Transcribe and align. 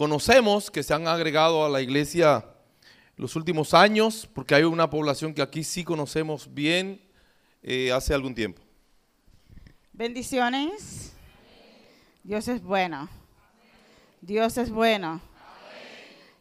conocemos, 0.00 0.70
que 0.70 0.82
se 0.82 0.94
han 0.94 1.06
agregado 1.06 1.62
a 1.62 1.68
la 1.68 1.82
iglesia 1.82 2.46
los 3.16 3.36
últimos 3.36 3.74
años, 3.74 4.26
porque 4.32 4.54
hay 4.54 4.62
una 4.62 4.88
población 4.88 5.34
que 5.34 5.42
aquí 5.42 5.62
sí 5.62 5.84
conocemos 5.84 6.54
bien 6.54 7.02
eh, 7.62 7.92
hace 7.92 8.14
algún 8.14 8.34
tiempo. 8.34 8.62
Bendiciones. 9.92 11.12
Dios 12.24 12.48
es 12.48 12.62
bueno. 12.62 13.10
Dios 14.22 14.56
es 14.56 14.70
bueno. 14.70 15.20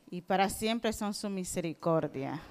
Y 0.10 0.21
para 0.21 0.48
siempre 0.48 0.94
son 0.94 1.14
su 1.14 1.30
misericordia. 1.30 2.41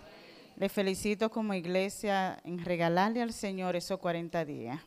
Le 0.57 0.69
felicito 0.69 1.31
como 1.31 1.55
iglesia 1.55 2.39
en 2.45 2.63
regalarle 2.63 3.23
al 3.23 3.33
Señor 3.33 3.77
esos 3.77 3.99
40 3.99 4.45
días. 4.45 4.79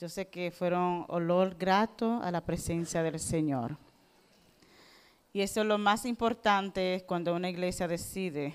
Yo 0.00 0.08
sé 0.08 0.26
que 0.26 0.50
fueron 0.50 1.04
olor 1.06 1.54
grato 1.56 2.20
a 2.20 2.32
la 2.32 2.44
presencia 2.44 3.04
del 3.04 3.20
Señor. 3.20 3.85
Y 5.36 5.42
eso 5.42 5.60
es 5.60 5.66
lo 5.66 5.76
más 5.76 6.06
importante 6.06 7.04
cuando 7.06 7.34
una 7.34 7.50
iglesia 7.50 7.86
decide. 7.86 8.54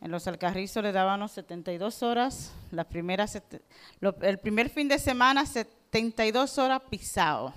En 0.00 0.10
los 0.10 0.26
Alcarrizos 0.26 0.82
le 0.82 0.90
dábamos 0.90 1.32
72 1.32 2.02
horas, 2.02 2.54
la 2.70 2.84
primera, 2.84 3.26
el 4.22 4.38
primer 4.38 4.70
fin 4.70 4.88
de 4.88 4.98
semana 4.98 5.44
72 5.44 6.56
horas 6.56 6.80
pisado. 6.88 7.52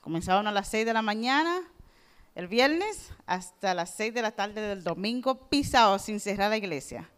Comenzaban 0.00 0.48
a 0.48 0.50
las 0.50 0.66
6 0.70 0.86
de 0.86 0.92
la 0.92 1.02
mañana, 1.02 1.60
el 2.34 2.48
viernes, 2.48 3.12
hasta 3.26 3.74
las 3.74 3.94
6 3.94 4.12
de 4.12 4.22
la 4.22 4.32
tarde 4.32 4.60
del 4.60 4.82
domingo, 4.82 5.48
pisado 5.48 6.00
sin 6.00 6.18
cerrar 6.18 6.50
la 6.50 6.56
iglesia. 6.56 7.08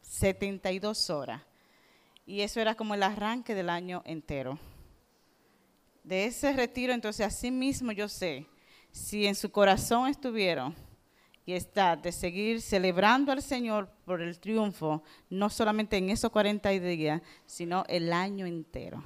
72 0.00 1.10
horas. 1.10 1.42
Y 2.24 2.40
eso 2.40 2.60
era 2.60 2.76
como 2.76 2.94
el 2.94 3.02
arranque 3.02 3.54
del 3.54 3.68
año 3.68 4.00
entero 4.06 4.58
de 6.08 6.24
ese 6.24 6.54
retiro, 6.54 6.94
entonces 6.94 7.26
así 7.26 7.50
mismo 7.50 7.92
yo 7.92 8.08
sé, 8.08 8.46
si 8.90 9.26
en 9.26 9.34
su 9.34 9.52
corazón 9.52 10.08
estuvieron 10.08 10.74
y 11.44 11.52
está 11.52 11.96
de 11.96 12.12
seguir 12.12 12.62
celebrando 12.62 13.30
al 13.30 13.42
Señor 13.42 13.90
por 14.06 14.22
el 14.22 14.40
triunfo, 14.40 15.02
no 15.28 15.50
solamente 15.50 15.98
en 15.98 16.08
esos 16.08 16.30
40 16.30 16.70
días, 16.70 17.20
sino 17.44 17.84
el 17.88 18.12
año 18.12 18.46
entero. 18.46 19.04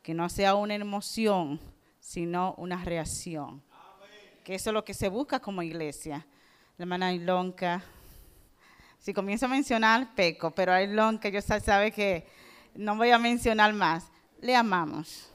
Que 0.00 0.14
no 0.14 0.28
sea 0.28 0.54
una 0.54 0.76
emoción, 0.76 1.60
sino 1.98 2.54
una 2.56 2.84
reacción. 2.84 3.62
Que 4.44 4.54
eso 4.54 4.70
es 4.70 4.74
lo 4.74 4.84
que 4.84 4.94
se 4.94 5.08
busca 5.08 5.40
como 5.40 5.62
iglesia. 5.62 6.24
La 6.78 6.84
hermana 6.84 7.12
Ilonka, 7.12 7.82
si 8.98 9.12
comienzo 9.12 9.46
a 9.46 9.48
mencionar, 9.48 10.14
peco, 10.14 10.52
pero 10.52 10.80
Ilonka, 10.80 11.28
yo 11.28 11.40
sabe 11.42 11.90
que 11.90 12.26
no 12.74 12.96
voy 12.96 13.10
a 13.10 13.18
mencionar 13.18 13.72
más. 13.72 14.10
Le 14.40 14.56
amamos 14.56 15.31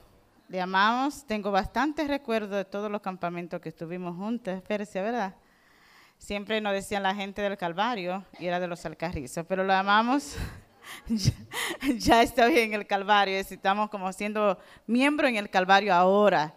le 0.50 0.62
amamos. 0.62 1.26
Tengo 1.26 1.52
bastantes 1.52 2.08
recuerdos 2.08 2.52
de 2.58 2.66
todos 2.66 2.90
los 2.90 3.02
campamentos 3.02 3.60
que 3.62 3.70
estuvimos 3.70 4.16
juntos, 4.16 4.62
Persia, 4.64 5.02
¿verdad? 5.02 5.36
Siempre 6.18 6.62
nos 6.62 6.74
decían 6.74 7.04
la 7.04 7.14
gente 7.14 7.42
del 7.42 7.58
Calvario 7.58 8.26
y 8.40 8.48
era 8.48 8.60
de 8.60 8.68
los 8.68 8.86
Alcarrizos, 8.86 9.46
pero 9.48 9.64
lo 9.64 9.74
amamos. 9.74 10.36
ya, 11.98 12.22
estoy 12.22 12.60
en 12.60 12.74
el 12.74 12.88
Calvario, 12.88 13.38
estamos 13.38 13.90
como 13.90 14.12
siendo 14.14 14.58
miembro 14.88 15.28
en 15.28 15.36
el 15.36 15.50
Calvario 15.50 15.94
ahora, 15.94 16.56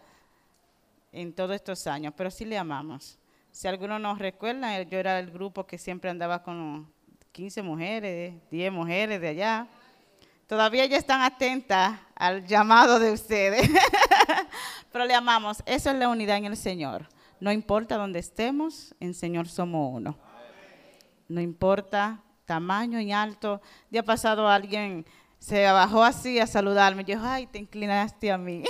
en 1.12 1.34
todos 1.34 1.56
estos 1.56 1.86
años, 1.86 2.14
pero 2.16 2.30
sí 2.30 2.44
le 2.44 2.56
amamos. 2.56 3.18
Si 3.50 3.66
alguno 3.66 3.98
nos 3.98 4.18
recuerda, 4.18 4.80
yo 4.82 4.98
era 4.98 5.18
el 5.18 5.30
grupo 5.30 5.66
que 5.66 5.76
siempre 5.76 6.08
andaba 6.08 6.42
con 6.42 6.90
15 7.32 7.62
mujeres, 7.62 8.34
10 8.50 8.72
mujeres 8.72 9.20
de 9.20 9.28
allá 9.28 9.68
Todavía 10.50 10.84
ya 10.86 10.96
están 10.96 11.22
atentas 11.22 11.96
al 12.16 12.44
llamado 12.44 12.98
de 12.98 13.12
ustedes. 13.12 13.70
Pero 14.92 15.04
le 15.04 15.14
amamos. 15.14 15.62
Esa 15.64 15.92
es 15.92 15.96
la 15.96 16.08
unidad 16.08 16.38
en 16.38 16.46
el 16.46 16.56
Señor. 16.56 17.08
No 17.38 17.52
importa 17.52 17.96
dónde 17.96 18.18
estemos, 18.18 18.92
en 18.98 19.14
Señor 19.14 19.46
somos 19.46 19.94
uno. 19.94 20.18
No 21.28 21.40
importa 21.40 22.20
tamaño 22.46 23.00
y 23.00 23.12
alto. 23.12 23.62
Día 23.90 24.02
pasado 24.02 24.48
alguien 24.48 25.06
se 25.38 25.70
bajó 25.70 26.02
así 26.02 26.40
a 26.40 26.48
saludarme. 26.48 27.04
Yo, 27.04 27.20
ay, 27.22 27.46
te 27.46 27.60
inclinaste 27.60 28.32
a 28.32 28.36
mí. 28.36 28.64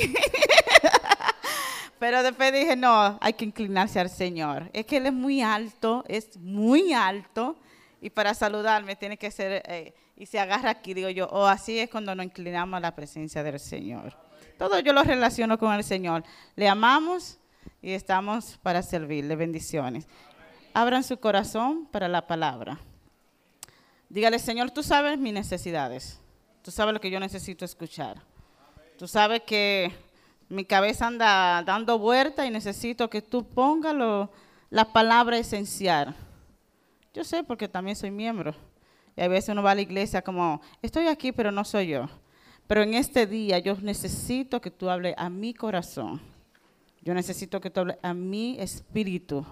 Pero 1.98 2.22
después 2.22 2.52
dije, 2.52 2.76
no, 2.76 3.16
hay 3.22 3.32
que 3.32 3.46
inclinarse 3.46 3.98
al 3.98 4.10
Señor. 4.10 4.69
Es 4.74 4.84
que 4.84 4.98
Él 4.98 5.06
es 5.06 5.14
muy 5.14 5.40
alto, 5.40 6.04
es 6.08 6.36
muy 6.36 6.92
alto. 6.92 7.56
Y 8.00 8.11
para 8.11 8.34
saludarme 8.34 8.97
tiene 8.97 9.16
que 9.16 9.31
ser... 9.31 9.62
Eh, 9.66 9.94
y 10.16 10.27
se 10.27 10.38
agarra 10.38 10.71
aquí, 10.71 10.93
digo 10.93 11.09
yo, 11.09 11.27
o 11.28 11.47
así 11.47 11.78
es 11.78 11.88
cuando 11.88 12.15
nos 12.15 12.27
inclinamos 12.27 12.77
a 12.77 12.81
la 12.81 12.94
presencia 12.94 13.43
del 13.43 13.59
Señor. 13.59 14.15
Todo 14.59 14.78
yo 14.81 14.93
lo 14.93 15.03
relaciono 15.03 15.59
con 15.59 15.72
el 15.72 15.83
Señor. 15.83 16.25
Le 16.56 16.69
amamos 16.69 17.38
y 17.81 17.93
estamos 17.93 18.59
para 18.62 18.83
servirle. 18.83 19.34
Bendiciones. 19.34 20.06
Abran 20.75 21.05
su 21.05 21.19
corazón 21.19 21.87
para 21.91 22.06
la 22.09 22.27
palabra. 22.27 22.78
Dígale, 24.11 24.38
Señor, 24.38 24.71
tú 24.71 24.82
sabes 24.82 25.19
mis 25.19 25.32
necesidades. 25.32 26.21
Tú 26.62 26.71
sabes 26.71 26.93
lo 26.93 27.00
que 27.00 27.11
yo 27.11 27.19
necesito 27.19 27.65
escuchar. 27.65 28.21
Tú 28.99 29.09
sabes 29.09 29.41
que 29.47 29.91
mi 30.50 30.67
cabeza 30.67 31.06
anda 31.06 31.62
dando 31.62 31.99
vuelta 31.99 32.44
y 32.44 32.50
necesito 32.50 33.09
que 33.09 33.22
tú 33.22 33.47
pongas 33.47 33.94
la 34.69 34.93
palabra 34.93 35.38
esencial. 35.38 36.15
Yo 37.12 37.25
sé 37.25 37.43
porque 37.43 37.69
también 37.69 37.97
soy 37.97 38.10
miembro. 38.10 38.54
Y 39.16 39.22
a 39.22 39.28
veces 39.28 39.50
uno 39.50 39.62
va 39.62 39.72
a 39.72 39.75
la 39.75 39.81
iglesia 39.81 40.22
como, 40.22 40.60
estoy 40.82 41.09
aquí, 41.09 41.32
pero 41.32 41.50
no 41.50 41.65
soy 41.65 41.88
yo. 41.88 42.09
Pero 42.66 42.82
en 42.82 42.94
este 42.94 43.26
día 43.26 43.59
yo 43.59 43.76
necesito 43.81 44.60
que 44.60 44.71
tú 44.71 44.88
hables 44.88 45.15
a 45.19 45.28
mi 45.28 45.53
corazón. 45.54 46.20
Yo 47.03 47.15
necesito 47.15 47.60
que 47.60 47.70
tú 47.70 47.81
hables 47.81 47.99
a 48.03 48.15
mi 48.15 48.59
espíritu. 48.60 49.44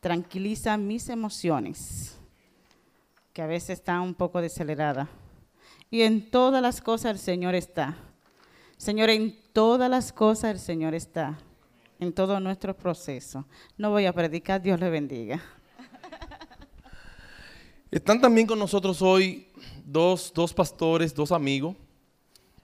Tranquiliza 0.00 0.76
mis 0.76 1.08
emociones, 1.08 2.18
que 3.32 3.42
a 3.42 3.46
veces 3.46 3.78
están 3.78 4.00
un 4.00 4.14
poco 4.14 4.40
deceleradas. 4.40 5.08
Y 5.90 6.02
en 6.02 6.30
todas 6.30 6.60
las 6.62 6.80
cosas 6.80 7.12
el 7.12 7.18
Señor 7.18 7.54
está. 7.54 7.96
Señor, 8.76 9.10
en 9.10 9.36
todas 9.52 9.90
las 9.90 10.12
cosas 10.12 10.52
el 10.52 10.58
Señor 10.58 10.94
está. 10.94 11.38
En 11.98 12.12
todo 12.12 12.40
nuestro 12.40 12.76
proceso. 12.76 13.46
No 13.76 13.90
voy 13.90 14.06
a 14.06 14.12
predicar, 14.12 14.62
Dios 14.62 14.80
le 14.80 14.88
bendiga. 14.88 15.42
Están 17.90 18.20
también 18.20 18.46
con 18.46 18.56
nosotros 18.56 19.02
hoy 19.02 19.48
dos, 19.84 20.32
pastores, 20.54 21.12
dos 21.12 21.32
amigos. 21.32 21.74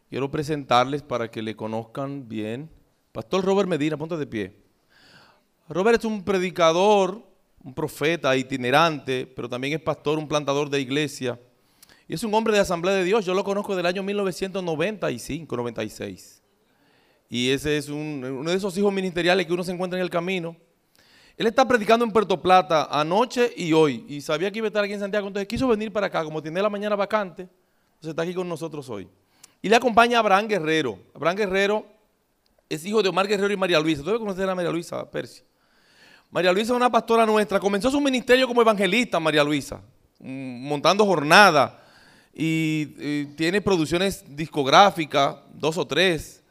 Quiero 0.09 0.31
presentarles 0.31 1.03
para 1.03 1.29
que 1.29 1.43
le 1.43 1.57
conozcan 1.57 2.29
bien. 2.29 2.71
Pastor 3.11 3.45
Robert 3.45 3.69
Medina, 3.69 3.97
ponte 3.97 4.17
de 4.17 4.27
pie. 4.27 4.55
Robert 5.69 5.99
es 5.99 6.05
un 6.05 6.23
predicador, 6.23 7.27
un 7.65 7.75
profeta 7.75 8.37
itinerante, 8.37 9.27
pero 9.27 9.49
también 9.49 9.73
es 9.73 9.81
pastor, 9.81 10.17
un 10.17 10.29
plantador 10.29 10.71
de 10.71 10.81
iglesia. 10.81 11.41
Y 12.07 12.15
es 12.15 12.23
un 12.23 12.33
hombre 12.33 12.55
de 12.55 12.61
Asamblea 12.61 12.95
de 12.95 13.03
Dios. 13.03 13.27
Yo 13.27 13.35
lo 13.35 13.43
conozco 13.43 13.75
del 13.75 13.87
año 13.87 14.05
1995, 14.05 15.57
96. 15.57 16.41
Y 17.29 17.51
ese 17.51 17.77
es 17.77 17.89
uno 17.89 18.49
de 18.49 18.57
esos 18.57 18.79
hijos 18.79 18.93
ministeriales 18.93 19.45
que 19.45 19.53
uno 19.53 19.65
se 19.65 19.73
encuentra 19.73 19.99
en 19.99 20.05
el 20.05 20.11
camino 20.11 20.57
él 21.37 21.47
está 21.47 21.69
predicando 21.69 22.05
en 22.05 22.11
Puerto 22.11 22.41
Plata 22.41 22.89
anoche 22.91 23.53
y 23.57 23.73
hoy. 23.75 24.07
Y 24.09 24.23
sabía 24.23 24.51
que 24.51 24.59
iba 24.59 24.67
a 24.67 24.69
estar 24.69 24.83
aquí 24.83 24.95
en 24.95 25.01
Santiago. 25.01 25.27
Entonces 25.27 25.47
quiso 25.47 25.69
venir 25.69 25.93
para 25.93 26.07
acá. 26.07 26.25
Como 26.25 26.43
tiene 26.43 26.63
la 26.63 26.71
mañana 26.71 26.97
vacante, 26.97 27.43
entonces 27.43 28.11
está 28.11 28.23
aquí 28.23 28.33
con 28.33 28.49
nosotros 28.49 28.89
hoy. 28.89 29.07
Y 29.61 29.69
le 29.69 29.77
acompaña 29.77 30.17
a 30.17 30.21
Abraham 30.21 30.49
Guerrero. 30.49 30.99
Abraham 31.15 31.37
Guerrero 31.37 31.87
es 32.71 32.87
hijo 32.87 33.03
de 33.03 33.11
Omar 33.11 33.29
Guerrero 33.29 33.53
y 33.53 33.57
María 33.57 33.79
Luisa. 33.81 34.01
¿Tú 34.01 34.07
debes 34.07 34.21
conocer 34.21 34.49
a 34.49 34.55
María 34.55 34.71
Luisa 34.71 35.11
Persia? 35.11 35.45
María 36.31 36.53
Luisa 36.53 36.73
es 36.73 36.77
una 36.77 36.91
pastora 36.91 37.27
nuestra. 37.27 37.61
Comenzó 37.61 37.91
su 37.91 38.01
ministerio 38.01 38.49
como 38.49 38.63
evangelista, 38.63 39.21
María 39.21 39.45
Luisa, 39.45 39.83
mm, 40.19 40.69
montando 40.69 41.05
jornadas. 41.05 41.73
Y, 42.33 42.95
y, 42.99 43.25
tiene 43.37 43.61
producciones 43.61 44.25
discográficas, 44.27 45.37
dos 45.53 45.77
o 45.77 45.87
tres. 45.87 46.43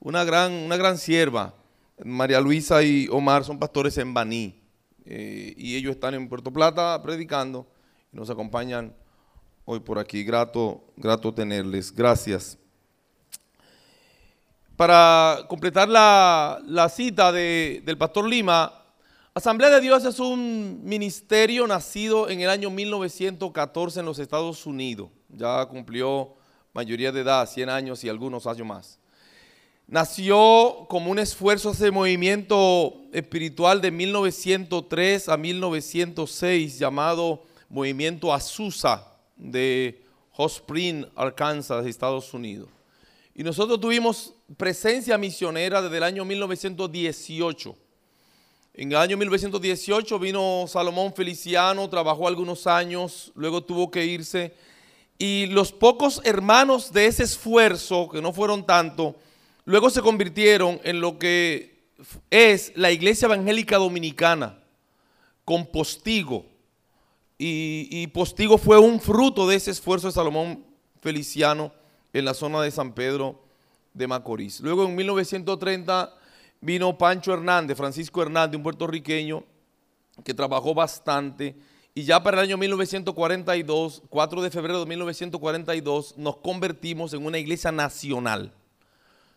Una 0.00 0.22
gran, 0.22 0.52
una 0.52 0.76
gran 0.76 0.98
sierva. 0.98 1.54
María 2.02 2.40
Luisa 2.40 2.82
y 2.82 3.08
Omar 3.10 3.44
son 3.44 3.58
pastores 3.58 3.96
en 3.98 4.12
Baní 4.12 4.60
eh, 5.04 5.54
y 5.56 5.76
ellos 5.76 5.92
están 5.92 6.14
en 6.14 6.28
Puerto 6.28 6.52
Plata 6.52 7.00
predicando 7.02 7.66
y 8.12 8.16
nos 8.16 8.30
acompañan 8.30 8.94
hoy 9.64 9.80
por 9.80 9.98
aquí. 9.98 10.24
Grato, 10.24 10.84
grato 10.96 11.32
tenerles. 11.32 11.94
Gracias. 11.94 12.58
Para 14.76 15.44
completar 15.48 15.88
la, 15.88 16.88
cita 16.92 17.30
del 17.30 17.96
pastor 17.96 18.28
Lima, 18.28 18.84
Asamblea 19.36 19.68
de 19.70 19.80
Dios 19.80 20.04
es 20.04 20.20
un 20.20 20.80
ministerio 20.84 21.66
nacido 21.66 22.28
en 22.28 22.40
el 22.40 22.48
año 22.48 22.70
1914 22.70 24.00
en 24.00 24.06
los 24.06 24.20
Estados 24.20 24.64
Unidos. 24.64 25.10
Ya 25.28 25.66
cumplió 25.66 26.36
mayoría 26.72 27.10
de 27.10 27.22
edad, 27.22 27.48
100 27.48 27.68
años 27.68 28.04
y 28.04 28.08
algunos 28.08 28.46
años 28.46 28.66
más. 28.66 28.98
Nació 29.86 30.86
como 30.88 31.10
un 31.10 31.18
esfuerzo 31.18 31.72
ese 31.72 31.90
movimiento 31.90 33.02
espiritual 33.12 33.82
de 33.82 33.90
1903 33.90 35.28
a 35.28 35.36
1906 35.36 36.78
llamado 36.78 37.42
Movimiento 37.68 38.32
Azusa 38.32 39.06
de 39.36 40.02
Hot 40.32 40.50
Spring, 40.50 41.04
Arkansas, 41.14 41.84
Estados 41.86 42.32
Unidos. 42.32 42.68
Y 43.34 43.42
nosotros 43.42 43.78
tuvimos 43.78 44.32
presencia 44.56 45.18
misionera 45.18 45.82
desde 45.82 45.98
el 45.98 46.02
año 46.02 46.24
1918. 46.24 47.76
En 48.74 48.90
el 48.90 48.98
año 48.98 49.16
1918 49.18 50.18
vino 50.18 50.64
Salomón 50.66 51.12
Feliciano, 51.14 51.88
trabajó 51.90 52.26
algunos 52.26 52.66
años, 52.66 53.32
luego 53.34 53.62
tuvo 53.62 53.90
que 53.90 54.06
irse. 54.06 54.54
Y 55.18 55.46
los 55.46 55.72
pocos 55.72 56.22
hermanos 56.24 56.92
de 56.92 57.06
ese 57.06 57.24
esfuerzo, 57.24 58.08
que 58.08 58.22
no 58.22 58.32
fueron 58.32 58.64
tanto, 58.64 59.14
luego 59.64 59.90
se 59.90 60.02
convirtieron 60.02 60.80
en 60.84 61.00
lo 61.00 61.18
que 61.18 61.88
es 62.30 62.72
la 62.76 62.90
Iglesia 62.90 63.26
Evangélica 63.26 63.76
Dominicana, 63.76 64.58
con 65.44 65.66
Postigo. 65.66 66.46
Y, 67.36 68.06
Postigo 68.08 68.56
fue 68.56 68.78
un 68.78 69.00
fruto 69.00 69.46
de 69.46 69.56
ese 69.56 69.70
esfuerzo 69.70 70.06
de 70.06 70.14
Salomón 70.14 70.64
Feliciano 71.02 71.72
en 72.12 72.24
la 72.24 72.32
zona 72.32 72.62
de 72.62 72.70
San 72.70 72.94
Pedro 72.94 73.42
de 73.92 74.06
Macorís. 74.06 74.60
Luego 74.60 74.86
en 74.86 74.94
1930 74.94 76.14
vino 76.60 76.96
Pancho 76.96 77.34
Hernández, 77.34 77.76
Francisco 77.76 78.22
Hernández, 78.22 78.56
un 78.56 78.62
puertorriqueño 78.62 79.44
que 80.24 80.32
trabajó 80.32 80.74
bastante 80.74 81.56
y 81.96 82.02
ya 82.02 82.20
para 82.22 82.38
el 82.38 82.48
año 82.48 82.56
1942, 82.56 84.02
4 84.08 84.42
de 84.42 84.50
febrero 84.50 84.80
de 84.80 84.86
1942, 84.86 86.18
nos 86.18 86.38
convertimos 86.38 87.14
en 87.14 87.24
una 87.24 87.38
iglesia 87.38 87.70
nacional. 87.70 88.52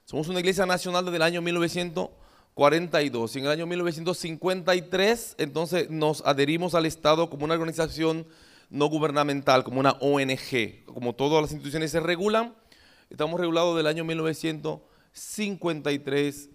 Somos 0.09 0.29
una 0.29 0.39
iglesia 0.39 0.65
nacional 0.65 1.03
desde 1.03 1.17
el 1.17 1.21
año 1.21 1.41
1942. 1.41 3.35
Y 3.35 3.39
en 3.39 3.45
el 3.45 3.51
año 3.51 3.67
1953, 3.67 5.35
entonces 5.37 5.89
nos 5.89 6.25
adherimos 6.25 6.75
al 6.75 6.85
Estado 6.85 7.29
como 7.29 7.43
una 7.43 7.55
organización 7.55 8.25
no 8.69 8.85
gubernamental, 8.85 9.65
como 9.65 9.81
una 9.81 9.97
ONG. 9.99 10.85
Como 10.85 11.13
todas 11.13 11.41
las 11.41 11.51
instituciones 11.51 11.91
se 11.91 11.99
regulan, 11.99 12.55
Estamos 13.09 13.39
regulados 13.39 13.77
del 13.77 13.87
año 13.87 14.03
1953 14.03 16.49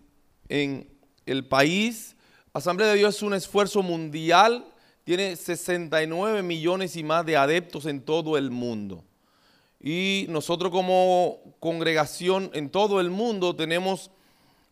en 0.48 0.86
el 1.24 1.46
país. 1.46 2.14
Asamblea 2.52 2.90
de 2.90 2.98
Dios 2.98 3.16
es 3.16 3.22
un 3.22 3.32
esfuerzo 3.32 3.82
mundial, 3.82 4.66
tiene 5.04 5.34
69 5.34 6.42
millones 6.42 6.94
y 6.96 7.04
más 7.04 7.24
de 7.24 7.38
adeptos 7.38 7.86
en 7.86 8.02
todo 8.02 8.36
el 8.36 8.50
mundo. 8.50 9.02
Y 9.82 10.26
nosotros 10.28 10.70
como 10.70 11.40
congregación 11.58 12.50
en 12.54 12.70
todo 12.70 13.00
el 13.00 13.10
mundo 13.10 13.56
tenemos 13.56 14.10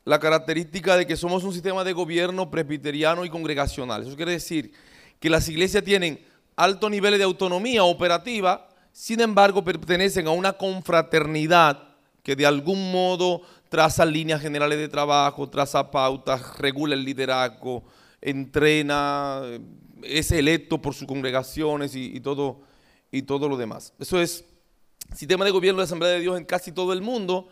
la 0.05 0.19
característica 0.19 0.97
de 0.97 1.07
que 1.07 1.17
somos 1.17 1.45
un 1.45 1.53
sistema 1.53 1.85
de 1.85 1.93
gobierno 1.93 2.51
presbiteriano 2.51 3.25
y 3.25 3.31
congregacional. 3.31 4.03
Eso 4.03 4.17
quiere 4.17 4.33
decir 4.33 4.73
que 5.19 5.29
las 5.29 5.49
iglesias 5.49 5.85
tienen 5.85 6.25
altos 6.57 6.91
niveles 6.91 7.19
de 7.19 7.25
autonomía 7.25 7.85
operativa, 7.85 8.69
sin 8.93 9.21
embargo 9.21 9.65
pertenecen 9.65 10.27
a 10.27 10.31
una 10.31 10.53
confraternidad 10.53 11.89
que 12.23 12.37
de 12.37 12.47
algún 12.47 12.93
modo 12.93 13.43
traza 13.69 14.05
líneas 14.05 14.41
generales 14.41 14.79
de 14.79 14.89
trabajo, 14.89 15.49
traza 15.49 15.91
pautas, 15.91 16.59
regula 16.59 16.95
el 16.95 17.05
liderazgo, 17.05 17.85
entrena, 18.21 19.43
es 20.03 20.31
electo 20.33 20.81
por 20.81 20.95
sus 20.95 21.07
congregaciones 21.07 21.95
y, 21.95 22.21
todo, 22.21 22.61
y 23.11 23.23
todo 23.23 23.49
lo 23.49 23.57
demás. 23.57 23.93
Eso 23.99 24.21
es 24.21 24.45
sistema 25.15 25.45
de 25.45 25.51
gobierno 25.51 25.81
de 25.81 25.85
Asamblea 25.85 26.13
de 26.13 26.21
Dios 26.21 26.39
en 26.39 26.45
casi 26.45 26.73
todo 26.73 26.93
el 26.93 27.03
mundo 27.03 27.49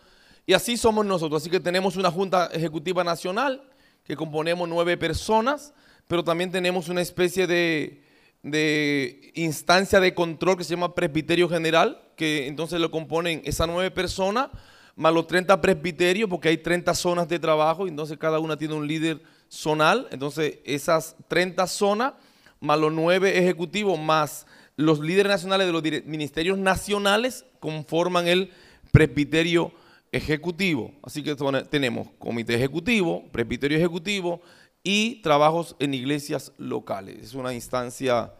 y 0.46 0.54
así 0.54 0.76
somos 0.76 1.04
nosotros. 1.04 1.42
Así 1.42 1.50
que 1.50 1.60
tenemos 1.60 1.96
una 1.96 2.10
Junta 2.10 2.46
Ejecutiva 2.52 3.04
Nacional 3.04 3.62
que 4.04 4.16
componemos 4.16 4.68
nueve 4.68 4.96
personas, 4.96 5.74
pero 6.06 6.24
también 6.24 6.50
tenemos 6.50 6.88
una 6.88 7.02
especie 7.02 7.46
de 7.46 8.02
de 8.42 9.32
instancia 9.34 10.00
de 10.00 10.14
control 10.14 10.56
que 10.56 10.64
se 10.64 10.74
llama 10.74 10.94
presbiterio 10.94 11.48
general, 11.48 12.00
que 12.16 12.46
entonces 12.46 12.80
lo 12.80 12.90
componen 12.90 13.42
esas 13.44 13.68
nueve 13.68 13.90
personas, 13.90 14.48
más 14.96 15.12
los 15.12 15.26
30 15.26 15.60
presbiterios, 15.60 16.28
porque 16.28 16.48
hay 16.48 16.58
30 16.58 16.94
zonas 16.94 17.28
de 17.28 17.38
trabajo, 17.38 17.86
y 17.86 17.90
entonces 17.90 18.18
cada 18.18 18.38
una 18.38 18.56
tiene 18.56 18.74
un 18.74 18.86
líder 18.86 19.20
zonal, 19.48 20.08
entonces 20.10 20.58
esas 20.64 21.16
30 21.28 21.66
zonas, 21.66 22.14
más 22.60 22.78
los 22.78 22.92
nueve 22.92 23.38
ejecutivos, 23.38 23.98
más 23.98 24.46
los 24.78 25.00
líderes 25.00 25.30
nacionales 25.30 25.66
de 25.66 25.72
los 25.72 25.82
ministerios 26.06 26.56
nacionales, 26.56 27.44
conforman 27.58 28.28
el 28.28 28.52
presbiterio 28.92 29.72
ejecutivo. 30.12 30.92
Así 31.02 31.24
que 31.24 31.34
tenemos 31.68 32.08
comité 32.20 32.54
ejecutivo, 32.54 33.24
presbiterio 33.32 33.76
ejecutivo, 33.76 34.40
y 34.84 35.20
trabajos 35.20 35.74
en 35.80 35.94
iglesias 35.94 36.52
locales. 36.58 37.18
Es 37.20 37.34
una 37.34 37.52
instancia 37.52 38.32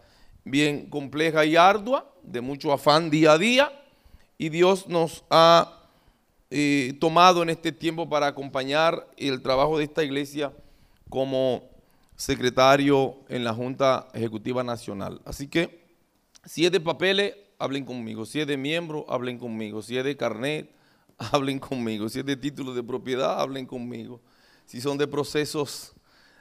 bien 0.45 0.89
compleja 0.89 1.43
y 1.43 1.57
ardua, 1.57 2.09
de 2.23 2.39
mucho 2.39 2.71
afán 2.71 3.09
día 3.09 3.33
a 3.33 3.37
día, 3.37 3.71
y 4.37 4.47
Dios 4.47 4.87
nos 4.87 5.25
ha 5.29 5.77
eh, 6.49 6.97
tomado 7.01 7.43
en 7.43 7.49
este 7.49 7.73
tiempo 7.73 8.07
para 8.07 8.27
acompañar 8.27 9.09
el 9.17 9.41
trabajo 9.41 9.77
de 9.77 9.83
esta 9.83 10.05
iglesia 10.05 10.53
como 11.09 11.69
secretario 12.15 13.17
en 13.27 13.43
la 13.43 13.53
Junta 13.53 14.07
Ejecutiva 14.13 14.63
Nacional. 14.63 15.19
Así 15.25 15.49
que, 15.49 15.78
si 16.49 16.65
es 16.65 16.71
de 16.71 16.79
papeles, 16.79 17.35
hablen 17.59 17.85
conmigo. 17.85 18.25
Si 18.25 18.39
es 18.39 18.47
de 18.47 18.57
miembro, 18.57 19.05
hablen 19.07 19.37
conmigo. 19.37 19.83
Si 19.83 19.95
es 19.95 20.03
de 20.03 20.17
carnet, 20.17 20.67
hablen 21.19 21.59
conmigo. 21.59 22.09
Si 22.09 22.17
es 22.17 22.25
de 22.25 22.35
título 22.35 22.73
de 22.73 22.81
propiedad, 22.81 23.39
hablen 23.39 23.67
conmigo. 23.67 24.19
Si 24.65 24.81
son 24.81 24.97
de 24.97 25.05
procesos 25.05 25.93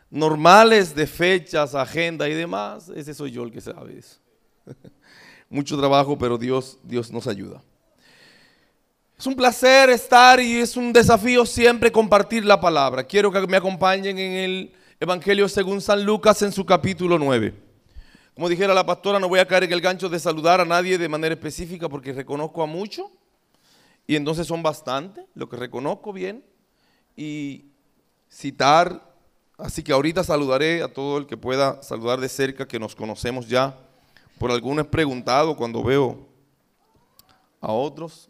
normales 0.09 0.95
de 0.95 1.07
fechas, 1.07 1.75
agenda 1.75 2.27
y 2.27 2.33
demás, 2.33 2.89
ese 2.89 3.13
soy 3.13 3.33
yo 3.33 3.43
el 3.43 3.53
que 3.53 3.61
sabe 3.61 3.99
eso. 3.99 4.19
Mucho 5.51 5.77
trabajo, 5.77 6.17
pero 6.17 6.39
Dios, 6.39 6.79
Dios 6.85 7.13
nos 7.13 7.27
ayuda. 7.27 7.63
Es 9.19 9.27
un 9.27 9.35
placer 9.35 9.91
estar 9.91 10.41
y 10.41 10.57
es 10.57 10.75
un 10.79 10.91
desafío 10.91 11.45
siempre 11.45 11.93
compartir 11.93 12.47
la 12.47 12.59
palabra. 12.59 13.05
Quiero 13.05 13.31
que 13.31 13.47
me 13.47 13.59
acompañen 13.59 14.19
en 14.19 14.33
el 14.33 14.73
Evangelio 15.01 15.51
según 15.51 15.83
San 15.83 16.03
Lucas 16.03 16.41
en 16.41 16.53
su 16.53 16.65
capítulo 16.65 17.19
9. 17.19 17.68
Como 18.39 18.49
dijera 18.49 18.73
la 18.73 18.87
pastora, 18.87 19.19
no 19.19 19.29
voy 19.29 19.41
a 19.41 19.49
caer 19.49 19.65
en 19.65 19.73
el 19.73 19.81
gancho 19.81 20.09
de 20.09 20.21
saludar 20.21 20.61
a 20.61 20.65
nadie 20.65 20.97
de 20.97 21.09
manera 21.09 21.35
específica 21.35 21.89
porque 21.89 22.13
reconozco 22.13 22.63
a 22.63 22.67
mucho 22.67 23.11
y 24.07 24.15
entonces 24.15 24.47
son 24.47 24.63
bastante, 24.63 25.27
lo 25.35 25.49
que 25.49 25.57
reconozco 25.57 26.13
bien, 26.13 26.45
y 27.17 27.65
citar 28.31 29.09
Así 29.57 29.83
que 29.83 29.93
ahorita 29.93 30.23
saludaré 30.23 30.85
a 30.85 30.93
todo 30.93 31.19
el 31.19 31.27
que 31.27 31.37
pueda 31.37 31.83
saludar 31.83 32.21
de 32.21 32.29
cerca, 32.29 32.69
que 32.69 32.79
nos 32.79 32.95
conocemos 32.95 33.49
ya. 33.49 33.77
Por 34.39 34.53
algunos 34.53 34.87
he 34.87 34.89
preguntado 34.89 35.57
cuando 35.57 35.83
veo 35.83 36.29
a 37.61 37.73
otros. 37.73 38.29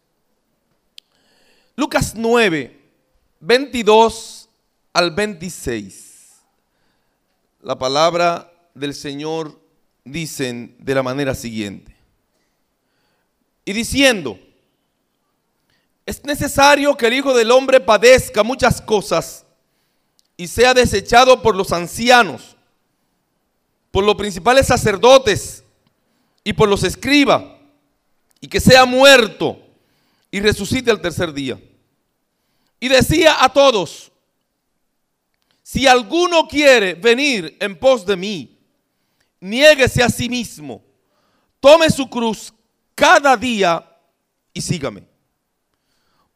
Lucas 1.76 2.14
9, 2.16 2.80
22 3.40 4.48
al 4.94 5.10
26. 5.10 6.38
La 7.60 7.78
palabra 7.78 8.50
del 8.72 8.94
Señor 8.94 9.57
dicen 10.12 10.76
de 10.78 10.94
la 10.94 11.02
manera 11.02 11.34
siguiente. 11.34 11.94
Y 13.64 13.72
diciendo, 13.72 14.38
es 16.06 16.24
necesario 16.24 16.96
que 16.96 17.06
el 17.06 17.14
Hijo 17.14 17.34
del 17.34 17.50
Hombre 17.50 17.80
padezca 17.80 18.42
muchas 18.42 18.80
cosas 18.80 19.44
y 20.36 20.46
sea 20.48 20.72
desechado 20.72 21.42
por 21.42 21.54
los 21.54 21.72
ancianos, 21.72 22.56
por 23.90 24.04
los 24.04 24.14
principales 24.14 24.66
sacerdotes 24.66 25.64
y 26.44 26.52
por 26.52 26.68
los 26.68 26.82
escribas, 26.84 27.42
y 28.40 28.48
que 28.48 28.60
sea 28.60 28.84
muerto 28.84 29.60
y 30.30 30.40
resucite 30.40 30.90
al 30.90 31.00
tercer 31.00 31.32
día. 31.32 31.60
Y 32.80 32.88
decía 32.88 33.44
a 33.44 33.52
todos, 33.52 34.12
si 35.62 35.86
alguno 35.86 36.48
quiere 36.48 36.94
venir 36.94 37.56
en 37.60 37.78
pos 37.78 38.06
de 38.06 38.16
mí, 38.16 38.57
niéguese 39.40 40.02
a 40.02 40.08
sí 40.08 40.28
mismo, 40.28 40.84
tome 41.60 41.90
su 41.90 42.08
cruz 42.08 42.52
cada 42.94 43.36
día 43.36 43.84
y 44.52 44.60
sígame. 44.60 45.06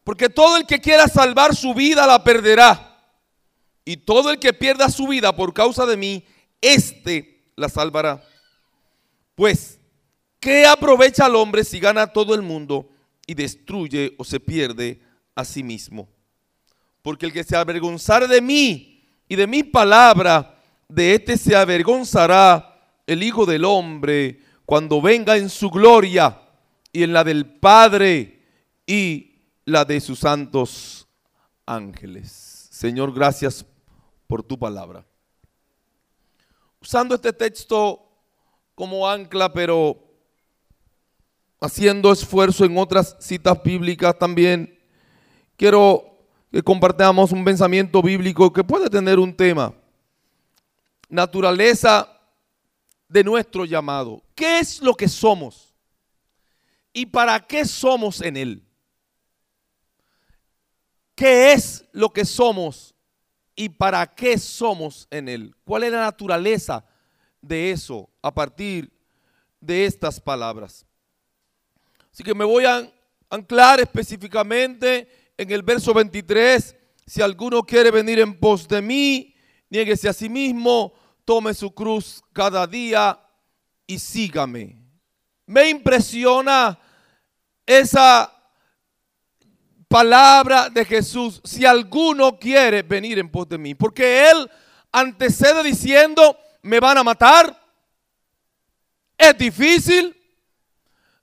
Porque 0.03 0.29
todo 0.29 0.57
el 0.57 0.65
que 0.65 0.79
quiera 0.79 1.07
salvar 1.07 1.55
su 1.55 1.73
vida 1.73 2.05
la 2.05 2.23
perderá 2.23 2.93
y 3.85 3.97
todo 3.97 4.31
el 4.31 4.39
que 4.39 4.53
pierda 4.53 4.89
su 4.89 5.07
vida 5.07 5.35
por 5.35 5.53
causa 5.53 5.85
de 5.85 5.97
mí, 5.97 6.25
éste 6.61 7.43
la 7.55 7.69
salvará. 7.69 8.23
Pues, 9.35 9.79
¿qué 10.39 10.65
aprovecha 10.65 11.25
al 11.25 11.35
hombre 11.35 11.63
si 11.63 11.79
gana 11.79 12.07
todo 12.07 12.33
el 12.35 12.41
mundo 12.41 12.89
y 13.25 13.33
destruye 13.33 14.13
o 14.17 14.23
se 14.23 14.39
pierde 14.39 15.01
a 15.35 15.43
sí 15.45 15.63
mismo? 15.63 16.09
Porque 17.01 17.25
el 17.25 17.33
que 17.33 17.43
se 17.43 17.55
avergonzare 17.55 18.27
de 18.27 18.41
mí 18.41 19.05
y 19.27 19.35
de 19.35 19.47
mi 19.47 19.63
palabra, 19.63 20.61
de 20.87 21.15
éste 21.15 21.37
se 21.37 21.55
avergonzará 21.55 22.72
el 23.07 23.23
Hijo 23.23 23.45
del 23.45 23.65
Hombre 23.65 24.39
cuando 24.65 25.01
venga 25.01 25.37
en 25.37 25.49
su 25.49 25.69
gloria 25.69 26.41
y 26.91 27.03
en 27.03 27.13
la 27.13 27.23
del 27.23 27.45
Padre 27.45 28.41
y 28.85 29.41
la 29.65 29.85
de 29.85 29.99
sus 29.99 30.19
santos 30.19 31.07
ángeles. 31.65 32.67
Señor, 32.71 33.13
gracias 33.13 33.65
por 34.27 34.43
tu 34.43 34.57
palabra. 34.57 35.05
Usando 36.81 37.15
este 37.15 37.31
texto 37.31 37.99
como 38.75 39.07
ancla, 39.07 39.53
pero 39.53 39.97
haciendo 41.61 42.11
esfuerzo 42.11 42.65
en 42.65 42.77
otras 42.77 43.15
citas 43.19 43.61
bíblicas 43.63 44.17
también, 44.19 44.77
quiero 45.55 46.03
que 46.51 46.61
compartamos 46.61 47.31
un 47.31 47.45
pensamiento 47.45 48.01
bíblico 48.01 48.51
que 48.51 48.63
puede 48.63 48.89
tener 48.89 49.17
un 49.17 49.33
tema. 49.33 49.73
Naturaleza 51.09 52.12
de 53.13 53.23
nuestro 53.23 53.63
llamado. 53.63 54.23
¿Qué 54.33 54.57
es 54.57 54.81
lo 54.81 54.95
que 54.95 55.07
somos? 55.07 55.71
¿Y 56.91 57.05
para 57.05 57.39
qué 57.39 57.63
somos 57.63 58.19
en 58.21 58.35
Él? 58.35 58.63
¿Qué 61.13 61.53
es 61.53 61.85
lo 61.91 62.09
que 62.09 62.25
somos 62.25 62.95
y 63.55 63.69
para 63.69 64.07
qué 64.07 64.39
somos 64.39 65.07
en 65.11 65.29
Él? 65.29 65.55
¿Cuál 65.63 65.83
es 65.83 65.91
la 65.91 66.01
naturaleza 66.01 66.83
de 67.39 67.69
eso 67.69 68.09
a 68.19 68.33
partir 68.33 68.91
de 69.61 69.85
estas 69.85 70.19
palabras? 70.19 70.83
Así 72.11 72.23
que 72.23 72.33
me 72.33 72.45
voy 72.45 72.65
a 72.65 72.91
anclar 73.29 73.79
específicamente 73.79 75.07
en 75.37 75.51
el 75.51 75.61
verso 75.61 75.93
23. 75.93 76.75
Si 77.05 77.21
alguno 77.21 77.61
quiere 77.61 77.91
venir 77.91 78.17
en 78.17 78.33
pos 78.39 78.67
de 78.67 78.81
mí, 78.81 79.35
niéguese 79.69 80.09
a 80.09 80.13
sí 80.13 80.29
mismo, 80.29 80.95
tome 81.25 81.53
su 81.53 81.73
cruz 81.73 82.21
cada 82.33 82.67
día 82.67 83.19
y 83.87 83.99
sígame. 83.99 84.81
Me 85.45 85.69
impresiona 85.69 86.79
esa 87.65 88.31
palabra 89.87 90.69
de 90.69 90.83
Jesús, 90.85 91.39
si 91.43 91.65
alguno 91.65 92.39
quiere 92.39 92.81
venir 92.81 93.19
en 93.19 93.29
pos 93.29 93.47
de 93.47 93.57
mí, 93.57 93.75
porque 93.75 94.29
Él 94.29 94.49
antecede 94.91 95.61
diciendo, 95.61 96.37
me 96.63 96.79
van 96.79 96.97
a 96.97 97.03
matar, 97.03 97.55
es 99.17 99.37
difícil, 99.37 100.15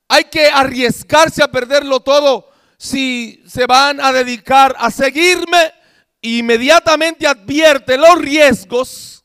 hay 0.07 0.25
que 0.25 0.47
arriesgarse 0.47 1.43
a 1.43 1.51
perderlo 1.51 2.01
todo 2.01 2.51
si 2.79 3.43
se 3.47 3.67
van 3.67 4.01
a 4.01 4.13
dedicar 4.13 4.75
a 4.79 4.91
seguirme, 4.91 5.73
inmediatamente 6.21 7.27
advierte 7.27 7.99
los 7.99 8.19
riesgos, 8.19 9.20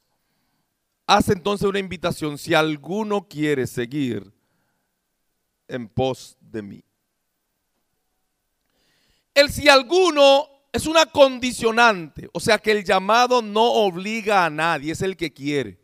hace 1.06 1.34
entonces 1.34 1.68
una 1.68 1.80
invitación, 1.80 2.38
si 2.38 2.54
alguno 2.54 3.28
quiere 3.28 3.68
seguir 3.68 4.32
en 5.68 5.88
pos 5.88 6.38
de 6.40 6.62
mí. 6.62 6.84
El 9.34 9.52
si 9.52 9.68
alguno 9.68 10.48
es 10.72 10.86
una 10.88 11.06
condicionante, 11.06 12.30
o 12.34 12.40
sea 12.40 12.58
que 12.58 12.72
el 12.72 12.84
llamado 12.84 13.42
no 13.42 13.64
obliga 13.64 14.46
a 14.46 14.50
nadie, 14.50 14.94
es 14.94 15.02
el 15.02 15.16
que 15.16 15.34
quiere. 15.34 15.80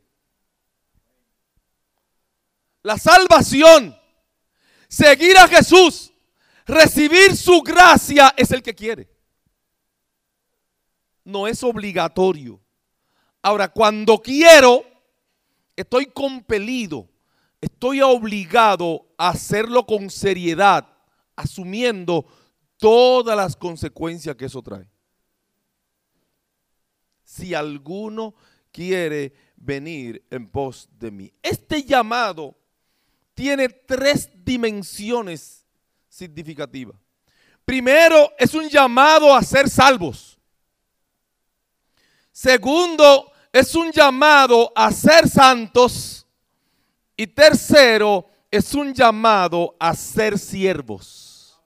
La 2.83 2.97
salvación, 2.97 3.97
seguir 4.87 5.37
a 5.37 5.47
Jesús, 5.47 6.11
recibir 6.65 7.35
su 7.37 7.61
gracia 7.61 8.33
es 8.35 8.51
el 8.51 8.63
que 8.63 8.73
quiere. 8.73 9.09
No 11.23 11.47
es 11.47 11.63
obligatorio. 11.63 12.59
Ahora, 13.41 13.67
cuando 13.69 14.19
quiero, 14.19 14.83
estoy 15.81 16.07
compelido, 16.07 17.09
estoy 17.59 18.01
obligado 18.01 19.07
a 19.17 19.29
hacerlo 19.29 19.85
con 19.85 20.09
seriedad, 20.09 20.87
asumiendo 21.35 22.25
todas 22.77 23.35
las 23.37 23.55
consecuencias 23.55 24.35
que 24.35 24.45
eso 24.45 24.61
trae. 24.61 24.87
Si 27.23 27.53
alguno 27.53 28.35
quiere 28.71 29.33
venir 29.55 30.25
en 30.29 30.49
pos 30.49 30.89
de 30.97 31.11
mí. 31.11 31.31
Este 31.41 31.83
llamado 31.83 32.57
tiene 33.33 33.69
tres 33.69 34.29
dimensiones 34.33 35.65
significativas. 36.09 36.97
Primero, 37.63 38.31
es 38.37 38.53
un 38.53 38.67
llamado 38.67 39.33
a 39.33 39.41
ser 39.43 39.69
salvos. 39.69 40.37
Segundo, 42.31 43.30
es 43.51 43.75
un 43.75 43.91
llamado 43.91 44.71
a 44.75 44.91
ser 44.91 45.27
santos. 45.27 46.25
Y 47.15 47.27
tercero, 47.27 48.25
es 48.49 48.73
un 48.73 48.93
llamado 48.93 49.75
a 49.79 49.93
ser 49.95 50.39
siervos. 50.39 51.59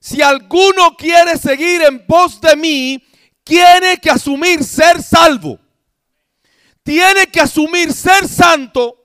Si 0.00 0.22
alguno 0.22 0.96
quiere 0.96 1.36
seguir 1.36 1.82
en 1.82 2.06
pos 2.06 2.40
de 2.40 2.56
mí, 2.56 3.04
tiene 3.44 3.98
que 3.98 4.10
asumir 4.10 4.64
ser 4.64 5.02
salvo. 5.02 5.58
Tiene 6.82 7.26
que 7.26 7.40
asumir 7.40 7.92
ser 7.92 8.26
santo 8.26 8.96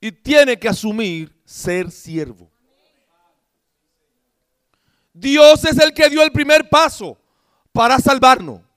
y 0.00 0.12
tiene 0.12 0.58
que 0.58 0.68
asumir 0.68 1.36
ser 1.44 1.90
siervo. 1.90 2.50
Dios 5.12 5.64
es 5.64 5.76
el 5.78 5.92
que 5.92 6.08
dio 6.08 6.22
el 6.22 6.32
primer 6.32 6.68
paso 6.70 7.18
para 7.72 7.98
salvarnos. 7.98 8.67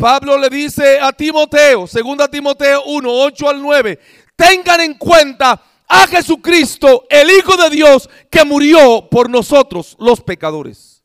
Pablo 0.00 0.38
le 0.38 0.48
dice 0.48 0.98
a 0.98 1.12
Timoteo, 1.12 1.80
2 1.80 2.30
Timoteo 2.30 2.84
1, 2.86 3.10
8 3.10 3.48
al 3.50 3.60
9, 3.60 3.98
tengan 4.34 4.80
en 4.80 4.94
cuenta 4.94 5.62
a 5.86 6.06
Jesucristo, 6.06 7.04
el 7.10 7.30
Hijo 7.30 7.54
de 7.58 7.68
Dios, 7.68 8.08
que 8.30 8.42
murió 8.46 9.08
por 9.10 9.28
nosotros, 9.28 9.96
los 10.00 10.22
pecadores. 10.22 11.04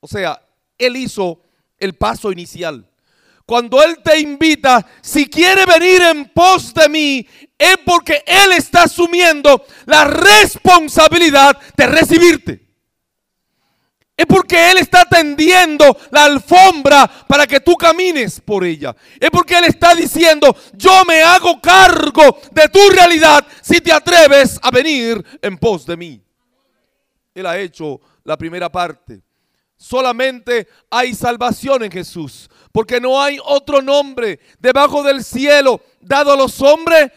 O 0.00 0.08
sea, 0.08 0.42
Él 0.76 0.96
hizo 0.96 1.40
el 1.78 1.94
paso 1.94 2.32
inicial. 2.32 2.90
Cuando 3.44 3.80
Él 3.80 3.98
te 4.02 4.18
invita, 4.18 4.84
si 5.02 5.26
quiere 5.26 5.64
venir 5.64 6.02
en 6.02 6.28
pos 6.30 6.74
de 6.74 6.88
mí, 6.88 7.28
es 7.56 7.76
porque 7.84 8.24
Él 8.26 8.52
está 8.56 8.82
asumiendo 8.82 9.64
la 9.84 10.04
responsabilidad 10.04 11.56
de 11.76 11.86
recibirte. 11.86 12.65
Es 14.16 14.24
porque 14.24 14.70
Él 14.70 14.78
está 14.78 15.04
tendiendo 15.04 15.94
la 16.10 16.24
alfombra 16.24 17.06
para 17.28 17.46
que 17.46 17.60
tú 17.60 17.76
camines 17.76 18.40
por 18.40 18.64
ella. 18.64 18.96
Es 19.20 19.30
porque 19.30 19.58
Él 19.58 19.64
está 19.64 19.94
diciendo, 19.94 20.56
yo 20.72 21.04
me 21.04 21.20
hago 21.20 21.60
cargo 21.60 22.38
de 22.50 22.68
tu 22.68 22.78
realidad 22.88 23.46
si 23.60 23.80
te 23.80 23.92
atreves 23.92 24.58
a 24.62 24.70
venir 24.70 25.22
en 25.42 25.58
pos 25.58 25.84
de 25.84 25.98
mí. 25.98 26.22
Él 27.34 27.44
ha 27.44 27.58
hecho 27.58 28.00
la 28.24 28.38
primera 28.38 28.72
parte. 28.72 29.20
Solamente 29.76 30.66
hay 30.88 31.14
salvación 31.14 31.84
en 31.84 31.92
Jesús, 31.92 32.48
porque 32.72 32.98
no 32.98 33.20
hay 33.20 33.38
otro 33.44 33.82
nombre 33.82 34.40
debajo 34.58 35.02
del 35.02 35.22
cielo 35.22 35.82
dado 36.00 36.32
a 36.32 36.36
los 36.36 36.62
hombres 36.62 37.12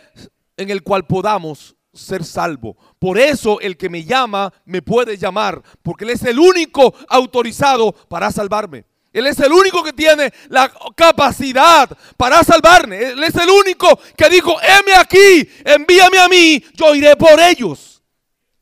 en 0.57 0.69
el 0.69 0.83
cual 0.83 1.07
podamos 1.07 1.77
ser 1.93 2.23
salvo. 2.23 2.75
Por 2.99 3.17
eso 3.17 3.59
el 3.59 3.77
que 3.77 3.89
me 3.89 4.03
llama 4.03 4.53
me 4.65 4.81
puede 4.81 5.17
llamar, 5.17 5.61
porque 5.81 6.03
Él 6.03 6.11
es 6.11 6.23
el 6.23 6.39
único 6.39 6.93
autorizado 7.07 7.91
para 7.91 8.31
salvarme. 8.31 8.85
Él 9.11 9.25
es 9.25 9.39
el 9.39 9.51
único 9.51 9.83
que 9.83 9.91
tiene 9.91 10.31
la 10.49 10.71
capacidad 10.95 11.89
para 12.15 12.43
salvarme. 12.43 12.97
Él 12.97 13.23
es 13.23 13.35
el 13.35 13.49
único 13.49 13.99
que 14.15 14.29
dijo, 14.29 14.55
heme 14.61 14.93
aquí, 14.93 15.49
envíame 15.65 16.19
a 16.19 16.27
mí, 16.27 16.63
yo 16.75 16.93
iré 16.93 17.15
por 17.15 17.39
ellos. 17.39 18.03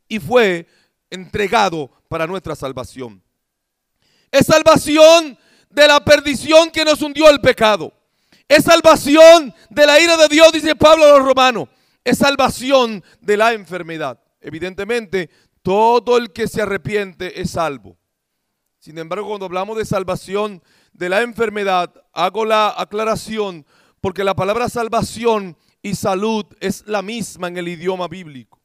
Y 0.07 0.19
fue 0.19 0.65
entregado 1.10 1.91
para 2.07 2.25
nuestra 2.25 2.55
salvación. 2.55 3.22
Es 4.31 4.46
salvación 4.46 5.38
de 5.69 5.88
la 5.88 6.00
perdición 6.00 6.72
que 6.72 6.86
nos 6.86 7.01
hundió 7.01 7.29
el 7.29 7.41
pecado. 7.41 7.91
Es 8.48 8.63
salvación 8.63 9.53
de 9.69 9.86
la 9.86 10.00
ira 10.00 10.15
de 10.15 10.29
Dios, 10.29 10.53
dice 10.53 10.77
Pablo 10.77 11.03
a 11.03 11.17
los 11.17 11.25
romanos 11.27 11.67
es 12.07 12.19
salvación 12.19 13.03
de 13.19 13.35
la 13.35 13.51
enfermedad. 13.51 14.17
Evidentemente, 14.39 15.29
todo 15.61 16.17
el 16.17 16.31
que 16.31 16.47
se 16.47 16.61
arrepiente 16.61 17.41
es 17.41 17.51
salvo. 17.51 17.97
Sin 18.79 18.97
embargo, 18.97 19.27
cuando 19.27 19.45
hablamos 19.45 19.77
de 19.77 19.83
salvación 19.83 20.63
de 20.93 21.09
la 21.09 21.21
enfermedad, 21.21 21.93
hago 22.13 22.45
la 22.45 22.73
aclaración 22.77 23.65
porque 23.99 24.23
la 24.23 24.35
palabra 24.35 24.69
salvación 24.69 25.57
y 25.81 25.95
salud 25.95 26.45
es 26.61 26.87
la 26.87 27.01
misma 27.01 27.49
en 27.49 27.57
el 27.57 27.67
idioma 27.67 28.07
bíblico. 28.07 28.61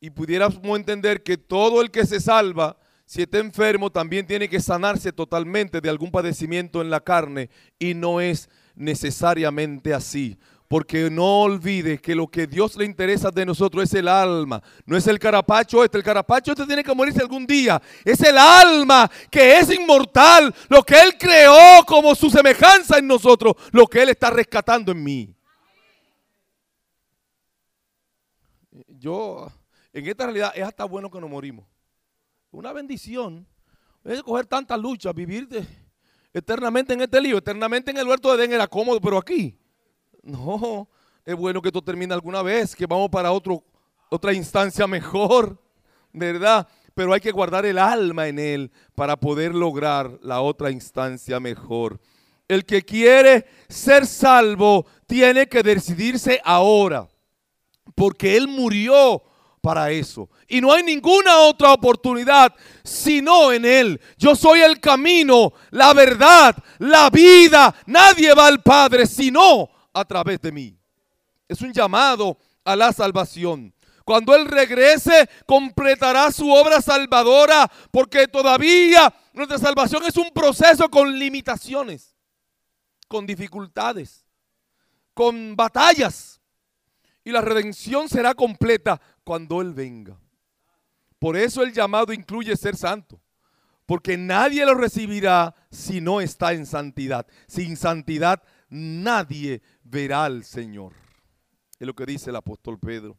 Y 0.00 0.10
pudiéramos 0.10 0.76
entender 0.76 1.22
que 1.22 1.36
todo 1.36 1.80
el 1.80 1.92
que 1.92 2.06
se 2.06 2.18
salva, 2.18 2.76
si 3.06 3.22
está 3.22 3.38
enfermo, 3.38 3.92
también 3.92 4.26
tiene 4.26 4.48
que 4.48 4.58
sanarse 4.58 5.12
totalmente 5.12 5.80
de 5.80 5.88
algún 5.88 6.10
padecimiento 6.10 6.80
en 6.80 6.90
la 6.90 6.98
carne 6.98 7.50
y 7.78 7.94
no 7.94 8.20
es 8.20 8.48
necesariamente 8.74 9.94
así. 9.94 10.38
Porque 10.72 11.10
no 11.10 11.42
olvides 11.42 12.00
que 12.00 12.14
lo 12.14 12.28
que 12.28 12.46
Dios 12.46 12.76
le 12.76 12.86
interesa 12.86 13.30
de 13.30 13.44
nosotros 13.44 13.84
es 13.84 13.92
el 13.92 14.08
alma. 14.08 14.62
No 14.86 14.96
es 14.96 15.06
el 15.06 15.18
carapacho 15.18 15.84
este. 15.84 15.98
El 15.98 16.02
carapacho 16.02 16.52
este 16.52 16.64
tiene 16.64 16.82
que 16.82 16.94
morirse 16.94 17.20
algún 17.20 17.46
día. 17.46 17.78
Es 18.02 18.22
el 18.22 18.38
alma 18.38 19.10
que 19.30 19.58
es 19.58 19.70
inmortal. 19.70 20.54
Lo 20.70 20.82
que 20.82 20.98
Él 20.98 21.18
creó 21.18 21.84
como 21.86 22.14
su 22.14 22.30
semejanza 22.30 22.96
en 22.96 23.06
nosotros. 23.06 23.54
Lo 23.70 23.86
que 23.86 24.02
Él 24.02 24.08
está 24.08 24.30
rescatando 24.30 24.92
en 24.92 25.04
mí. 25.04 25.36
Yo, 28.88 29.52
en 29.92 30.06
esta 30.06 30.24
realidad, 30.24 30.52
es 30.54 30.64
hasta 30.64 30.86
bueno 30.86 31.10
que 31.10 31.20
nos 31.20 31.28
morimos. 31.28 31.66
Una 32.50 32.72
bendición. 32.72 33.46
Es 34.04 34.22
coger 34.22 34.46
tanta 34.46 34.78
lucha, 34.78 35.12
vivir 35.12 35.50
eternamente 36.32 36.94
en 36.94 37.02
este 37.02 37.20
lío. 37.20 37.36
Eternamente 37.36 37.90
en 37.90 37.98
el 37.98 38.08
huerto 38.08 38.30
de 38.30 38.42
Edén 38.42 38.54
era 38.54 38.66
cómodo, 38.66 39.02
pero 39.02 39.18
aquí 39.18 39.58
no, 40.22 40.88
es 41.24 41.34
bueno 41.34 41.60
que 41.60 41.68
esto 41.68 41.82
termine 41.82 42.14
alguna 42.14 42.42
vez, 42.42 42.74
que 42.74 42.86
vamos 42.86 43.08
para 43.10 43.32
otro, 43.32 43.62
otra 44.10 44.32
instancia 44.32 44.86
mejor, 44.86 45.58
¿verdad? 46.12 46.68
pero 46.94 47.12
hay 47.12 47.20
que 47.20 47.32
guardar 47.32 47.64
el 47.66 47.78
alma 47.78 48.28
en 48.28 48.38
Él 48.38 48.70
para 48.94 49.16
poder 49.16 49.54
lograr 49.54 50.18
la 50.22 50.40
otra 50.40 50.70
instancia 50.70 51.40
mejor. 51.40 52.00
El 52.48 52.64
que 52.64 52.82
quiere 52.82 53.46
ser 53.68 54.06
salvo 54.06 54.86
tiene 55.06 55.48
que 55.48 55.62
decidirse 55.62 56.40
ahora, 56.44 57.08
porque 57.94 58.36
Él 58.36 58.48
murió 58.48 59.22
para 59.60 59.90
eso. 59.90 60.28
Y 60.48 60.60
no 60.60 60.72
hay 60.72 60.82
ninguna 60.82 61.38
otra 61.38 61.72
oportunidad 61.72 62.52
sino 62.82 63.52
en 63.52 63.64
Él. 63.64 64.00
Yo 64.18 64.34
soy 64.34 64.60
el 64.60 64.80
camino, 64.80 65.52
la 65.70 65.94
verdad, 65.94 66.54
la 66.78 67.08
vida. 67.10 67.74
Nadie 67.86 68.34
va 68.34 68.48
al 68.48 68.62
Padre 68.62 69.06
sino 69.06 69.70
a 69.92 70.04
través 70.04 70.40
de 70.40 70.52
mí. 70.52 70.78
Es 71.48 71.60
un 71.60 71.72
llamado 71.72 72.38
a 72.64 72.76
la 72.76 72.92
salvación. 72.92 73.74
Cuando 74.04 74.34
Él 74.34 74.46
regrese, 74.46 75.28
completará 75.46 76.32
su 76.32 76.50
obra 76.50 76.80
salvadora, 76.80 77.70
porque 77.90 78.26
todavía 78.26 79.12
nuestra 79.32 79.58
salvación 79.58 80.04
es 80.04 80.16
un 80.16 80.30
proceso 80.30 80.88
con 80.88 81.18
limitaciones, 81.18 82.16
con 83.08 83.26
dificultades, 83.26 84.24
con 85.14 85.54
batallas. 85.54 86.40
Y 87.24 87.30
la 87.30 87.40
redención 87.40 88.08
será 88.08 88.34
completa 88.34 89.00
cuando 89.22 89.60
Él 89.60 89.72
venga. 89.72 90.18
Por 91.18 91.36
eso 91.36 91.62
el 91.62 91.72
llamado 91.72 92.12
incluye 92.12 92.56
ser 92.56 92.76
santo, 92.76 93.20
porque 93.86 94.16
nadie 94.16 94.66
lo 94.66 94.74
recibirá 94.74 95.54
si 95.70 96.00
no 96.00 96.20
está 96.20 96.52
en 96.52 96.66
santidad. 96.66 97.26
Sin 97.46 97.76
santidad 97.76 98.42
nadie 98.68 99.62
verá 99.92 100.24
al 100.24 100.42
Señor. 100.42 100.94
Es 101.78 101.86
lo 101.86 101.94
que 101.94 102.06
dice 102.06 102.30
el 102.30 102.36
apóstol 102.36 102.78
Pedro. 102.78 103.16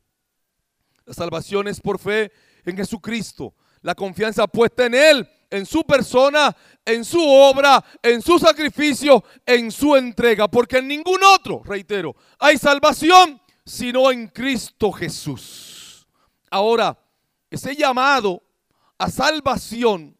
La 1.05 1.13
salvación 1.13 1.67
es 1.67 1.79
por 1.79 1.99
fe 1.99 2.31
en 2.65 2.75
Jesucristo. 2.75 3.53
La 3.81 3.93
confianza 3.93 4.47
puesta 4.47 4.85
en 4.85 4.95
Él, 4.95 5.29
en 5.49 5.65
su 5.65 5.83
persona, 5.83 6.55
en 6.83 7.05
su 7.05 7.21
obra, 7.21 7.83
en 8.01 8.21
su 8.21 8.39
sacrificio, 8.39 9.23
en 9.45 9.71
su 9.71 9.95
entrega. 9.95 10.47
Porque 10.47 10.79
en 10.79 10.87
ningún 10.87 11.21
otro, 11.23 11.61
reitero, 11.63 12.15
hay 12.39 12.57
salvación 12.57 13.39
sino 13.65 14.11
en 14.11 14.27
Cristo 14.27 14.91
Jesús. 14.91 16.07
Ahora, 16.49 16.97
ese 17.49 17.75
llamado 17.75 18.41
a 18.97 19.09
salvación 19.09 20.17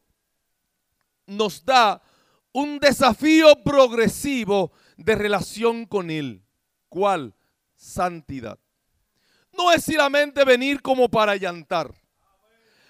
nos 1.25 1.65
da 1.65 2.01
un 2.51 2.79
desafío 2.79 3.63
progresivo 3.63 4.71
de 4.97 5.15
relación 5.15 5.85
con 5.85 6.09
Él. 6.11 6.42
¿Cuál? 6.93 7.33
Santidad 7.75 8.59
no 9.53 9.71
es 9.71 9.85
solamente 9.85 10.43
venir 10.43 10.81
como 10.81 11.09
para 11.09 11.35
llantar. 11.35 11.93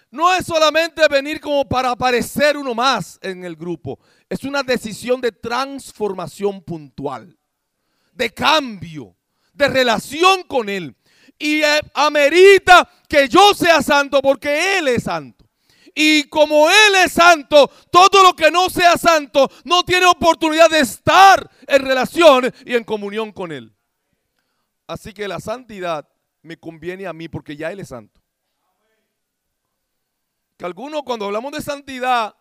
No 0.10 0.34
es 0.34 0.46
solamente 0.46 1.08
venir 1.08 1.40
como 1.40 1.68
para 1.68 1.92
aparecer 1.92 2.56
uno 2.56 2.76
más 2.76 3.18
en 3.22 3.44
el 3.44 3.56
grupo. 3.56 4.00
Es 4.30 4.44
una 4.44 4.62
decisión 4.62 5.20
de 5.20 5.32
transformación 5.32 6.62
puntual, 6.62 7.36
de 8.14 8.30
cambio, 8.32 9.16
de 9.54 9.68
relación 9.68 10.44
con 10.44 10.70
Él. 10.70 10.96
Y 11.40 11.64
eh, 11.64 11.82
amerita 11.96 12.88
que 13.10 13.28
yo 13.28 13.54
sea 13.56 13.82
santo 13.82 14.22
porque 14.22 14.78
Él 14.78 14.88
es 14.88 15.04
santo. 15.04 15.46
Y 15.96 16.24
como 16.26 16.70
Él 16.70 16.96
es 17.04 17.14
santo, 17.14 17.70
todo 17.92 18.22
lo 18.22 18.36
que 18.36 18.52
no 18.52 18.70
sea 18.70 18.98
santo 18.98 19.50
no 19.64 19.84
tiene 19.84 20.06
oportunidad 20.06 20.70
de 20.70 20.80
estar 20.80 21.50
en 21.68 21.82
relación 21.82 22.54
y 22.66 22.76
en 22.76 22.84
comunión 22.84 23.32
con 23.32 23.52
Él. 23.52 23.73
Así 24.88 25.14
que 25.14 25.28
la 25.28 25.40
santidad 25.40 26.08
me 26.42 26.58
conviene 26.58 27.08
a 27.08 27.14
mí 27.14 27.28
porque 27.30 27.56
ya 27.56 27.72
Él 27.72 27.80
es 27.80 27.90
santo. 27.90 28.22
Que 30.58 30.66
algunos 30.66 31.04
cuando 31.04 31.26
hablamos 31.26 31.52
de 31.52 31.62
santidad 31.62 32.36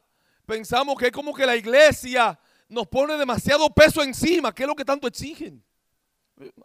pensamos 0.45 0.97
que 0.99 1.07
es 1.07 1.13
como 1.13 1.33
que 1.33 1.47
la 1.47 1.57
iglesia 1.57 2.39
nos 2.69 2.87
pone 2.89 3.17
demasiado 3.17 3.71
peso 3.71 4.03
encima, 4.03 4.55
que 4.55 4.65
es 4.65 4.69
lo 4.69 4.75
que 4.75 4.85
tanto 4.85 5.07
exigen. 5.07 5.63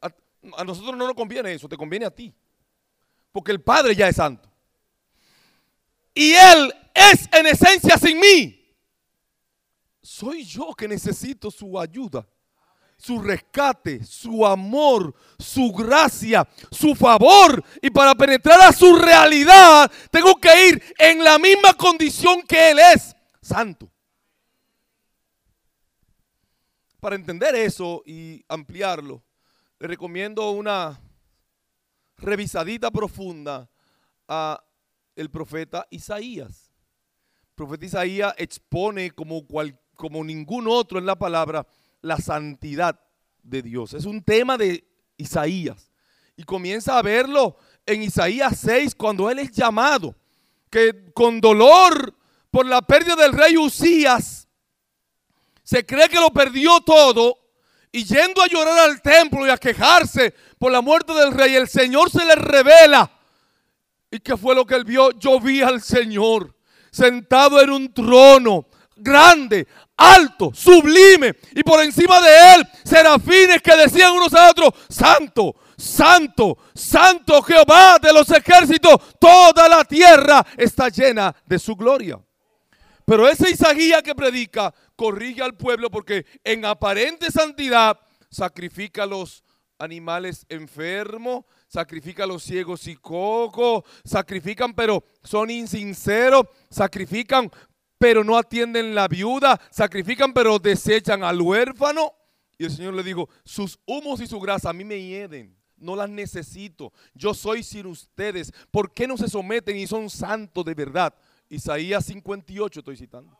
A, 0.01 0.09
a 0.57 0.63
nosotros 0.63 0.95
no 0.97 1.05
nos 1.05 1.15
conviene 1.15 1.53
eso, 1.53 1.69
te 1.69 1.77
conviene 1.77 2.05
a 2.05 2.11
ti. 2.11 2.33
Porque 3.31 3.51
el 3.51 3.61
Padre 3.61 3.95
ya 3.95 4.07
es 4.07 4.15
santo. 4.15 4.51
Y 6.13 6.33
Él 6.33 6.73
es 6.93 7.29
en 7.31 7.45
esencia 7.45 7.97
sin 7.97 8.19
mí. 8.19 8.53
Soy 10.01 10.43
yo 10.43 10.73
que 10.73 10.87
necesito 10.87 11.51
su 11.51 11.79
ayuda 11.79 12.27
su 12.97 13.21
rescate, 13.21 14.03
su 14.03 14.45
amor, 14.45 15.13
su 15.37 15.71
gracia, 15.71 16.47
su 16.71 16.95
favor. 16.95 17.63
Y 17.81 17.89
para 17.89 18.15
penetrar 18.15 18.59
a 18.61 18.73
su 18.73 18.95
realidad, 18.95 19.89
tengo 20.11 20.35
que 20.35 20.69
ir 20.69 20.83
en 20.97 21.23
la 21.23 21.37
misma 21.37 21.73
condición 21.73 22.41
que 22.41 22.71
Él 22.71 22.79
es, 22.79 23.15
santo. 23.41 23.89
Para 26.99 27.15
entender 27.15 27.55
eso 27.55 28.01
y 28.05 28.43
ampliarlo, 28.49 29.23
le 29.79 29.87
recomiendo 29.87 30.49
una 30.49 30.99
revisadita 32.17 32.89
profunda 32.89 33.69
a 34.27 34.61
el 35.15 35.29
profeta 35.29 35.87
Isaías. 35.91 36.71
El 37.49 37.55
profeta 37.55 37.85
Isaías 37.85 38.33
expone 38.37 39.11
como, 39.11 39.45
cual, 39.45 39.79
como 39.95 40.23
ningún 40.23 40.67
otro 40.67 40.97
en 40.97 41.05
la 41.05 41.15
palabra 41.15 41.65
la 42.01 42.17
santidad 42.17 42.99
de 43.43 43.61
Dios. 43.61 43.93
Es 43.93 44.05
un 44.05 44.23
tema 44.23 44.57
de 44.57 44.87
Isaías. 45.17 45.91
Y 46.35 46.43
comienza 46.43 46.97
a 46.97 47.01
verlo 47.01 47.57
en 47.85 48.03
Isaías 48.03 48.59
6 48.59 48.95
cuando 48.95 49.29
él 49.29 49.39
es 49.39 49.51
llamado, 49.51 50.15
que 50.69 51.11
con 51.13 51.41
dolor 51.41 52.13
por 52.51 52.65
la 52.65 52.81
pérdida 52.81 53.15
del 53.15 53.33
rey 53.33 53.57
Usías, 53.57 54.47
se 55.63 55.85
cree 55.85 56.07
que 56.07 56.19
lo 56.19 56.29
perdió 56.29 56.79
todo 56.81 57.37
y 57.91 58.03
yendo 58.03 58.41
a 58.41 58.47
llorar 58.47 58.77
al 58.79 59.01
templo 59.01 59.45
y 59.45 59.49
a 59.49 59.57
quejarse 59.57 60.33
por 60.59 60.71
la 60.71 60.81
muerte 60.81 61.13
del 61.13 61.31
rey, 61.31 61.55
el 61.55 61.67
Señor 61.67 62.11
se 62.11 62.23
le 62.25 62.35
revela. 62.35 63.11
¿Y 64.11 64.19
qué 64.19 64.37
fue 64.37 64.55
lo 64.55 64.65
que 64.65 64.75
él 64.75 64.85
vio? 64.85 65.11
Yo 65.19 65.39
vi 65.39 65.61
al 65.61 65.81
Señor 65.81 66.55
sentado 66.91 67.61
en 67.61 67.69
un 67.69 67.93
trono 67.93 68.67
grande, 68.95 69.67
alto, 69.97 70.51
sublime, 70.53 71.35
y 71.55 71.63
por 71.63 71.81
encima 71.81 72.21
de 72.21 72.53
él 72.53 72.67
serafines 72.83 73.61
que 73.61 73.75
decían 73.75 74.13
unos 74.13 74.33
a 74.33 74.51
otros, 74.51 74.73
santo, 74.87 75.55
santo, 75.75 76.57
santo 76.73 77.41
Jehová 77.41 77.97
de 77.99 78.13
los 78.13 78.29
ejércitos, 78.29 78.95
toda 79.19 79.67
la 79.67 79.83
tierra 79.83 80.45
está 80.55 80.89
llena 80.89 81.35
de 81.45 81.59
su 81.59 81.75
gloria. 81.75 82.19
Pero 83.05 83.27
ese 83.27 83.49
Isaías 83.49 84.03
que 84.03 84.13
predica 84.13 84.73
corrige 84.95 85.41
al 85.41 85.55
pueblo 85.55 85.89
porque 85.89 86.25
en 86.43 86.65
aparente 86.65 87.31
santidad 87.31 87.97
sacrifica 88.29 89.03
a 89.03 89.07
los 89.07 89.43
animales 89.79 90.45
enfermos, 90.49 91.45
sacrifica 91.67 92.23
a 92.23 92.27
los 92.27 92.43
ciegos 92.43 92.87
y 92.87 92.95
cocos, 92.95 93.83
sacrifican 94.03 94.73
pero 94.73 95.03
son 95.23 95.49
insinceros, 95.49 96.47
sacrifican 96.69 97.49
pero 97.97 98.23
no 98.23 98.37
atienden 98.37 98.95
la 98.95 99.07
viuda, 99.07 99.59
sacrifican, 99.69 100.33
pero 100.33 100.59
desechan 100.59 101.23
al 101.23 101.41
huérfano. 101.41 102.13
Y 102.57 102.65
el 102.65 102.71
Señor 102.71 102.93
le 102.93 103.03
dijo, 103.03 103.29
sus 103.43 103.79
humos 103.85 104.19
y 104.21 104.27
su 104.27 104.39
grasa 104.39 104.69
a 104.69 104.73
mí 104.73 104.83
me 104.83 104.99
hieden, 104.99 105.55
no 105.77 105.95
las 105.95 106.09
necesito, 106.09 106.91
yo 107.13 107.33
soy 107.33 107.63
sin 107.63 107.85
ustedes. 107.85 108.51
¿Por 108.71 108.93
qué 108.93 109.07
no 109.07 109.17
se 109.17 109.27
someten 109.27 109.77
y 109.77 109.85
son 109.85 110.09
santos 110.09 110.65
de 110.65 110.73
verdad? 110.73 111.13
Isaías 111.49 112.05
58 112.05 112.79
estoy 112.79 112.97
citando. 112.97 113.37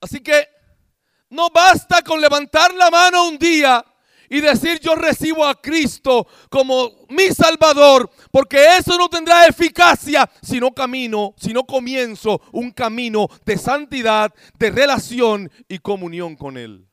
Así 0.00 0.20
que 0.20 0.48
no 1.30 1.50
basta 1.50 2.02
con 2.02 2.20
levantar 2.20 2.72
la 2.74 2.90
mano 2.90 3.28
un 3.28 3.38
día 3.38 3.84
y 4.28 4.40
decir 4.40 4.80
yo 4.80 4.94
recibo 4.94 5.44
a 5.44 5.60
Cristo 5.60 6.26
como 6.48 6.90
mi 7.08 7.28
Salvador, 7.28 8.10
porque 8.30 8.76
eso 8.76 8.96
no 8.98 9.08
tendrá 9.08 9.46
eficacia 9.46 10.28
si 10.42 10.60
no 10.60 10.72
camino, 10.72 11.34
si 11.36 11.52
no 11.52 11.64
comienzo 11.64 12.40
un 12.52 12.70
camino 12.70 13.28
de 13.44 13.56
santidad, 13.56 14.32
de 14.58 14.70
relación 14.70 15.50
y 15.68 15.78
comunión 15.78 16.36
con 16.36 16.56
Él. 16.56 16.88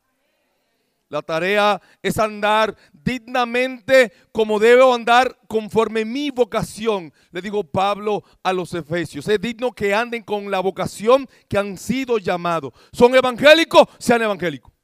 La 1.08 1.22
tarea 1.22 1.80
es 2.02 2.18
andar 2.18 2.76
dignamente 2.92 4.12
como 4.32 4.60
debo 4.60 4.94
andar 4.94 5.38
conforme 5.48 6.04
mi 6.04 6.32
vocación. 6.32 7.14
Le 7.32 7.42
digo 7.42 7.64
Pablo 7.64 8.24
a 8.44 8.52
los 8.52 8.74
efesios. 8.74 9.28
Es 9.28 9.40
digno 9.40 9.72
que 9.72 9.94
anden 9.94 10.24
con 10.24 10.50
la 10.50 10.60
vocación 10.60 11.30
que 11.48 11.60
han 11.60 11.78
sido 11.78 12.18
llamados. 12.18 12.74
Son 12.92 13.14
evangélicos, 13.14 13.88
sean 14.00 14.24
evangélicos. 14.24 14.75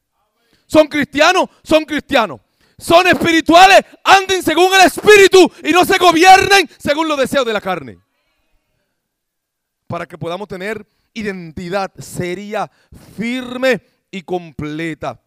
Son 0.71 0.87
cristianos, 0.87 1.49
son 1.63 1.83
cristianos. 1.83 2.39
Son 2.77 3.05
espirituales, 3.05 3.81
anden 4.05 4.41
según 4.41 4.73
el 4.73 4.87
espíritu 4.87 5.51
y 5.65 5.71
no 5.71 5.83
se 5.83 5.97
gobiernen 5.97 6.69
según 6.79 7.09
los 7.09 7.19
deseos 7.19 7.45
de 7.45 7.51
la 7.51 7.59
carne. 7.59 7.99
Para 9.85 10.05
que 10.05 10.17
podamos 10.17 10.47
tener 10.47 10.87
identidad 11.13 11.91
seria, 11.99 12.71
firme 13.17 13.81
y 14.09 14.21
completa. 14.21 15.21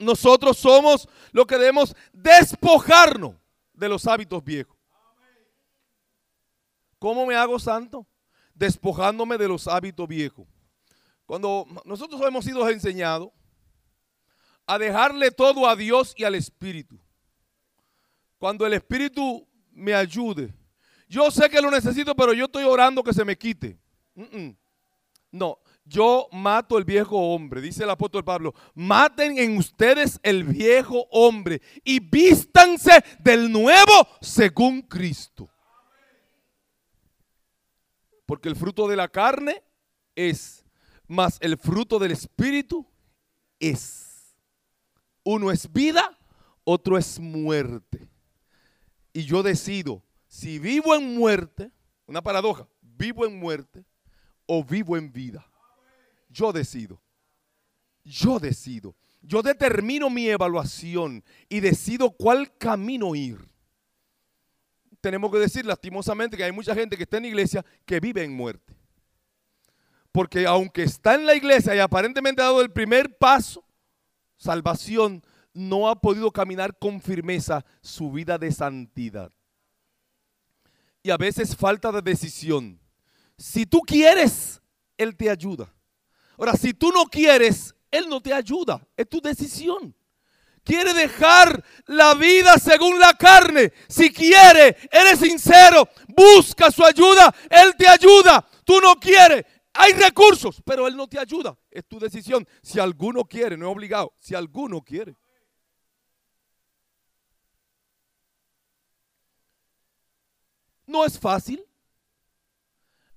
Nosotros 0.00 0.58
somos 0.58 1.08
lo 1.30 1.46
que 1.46 1.56
debemos 1.56 1.94
despojarnos 2.12 3.36
de 3.72 3.88
los 3.88 4.04
hábitos 4.08 4.42
viejos. 4.42 4.76
¿Cómo 6.98 7.24
me 7.24 7.36
hago 7.36 7.60
santo? 7.60 8.04
Despojándome 8.52 9.38
de 9.38 9.46
los 9.46 9.68
hábitos 9.68 10.08
viejos. 10.08 10.48
Cuando 11.24 11.66
nosotros 11.84 12.20
hemos 12.22 12.44
sido 12.44 12.68
enseñados 12.68 13.30
a 14.66 14.78
dejarle 14.78 15.30
todo 15.30 15.68
a 15.68 15.76
Dios 15.76 16.14
y 16.16 16.24
al 16.24 16.34
Espíritu. 16.34 16.98
Cuando 18.38 18.66
el 18.66 18.74
Espíritu 18.74 19.46
me 19.70 19.94
ayude. 19.94 20.54
Yo 21.08 21.30
sé 21.30 21.48
que 21.50 21.60
lo 21.60 21.70
necesito, 21.70 22.14
pero 22.14 22.32
yo 22.32 22.46
estoy 22.46 22.64
orando 22.64 23.02
que 23.02 23.12
se 23.12 23.24
me 23.24 23.36
quite. 23.36 23.78
No, 25.30 25.58
yo 25.84 26.28
mato 26.32 26.78
el 26.78 26.84
viejo 26.84 27.18
hombre, 27.18 27.60
dice 27.60 27.84
el 27.84 27.90
apóstol 27.90 28.24
Pablo. 28.24 28.54
Maten 28.74 29.38
en 29.38 29.56
ustedes 29.56 30.18
el 30.22 30.44
viejo 30.44 31.06
hombre 31.10 31.60
y 31.84 32.00
vístanse 32.00 33.04
del 33.18 33.50
nuevo 33.50 34.08
según 34.20 34.82
Cristo. 34.82 35.50
Porque 38.26 38.48
el 38.48 38.56
fruto 38.56 38.88
de 38.88 38.96
la 38.96 39.08
carne 39.08 39.62
es, 40.14 40.64
más 41.06 41.36
el 41.40 41.58
fruto 41.58 41.98
del 41.98 42.12
Espíritu 42.12 42.86
es. 43.58 44.13
Uno 45.24 45.50
es 45.50 45.72
vida, 45.72 46.16
otro 46.62 46.98
es 46.98 47.18
muerte. 47.18 48.08
Y 49.12 49.24
yo 49.24 49.42
decido 49.42 50.02
si 50.28 50.58
vivo 50.58 50.94
en 50.94 51.14
muerte, 51.14 51.70
una 52.06 52.20
paradoja, 52.20 52.68
vivo 52.82 53.24
en 53.24 53.38
muerte 53.38 53.84
o 54.46 54.64
vivo 54.64 54.96
en 54.96 55.12
vida. 55.12 55.46
Yo 56.28 56.52
decido. 56.52 57.00
Yo 58.04 58.38
decido. 58.38 58.94
Yo 59.22 59.42
determino 59.42 60.10
mi 60.10 60.28
evaluación 60.28 61.24
y 61.48 61.60
decido 61.60 62.10
cuál 62.10 62.56
camino 62.58 63.14
ir. 63.14 63.48
Tenemos 65.00 65.30
que 65.30 65.38
decir 65.38 65.64
lastimosamente 65.64 66.36
que 66.36 66.44
hay 66.44 66.52
mucha 66.52 66.74
gente 66.74 66.96
que 66.96 67.04
está 67.04 67.18
en 67.18 67.26
iglesia 67.26 67.64
que 67.86 68.00
vive 68.00 68.24
en 68.24 68.32
muerte. 68.32 68.74
Porque 70.12 70.46
aunque 70.46 70.82
está 70.82 71.14
en 71.14 71.26
la 71.26 71.34
iglesia 71.34 71.74
y 71.74 71.78
aparentemente 71.78 72.42
ha 72.42 72.46
dado 72.46 72.60
el 72.60 72.70
primer 72.70 73.16
paso, 73.16 73.63
salvación, 74.36 75.22
no 75.52 75.88
ha 75.88 76.00
podido 76.00 76.30
caminar 76.30 76.78
con 76.78 77.00
firmeza 77.00 77.64
su 77.80 78.10
vida 78.10 78.38
de 78.38 78.52
santidad 78.52 79.30
y 81.04 81.10
a 81.10 81.16
veces 81.18 81.54
falta 81.54 81.92
de 81.92 82.02
decisión. 82.02 82.80
Si 83.36 83.66
tú 83.66 83.82
quieres, 83.82 84.60
Él 84.96 85.14
te 85.14 85.30
ayuda. 85.30 85.72
Ahora, 86.38 86.54
si 86.54 86.72
tú 86.72 86.90
no 86.90 87.04
quieres, 87.04 87.74
Él 87.90 88.08
no 88.08 88.20
te 88.20 88.32
ayuda. 88.32 88.84
Es 88.96 89.08
tu 89.08 89.20
decisión. 89.20 89.94
Quiere 90.64 90.94
dejar 90.94 91.62
la 91.84 92.14
vida 92.14 92.58
según 92.58 92.98
la 92.98 93.12
carne. 93.12 93.70
Si 93.86 94.10
quiere, 94.10 94.78
eres 94.90 95.18
sincero, 95.18 95.86
busca 96.08 96.70
su 96.70 96.82
ayuda, 96.82 97.34
Él 97.50 97.74
te 97.76 97.86
ayuda. 97.86 98.48
Tú 98.64 98.80
no 98.80 98.96
quieres, 98.96 99.44
hay 99.76 99.92
recursos, 99.92 100.62
pero 100.64 100.86
Él 100.86 100.96
no 100.96 101.08
te 101.08 101.18
ayuda. 101.18 101.58
Es 101.68 101.84
tu 101.84 101.98
decisión. 101.98 102.46
Si 102.62 102.78
alguno 102.78 103.24
quiere, 103.24 103.56
no 103.56 103.66
es 103.66 103.72
obligado. 103.72 104.14
Si 104.20 104.34
alguno 104.34 104.80
quiere. 104.80 105.16
No 110.86 111.04
es 111.04 111.18
fácil. 111.18 111.66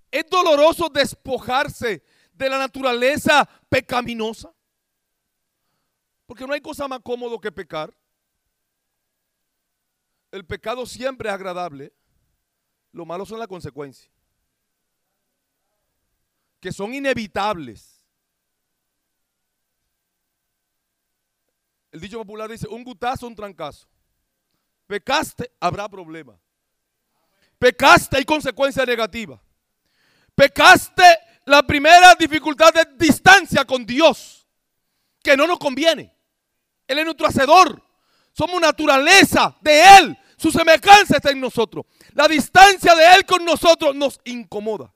Es 0.10 0.26
doloroso 0.28 0.90
despojarse 0.90 2.04
de 2.34 2.50
la 2.50 2.58
naturaleza 2.58 3.48
pecaminosa. 3.70 4.52
Porque 6.26 6.48
no 6.48 6.54
hay 6.54 6.62
cosa 6.62 6.88
más 6.88 7.02
cómodo 7.02 7.40
que 7.40 7.52
pecar. 7.52 7.96
El 10.32 10.44
pecado 10.44 10.88
siempre 10.88 11.30
es 11.30 11.36
agradable. 11.36 11.94
Lo 12.92 13.06
malo 13.06 13.28
son 13.28 13.38
las 13.38 13.48
consecuencias. 13.48 14.17
Que 16.60 16.72
son 16.72 16.94
inevitables. 16.94 18.06
El 21.92 22.02
dicho 22.02 22.18
popular 22.18 22.50
dice, 22.50 22.68
un 22.68 22.84
gutazo, 22.84 23.28
un 23.28 23.36
trancazo. 23.36 23.88
Pecaste, 24.86 25.52
habrá 25.60 25.90
problema. 25.90 26.40
Pecaste, 27.58 28.18
hay 28.18 28.26
consecuencia 28.26 28.86
negativa. 28.86 29.42
Pecaste, 30.36 31.04
la 31.46 31.64
primera 31.64 32.14
dificultad 32.16 32.74
de 32.74 32.86
distancia 32.98 33.66
con 33.66 33.86
Dios, 33.86 34.48
que 35.24 35.36
no 35.36 35.48
nos 35.48 35.58
conviene. 35.58 36.16
Él 36.88 37.00
es 37.00 37.06
nuestro 37.06 37.28
hacedor. 37.28 37.82
Somos 38.32 38.62
naturaleza 38.62 39.58
de 39.62 39.98
Él. 39.98 40.18
Su 40.38 40.52
semejanza 40.52 41.18
está 41.18 41.32
en 41.32 41.40
nosotros. 41.40 41.86
La 42.14 42.28
distancia 42.28 42.94
de 42.96 43.16
Él 43.16 43.26
con 43.26 43.44
nosotros 43.44 43.96
nos 43.96 44.20
incomoda. 44.26 44.94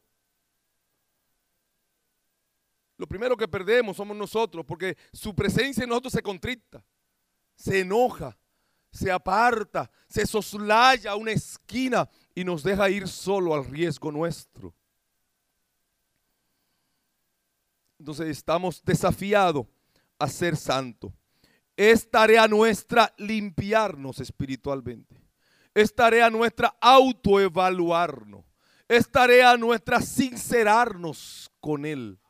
Lo 3.01 3.07
primero 3.07 3.35
que 3.35 3.47
perdemos 3.47 3.97
somos 3.97 4.15
nosotros, 4.15 4.63
porque 4.63 4.95
su 5.11 5.33
presencia 5.33 5.81
en 5.81 5.89
nosotros 5.89 6.13
se 6.13 6.21
contrita, 6.21 6.85
se 7.55 7.79
enoja, 7.79 8.37
se 8.91 9.11
aparta, 9.11 9.89
se 10.07 10.23
soslaya 10.27 11.09
a 11.09 11.15
una 11.15 11.31
esquina 11.31 12.07
y 12.35 12.43
nos 12.43 12.61
deja 12.61 12.91
ir 12.91 13.07
solo 13.07 13.55
al 13.55 13.65
riesgo 13.65 14.11
nuestro. 14.11 14.71
Entonces 17.97 18.27
estamos 18.27 18.83
desafiados 18.85 19.65
a 20.19 20.27
ser 20.27 20.55
santo. 20.55 21.11
Es 21.75 22.07
tarea 22.07 22.47
nuestra 22.47 23.11
limpiarnos 23.17 24.19
espiritualmente. 24.19 25.19
Es 25.73 25.95
tarea 25.95 26.29
nuestra 26.29 26.77
autoevaluarnos. 26.79 28.45
Es 28.87 29.09
tarea 29.09 29.57
nuestra 29.57 30.01
sincerarnos 30.01 31.51
con 31.59 31.87
Él 31.87 32.20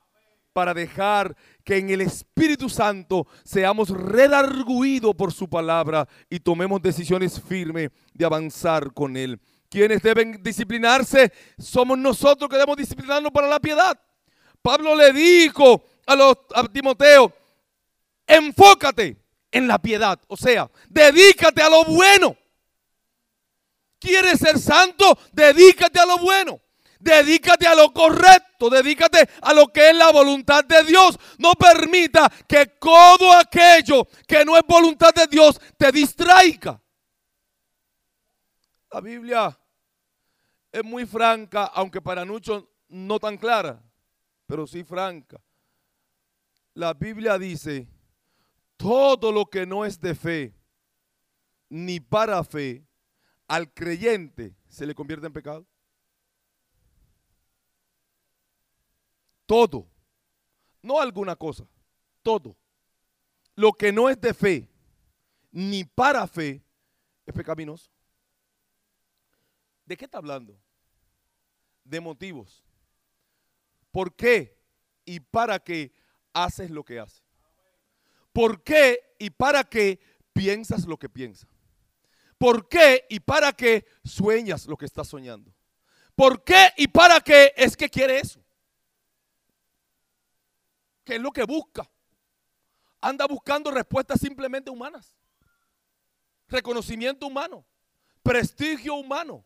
para 0.53 0.73
dejar 0.73 1.35
que 1.63 1.77
en 1.77 1.89
el 1.89 2.01
Espíritu 2.01 2.69
Santo 2.69 3.27
seamos 3.43 3.89
redarguidos 3.89 5.15
por 5.15 5.31
su 5.31 5.49
palabra 5.49 6.07
y 6.29 6.39
tomemos 6.39 6.81
decisiones 6.81 7.41
firmes 7.41 7.89
de 8.13 8.25
avanzar 8.25 8.93
con 8.93 9.15
Él. 9.15 9.39
Quienes 9.69 10.01
deben 10.01 10.41
disciplinarse 10.43 11.31
somos 11.57 11.97
nosotros 11.97 12.49
que 12.49 12.57
debemos 12.57 12.77
disciplinarnos 12.77 13.31
para 13.31 13.47
la 13.47 13.59
piedad. 13.59 13.97
Pablo 14.61 14.95
le 14.95 15.13
dijo 15.13 15.83
a, 16.05 16.15
los, 16.15 16.35
a 16.53 16.63
Timoteo, 16.67 17.33
enfócate 18.27 19.17
en 19.51 19.67
la 19.67 19.79
piedad, 19.81 20.19
o 20.27 20.37
sea, 20.37 20.69
dedícate 20.89 21.61
a 21.61 21.69
lo 21.69 21.85
bueno. 21.85 22.35
¿Quieres 23.99 24.39
ser 24.39 24.57
santo? 24.57 25.17
Dedícate 25.31 25.99
a 25.99 26.05
lo 26.05 26.17
bueno. 26.17 26.59
Dedícate 27.01 27.65
a 27.65 27.73
lo 27.73 27.91
correcto, 27.91 28.69
dedícate 28.69 29.27
a 29.41 29.53
lo 29.53 29.67
que 29.67 29.89
es 29.89 29.95
la 29.95 30.11
voluntad 30.11 30.63
de 30.63 30.83
Dios. 30.83 31.17
No 31.39 31.53
permita 31.53 32.31
que 32.47 32.67
todo 32.67 33.33
aquello 33.33 34.07
que 34.27 34.45
no 34.45 34.55
es 34.55 34.63
voluntad 34.67 35.13
de 35.13 35.25
Dios 35.27 35.59
te 35.77 35.91
distraiga. 35.91 36.79
La 38.91 39.01
Biblia 39.01 39.57
es 40.71 40.83
muy 40.83 41.05
franca, 41.05 41.65
aunque 41.65 42.01
para 42.01 42.23
muchos 42.23 42.65
no 42.89 43.19
tan 43.19 43.37
clara, 43.37 43.81
pero 44.45 44.67
sí 44.67 44.83
franca. 44.83 45.41
La 46.73 46.93
Biblia 46.93 47.37
dice, 47.39 47.87
todo 48.77 49.31
lo 49.31 49.45
que 49.47 49.65
no 49.65 49.85
es 49.85 49.99
de 49.99 50.13
fe, 50.13 50.55
ni 51.67 51.99
para 51.99 52.43
fe, 52.43 52.85
al 53.47 53.73
creyente 53.73 54.55
se 54.67 54.85
le 54.85 54.93
convierte 54.93 55.25
en 55.25 55.33
pecado. 55.33 55.65
Todo. 59.51 59.85
No 60.81 61.01
alguna 61.01 61.35
cosa. 61.35 61.67
Todo. 62.23 62.55
Lo 63.53 63.73
que 63.73 63.91
no 63.91 64.07
es 64.07 64.21
de 64.21 64.33
fe, 64.33 64.69
ni 65.51 65.83
para 65.83 66.25
fe, 66.25 66.63
es 67.25 67.33
pecaminoso. 67.33 67.91
¿De 69.85 69.97
qué 69.97 70.05
está 70.05 70.19
hablando? 70.19 70.57
De 71.83 71.99
motivos. 71.99 72.63
¿Por 73.91 74.15
qué 74.15 74.57
y 75.03 75.19
para 75.19 75.59
qué 75.59 75.91
haces 76.31 76.71
lo 76.71 76.85
que 76.85 77.01
haces? 77.01 77.21
¿Por 78.31 78.63
qué 78.63 79.01
y 79.19 79.31
para 79.31 79.65
qué 79.65 79.99
piensas 80.31 80.85
lo 80.85 80.97
que 80.97 81.09
piensas? 81.09 81.49
¿Por 82.37 82.69
qué 82.69 83.05
y 83.09 83.19
para 83.19 83.51
qué 83.51 83.85
sueñas 84.05 84.65
lo 84.65 84.77
que 84.77 84.85
estás 84.85 85.09
soñando? 85.09 85.53
¿Por 86.15 86.41
qué 86.41 86.69
y 86.77 86.87
para 86.87 87.19
qué 87.19 87.53
es 87.57 87.75
que 87.75 87.89
quiere 87.89 88.17
eso? 88.17 88.40
¿Qué 91.03 91.15
es 91.15 91.21
lo 91.21 91.31
que 91.31 91.43
busca? 91.43 91.89
Anda 93.01 93.25
buscando 93.25 93.71
respuestas 93.71 94.19
simplemente 94.19 94.69
humanas. 94.69 95.15
Reconocimiento 96.47 97.27
humano. 97.27 97.65
Prestigio 98.21 98.95
humano. 98.95 99.45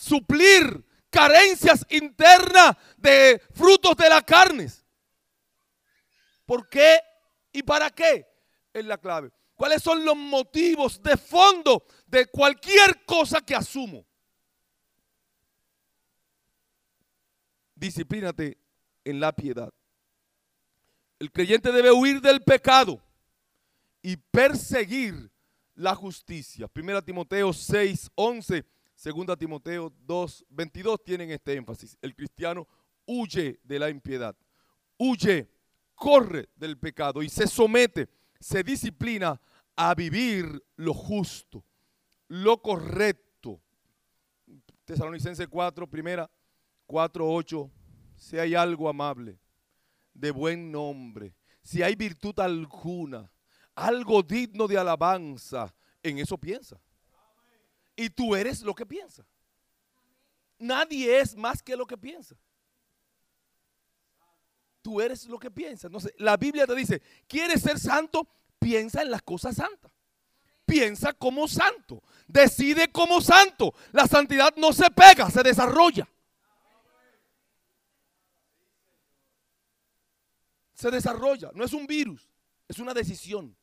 Suplir 0.00 0.84
carencias 1.10 1.86
internas 1.90 2.76
de 2.96 3.40
frutos 3.54 3.96
de 3.96 4.08
la 4.08 4.22
carne. 4.22 4.68
¿Por 6.44 6.68
qué 6.68 7.00
y 7.52 7.62
para 7.62 7.90
qué? 7.90 8.26
Es 8.72 8.84
la 8.84 8.98
clave. 8.98 9.30
¿Cuáles 9.54 9.82
son 9.82 10.04
los 10.04 10.16
motivos 10.16 11.02
de 11.02 11.16
fondo 11.16 11.86
de 12.06 12.26
cualquier 12.26 13.04
cosa 13.04 13.40
que 13.40 13.54
asumo? 13.54 14.06
disciplínate 17.76 18.58
en 19.04 19.20
la 19.20 19.32
piedad. 19.32 19.72
El 21.18 21.32
creyente 21.32 21.72
debe 21.72 21.92
huir 21.92 22.20
del 22.20 22.42
pecado 22.42 23.00
y 24.02 24.16
perseguir 24.16 25.30
la 25.74 25.94
justicia. 25.94 26.68
Primera 26.68 27.02
Timoteo 27.02 27.52
6, 27.52 28.10
11, 28.14 28.64
segunda 28.94 29.36
Timoteo 29.36 29.92
2, 30.06 30.46
22 30.50 31.04
tienen 31.04 31.30
este 31.30 31.54
énfasis. 31.54 31.96
El 32.02 32.14
cristiano 32.14 32.66
huye 33.06 33.60
de 33.62 33.78
la 33.78 33.88
impiedad, 33.88 34.36
huye, 34.98 35.50
corre 35.94 36.48
del 36.56 36.78
pecado 36.78 37.22
y 37.22 37.28
se 37.28 37.46
somete, 37.46 38.08
se 38.38 38.62
disciplina 38.62 39.40
a 39.74 39.94
vivir 39.94 40.62
lo 40.76 40.92
justo, 40.92 41.64
lo 42.28 42.60
correcto. 42.60 43.60
Tesalonicense 44.84 45.46
4, 45.46 45.86
primera 45.88 46.30
4, 46.86 47.28
8, 47.28 47.70
si 48.16 48.38
hay 48.38 48.54
algo 48.54 48.88
amable, 48.88 49.38
de 50.18 50.30
buen 50.30 50.70
nombre, 50.72 51.34
si 51.62 51.82
hay 51.82 51.94
virtud 51.94 52.38
alguna, 52.40 53.30
algo 53.74 54.22
digno 54.22 54.66
de 54.66 54.78
alabanza, 54.78 55.74
en 56.02 56.18
eso 56.18 56.38
piensa. 56.38 56.80
Y 57.94 58.10
tú 58.10 58.34
eres 58.34 58.62
lo 58.62 58.74
que 58.74 58.86
piensa. 58.86 59.26
Nadie 60.58 61.20
es 61.20 61.36
más 61.36 61.62
que 61.62 61.76
lo 61.76 61.86
que 61.86 61.96
piensa. 61.96 62.36
Tú 64.80 65.00
eres 65.00 65.26
lo 65.26 65.38
que 65.38 65.50
piensas. 65.50 65.90
No 65.90 65.98
sé, 65.98 66.14
la 66.18 66.36
Biblia 66.36 66.66
te 66.66 66.74
dice, 66.74 67.02
¿quieres 67.26 67.62
ser 67.62 67.78
santo? 67.78 68.26
Piensa 68.58 69.02
en 69.02 69.10
las 69.10 69.22
cosas 69.22 69.56
santas. 69.56 69.90
Piensa 70.64 71.12
como 71.12 71.48
santo. 71.48 72.02
Decide 72.26 72.90
como 72.90 73.20
santo. 73.20 73.74
La 73.92 74.06
santidad 74.06 74.54
no 74.56 74.72
se 74.72 74.90
pega, 74.90 75.30
se 75.30 75.42
desarrolla. 75.42 76.08
Se 80.76 80.90
desarrolla. 80.90 81.50
No 81.54 81.64
es 81.64 81.72
un 81.72 81.86
virus, 81.86 82.28
es 82.68 82.78
una 82.78 82.94
decisión. 82.94 83.56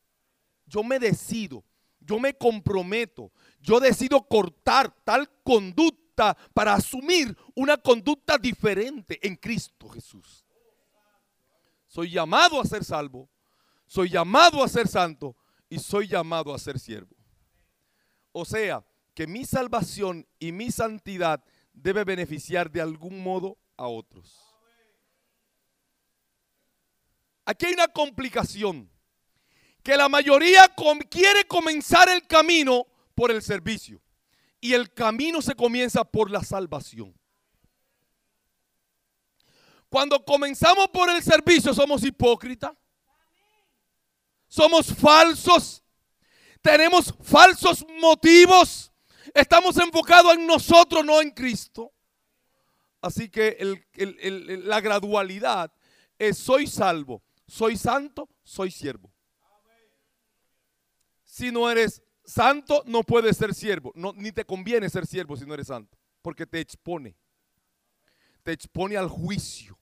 Yo 0.65 0.84
me 0.84 0.99
decido, 0.99 1.63
yo 1.99 2.19
me 2.19 2.34
comprometo, 2.34 3.32
yo 3.62 3.80
decido 3.80 4.21
cortar 4.28 4.93
tal 5.04 5.30
conducta 5.43 6.36
para 6.54 6.73
asumir 6.73 7.38
una 7.56 7.78
conducta 7.78 8.38
diferente 8.38 9.19
en 9.26 9.36
Cristo 9.36 9.88
Jesús. 9.89 10.43
Soy 11.88 12.10
llamado 12.10 12.60
a 12.60 12.65
ser 12.65 12.84
salvo, 12.84 13.30
soy 13.86 14.10
llamado 14.10 14.63
a 14.63 14.67
ser 14.67 14.88
santo 14.88 15.36
y 15.69 15.78
soy 15.78 16.08
llamado 16.08 16.54
a 16.54 16.58
ser 16.58 16.80
siervo. 16.80 17.15
O 18.32 18.43
sea, 18.43 18.84
que 19.13 19.28
mi 19.28 19.45
salvación 19.45 20.28
y 20.39 20.52
mi 20.52 20.71
santidad 20.71 21.43
debe 21.73 22.04
beneficiar 22.04 22.71
de 22.71 22.82
algún 22.82 23.21
modo 23.21 23.60
a 23.78 23.88
otros. 23.88 24.42
Aquí 27.45 27.65
hay 27.65 27.73
una 27.73 27.88
complicación 27.88 28.89
que 29.84 29.97
la 29.97 30.08
mayoría 30.08 30.73
quiere 31.10 31.45
comenzar 31.45 32.08
el 32.10 32.25
camino 32.25 32.88
por 33.15 33.32
el 33.32 33.41
servicio. 33.41 34.01
Y 34.62 34.73
el 34.73 34.93
camino 34.93 35.41
se 35.41 35.56
comienza 35.56 36.06
por 36.06 36.32
la 36.32 36.41
salvación. 36.41 37.13
Cuando 39.89 40.23
comenzamos 40.23 40.88
por 40.88 41.10
el 41.10 41.21
servicio 41.21 41.73
somos 41.73 42.03
hipócritas. 42.03 42.71
Somos 44.47 44.93
falsos. 44.93 45.84
Tenemos 46.62 47.13
falsos 47.21 47.86
motivos. 47.99 48.91
Estamos 49.34 49.77
enfocados 49.77 50.34
en 50.36 50.47
nosotros, 50.47 51.03
no 51.03 51.21
en 51.21 51.32
Cristo. 51.32 51.91
Así 53.01 53.29
que 53.29 53.58
la 54.63 54.79
gradualidad 54.79 55.73
es 56.17 56.38
soy 56.38 56.67
salvo, 56.67 57.21
soy 57.47 57.77
santo, 57.77 58.29
soy 58.43 58.71
siervo. 58.71 59.12
Si 61.23 61.51
no 61.51 61.69
eres 61.69 62.01
santo, 62.23 62.84
no 62.86 63.03
puedes 63.03 63.38
ser 63.38 63.53
siervo. 63.53 63.91
No, 63.95 64.13
ni 64.13 64.32
te 64.32 64.45
conviene 64.45 64.89
ser 64.89 65.06
siervo 65.06 65.36
si 65.36 65.45
no 65.45 65.53
eres 65.53 65.67
santo, 65.67 65.97
porque 66.21 66.45
te 66.45 66.60
expone. 66.60 67.15
Te 68.43 68.51
expone 68.51 68.97
al 68.97 69.08
juicio, 69.08 69.79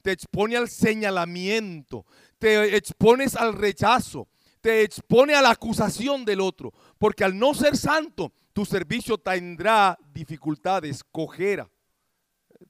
te 0.00 0.12
expone 0.12 0.56
al 0.56 0.70
señalamiento, 0.70 2.06
te 2.38 2.74
expones 2.74 3.36
al 3.36 3.52
rechazo, 3.52 4.28
te 4.62 4.82
expone 4.82 5.34
a 5.34 5.42
la 5.42 5.50
acusación 5.50 6.24
del 6.24 6.40
otro, 6.40 6.72
porque 6.98 7.24
al 7.24 7.38
no 7.38 7.52
ser 7.52 7.76
santo, 7.76 8.32
tu 8.54 8.64
servicio 8.64 9.18
tendrá 9.18 9.98
dificultades, 10.10 11.04
cojera, 11.04 11.70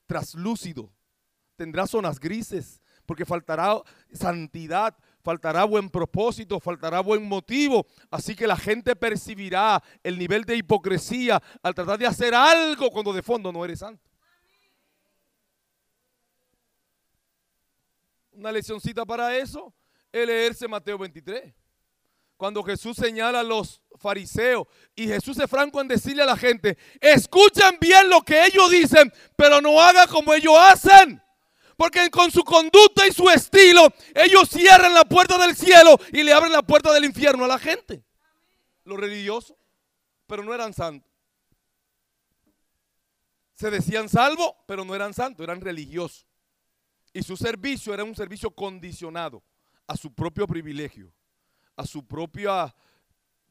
traslúcido, 0.06 0.92
tendrá 1.56 1.86
zonas 1.86 2.18
grises, 2.18 2.82
porque 3.08 3.24
faltará 3.24 3.80
santidad, 4.12 4.94
faltará 5.22 5.64
buen 5.64 5.88
propósito, 5.88 6.60
faltará 6.60 7.00
buen 7.00 7.26
motivo. 7.26 7.86
Así 8.10 8.36
que 8.36 8.46
la 8.46 8.54
gente 8.54 8.94
percibirá 8.94 9.82
el 10.02 10.18
nivel 10.18 10.44
de 10.44 10.56
hipocresía 10.56 11.42
al 11.62 11.74
tratar 11.74 11.98
de 11.98 12.06
hacer 12.06 12.34
algo 12.34 12.90
cuando 12.90 13.14
de 13.14 13.22
fondo 13.22 13.50
no 13.50 13.64
eres 13.64 13.78
santo. 13.78 14.06
Una 18.32 18.52
leccioncita 18.52 19.06
para 19.06 19.34
eso 19.38 19.72
es 20.12 20.26
leerse 20.26 20.68
Mateo 20.68 20.98
23. 20.98 21.54
Cuando 22.36 22.62
Jesús 22.62 22.94
señala 22.94 23.40
a 23.40 23.42
los 23.42 23.80
fariseos 23.96 24.66
y 24.94 25.06
Jesús 25.06 25.38
es 25.38 25.48
franco 25.48 25.80
en 25.80 25.88
decirle 25.88 26.24
a 26.24 26.26
la 26.26 26.36
gente, 26.36 26.76
escuchen 27.00 27.78
bien 27.80 28.10
lo 28.10 28.20
que 28.20 28.44
ellos 28.44 28.70
dicen, 28.70 29.10
pero 29.34 29.62
no 29.62 29.80
hagan 29.80 30.06
como 30.08 30.34
ellos 30.34 30.54
hacen. 30.58 31.22
Porque 31.78 32.10
con 32.10 32.28
su 32.32 32.42
conducta 32.42 33.06
y 33.06 33.12
su 33.12 33.30
estilo, 33.30 33.94
ellos 34.12 34.48
cierran 34.48 34.92
la 34.92 35.04
puerta 35.04 35.38
del 35.38 35.54
cielo 35.54 35.96
y 36.12 36.24
le 36.24 36.32
abren 36.32 36.50
la 36.50 36.62
puerta 36.62 36.92
del 36.92 37.04
infierno 37.04 37.44
a 37.44 37.48
la 37.48 37.58
gente. 37.60 38.02
Los 38.82 38.98
religiosos, 38.98 39.56
pero 40.26 40.42
no 40.42 40.52
eran 40.52 40.74
santos. 40.74 41.08
Se 43.54 43.70
decían 43.70 44.08
salvos, 44.08 44.54
pero 44.66 44.84
no 44.84 44.92
eran 44.92 45.14
santos, 45.14 45.44
eran 45.44 45.60
religiosos. 45.60 46.26
Y 47.12 47.22
su 47.22 47.36
servicio 47.36 47.94
era 47.94 48.02
un 48.02 48.16
servicio 48.16 48.50
condicionado 48.50 49.44
a 49.86 49.96
su 49.96 50.12
propio 50.12 50.48
privilegio, 50.48 51.12
a 51.76 51.86
su 51.86 52.04
propia 52.04 52.74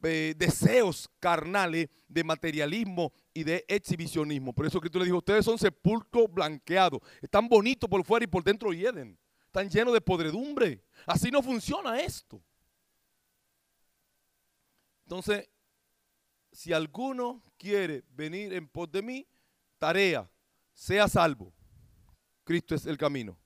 eh, 0.03 0.33
deseos 0.35 1.09
carnales 1.21 1.87
de 2.09 2.25
materialismo 2.25 3.13
y 3.37 3.43
de 3.43 3.63
exhibicionismo. 3.67 4.51
Por 4.51 4.65
eso 4.65 4.81
Cristo 4.81 4.97
le 4.97 5.05
dijo, 5.05 5.17
ustedes 5.17 5.45
son 5.45 5.59
sepulcro 5.59 6.27
blanqueados, 6.27 7.01
están 7.21 7.47
bonitos 7.47 7.87
por 7.87 8.03
fuera 8.03 8.23
y 8.23 8.27
por 8.27 8.43
dentro 8.43 8.73
hieden, 8.73 9.15
están 9.45 9.69
llenos 9.69 9.93
de 9.93 10.01
podredumbre. 10.01 10.83
Así 11.05 11.29
no 11.29 11.43
funciona 11.43 11.99
esto. 11.99 12.41
Entonces, 15.03 15.47
si 16.51 16.73
alguno 16.73 17.43
quiere 17.59 18.03
venir 18.09 18.53
en 18.53 18.67
pos 18.67 18.91
de 18.91 19.03
mí, 19.03 19.27
tarea, 19.77 20.27
sea 20.73 21.07
salvo. 21.07 21.53
Cristo 22.43 22.73
es 22.73 22.87
el 22.87 22.97
camino. 22.97 23.37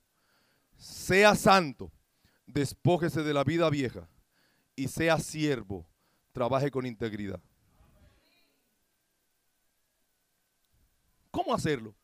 Sea 0.78 1.36
santo, 1.36 1.92
despójese 2.46 3.24
de 3.24 3.34
la 3.34 3.44
vida 3.44 3.70
vieja 3.70 4.08
y 4.74 4.88
sea 4.88 5.20
siervo 5.20 5.86
trabaje 6.32 6.72
con 6.72 6.86
integridad. 6.86 7.42
¿Cómo 11.32 11.54
hacerlo? 11.54 11.96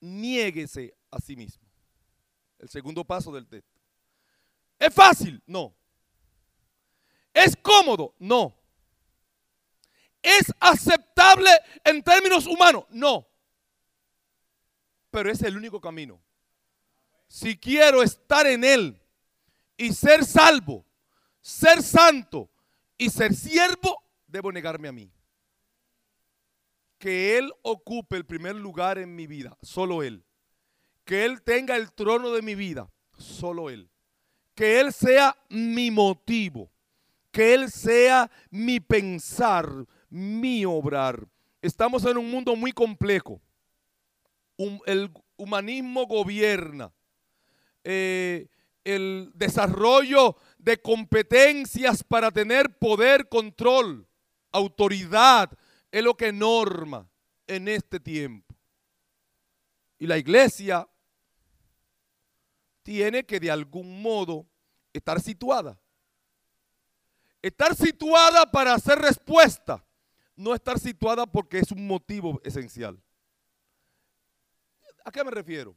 Niéguese 0.00 0.94
a 1.10 1.20
sí 1.20 1.36
mismo. 1.36 1.64
El 2.58 2.68
segundo 2.68 3.04
paso 3.04 3.32
del 3.32 3.46
texto. 3.46 3.80
¿Es 4.78 4.92
fácil? 4.92 5.42
No. 5.46 5.74
¿Es 7.32 7.56
cómodo? 7.56 8.14
No. 8.18 8.54
¿Es 10.20 10.52
aceptable 10.60 11.50
en 11.84 12.02
términos 12.02 12.46
humanos? 12.46 12.84
No. 12.90 13.28
Pero 15.10 15.30
es 15.30 15.42
el 15.42 15.56
único 15.56 15.80
camino. 15.80 16.20
Si 17.28 17.56
quiero 17.56 18.02
estar 18.02 18.46
en 18.46 18.64
Él 18.64 19.00
y 19.76 19.92
ser 19.92 20.24
salvo, 20.24 20.84
ser 21.40 21.82
santo 21.82 22.50
y 22.98 23.08
ser 23.10 23.34
siervo, 23.34 24.04
debo 24.26 24.52
negarme 24.52 24.88
a 24.88 24.92
mí. 24.92 25.12
Que 27.02 27.36
Él 27.36 27.52
ocupe 27.62 28.14
el 28.16 28.24
primer 28.24 28.54
lugar 28.54 28.96
en 28.96 29.16
mi 29.16 29.26
vida, 29.26 29.58
solo 29.60 30.04
Él. 30.04 30.24
Que 31.04 31.24
Él 31.24 31.42
tenga 31.42 31.74
el 31.74 31.92
trono 31.92 32.30
de 32.30 32.42
mi 32.42 32.54
vida, 32.54 32.92
solo 33.18 33.70
Él. 33.70 33.90
Que 34.54 34.78
Él 34.78 34.92
sea 34.92 35.36
mi 35.48 35.90
motivo. 35.90 36.70
Que 37.32 37.54
Él 37.54 37.72
sea 37.72 38.30
mi 38.50 38.78
pensar, 38.78 39.68
mi 40.10 40.64
obrar. 40.64 41.26
Estamos 41.60 42.04
en 42.04 42.18
un 42.18 42.30
mundo 42.30 42.54
muy 42.54 42.70
complejo. 42.70 43.42
el 44.86 45.10
humanismo 45.36 46.06
gobierna. 46.06 46.92
Eh, 47.82 48.46
el 48.84 49.32
desarrollo 49.34 50.36
de 50.56 50.80
competencias 50.80 52.04
para 52.04 52.30
tener 52.30 52.78
poder, 52.78 53.28
control, 53.28 54.06
autoridad, 54.52 55.50
es 55.92 56.02
lo 56.02 56.16
que 56.16 56.32
norma 56.32 57.08
en 57.46 57.68
este 57.68 58.00
tiempo. 58.00 58.52
Y 59.98 60.06
la 60.06 60.18
iglesia 60.18 60.88
tiene 62.82 63.24
que 63.24 63.38
de 63.38 63.50
algún 63.50 64.02
modo 64.02 64.48
estar 64.92 65.20
situada. 65.20 65.78
Estar 67.42 67.76
situada 67.76 68.50
para 68.50 68.72
hacer 68.72 68.98
respuesta, 68.98 69.84
no 70.34 70.54
estar 70.54 70.78
situada 70.78 71.26
porque 71.26 71.58
es 71.58 71.70
un 71.70 71.86
motivo 71.86 72.40
esencial. 72.42 73.00
¿A 75.04 75.10
qué 75.10 75.22
me 75.22 75.30
refiero? 75.30 75.76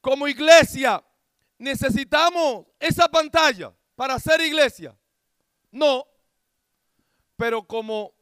Como 0.00 0.28
iglesia, 0.28 1.04
necesitamos 1.58 2.66
esa 2.78 3.08
pantalla 3.08 3.74
para 3.94 4.14
hacer 4.14 4.40
iglesia. 4.40 4.96
No, 5.70 6.06
pero 7.36 7.66
como 7.66 8.13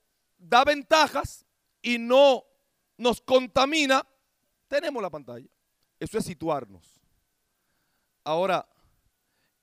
da 0.43 0.65
ventajas 0.65 1.47
y 1.81 1.99
no 1.99 2.45
nos 2.97 3.21
contamina, 3.21 4.07
tenemos 4.69 5.03
la 5.03 5.11
pantalla. 5.11 5.49
Eso 5.99 6.19
es 6.19 6.25
situarnos. 6.25 7.01
Ahora, 8.25 8.69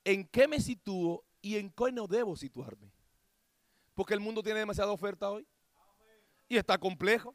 ¿en 0.04 0.26
qué 0.26 0.48
me 0.48 0.60
sitúo 0.60 1.24
y 1.40 1.56
en 1.56 1.70
qué 1.70 1.92
no 1.92 2.06
debo 2.06 2.36
situarme? 2.36 2.92
Porque 3.94 4.14
el 4.14 4.20
mundo 4.20 4.42
tiene 4.42 4.60
demasiada 4.60 4.92
oferta 4.92 5.30
hoy. 5.30 5.46
Y 6.48 6.56
está 6.56 6.78
complejo. 6.78 7.34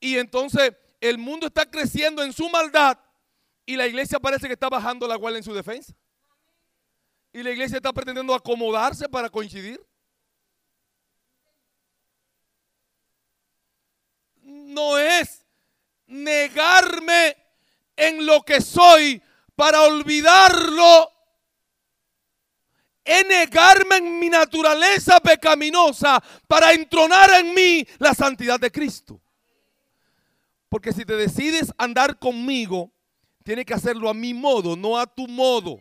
Y 0.00 0.16
entonces 0.16 0.74
el 1.00 1.18
mundo 1.18 1.46
está 1.46 1.70
creciendo 1.70 2.22
en 2.22 2.32
su 2.32 2.48
maldad 2.48 2.98
y 3.64 3.76
la 3.76 3.86
iglesia 3.86 4.18
parece 4.18 4.46
que 4.46 4.54
está 4.54 4.68
bajando 4.68 5.06
la 5.06 5.16
guardia 5.16 5.38
en 5.38 5.44
su 5.44 5.54
defensa. 5.54 5.94
Y 7.32 7.42
la 7.42 7.50
iglesia 7.50 7.76
está 7.76 7.92
pretendiendo 7.92 8.34
acomodarse 8.34 9.08
para 9.08 9.30
coincidir. 9.30 9.80
No 14.72 14.98
es 14.98 15.44
negarme 16.06 17.36
en 17.96 18.24
lo 18.24 18.42
que 18.42 18.60
soy 18.60 19.22
para 19.54 19.82
olvidarlo. 19.82 21.10
Es 23.04 23.26
negarme 23.26 23.96
en 23.96 24.18
mi 24.18 24.28
naturaleza 24.28 25.20
pecaminosa 25.20 26.22
para 26.46 26.72
entronar 26.72 27.30
en 27.32 27.52
mí 27.54 27.86
la 27.98 28.14
santidad 28.14 28.60
de 28.60 28.70
Cristo. 28.70 29.20
Porque 30.68 30.92
si 30.92 31.04
te 31.04 31.16
decides 31.16 31.72
andar 31.76 32.18
conmigo, 32.18 32.92
tienes 33.44 33.66
que 33.66 33.74
hacerlo 33.74 34.08
a 34.08 34.14
mi 34.14 34.32
modo, 34.32 34.76
no 34.76 34.96
a 34.96 35.06
tu 35.06 35.26
modo. 35.26 35.80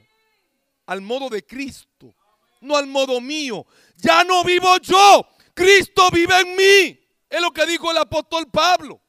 Al 0.85 1.01
modo 1.01 1.29
de 1.29 1.45
Cristo, 1.45 2.13
no 2.59 2.75
al 2.75 2.87
modo 2.87 3.21
mío. 3.21 3.65
Ya 3.95 4.23
no 4.23 4.43
vivo 4.43 4.77
yo, 4.79 5.27
Cristo 5.53 6.09
vive 6.11 6.39
en 6.41 6.55
mí. 6.55 7.00
Es 7.31 7.41
lo 7.41 7.51
que 7.51 7.65
dijo 7.65 7.89
el 7.89 7.97
apóstol 7.97 8.45
Pablo. 8.51 9.01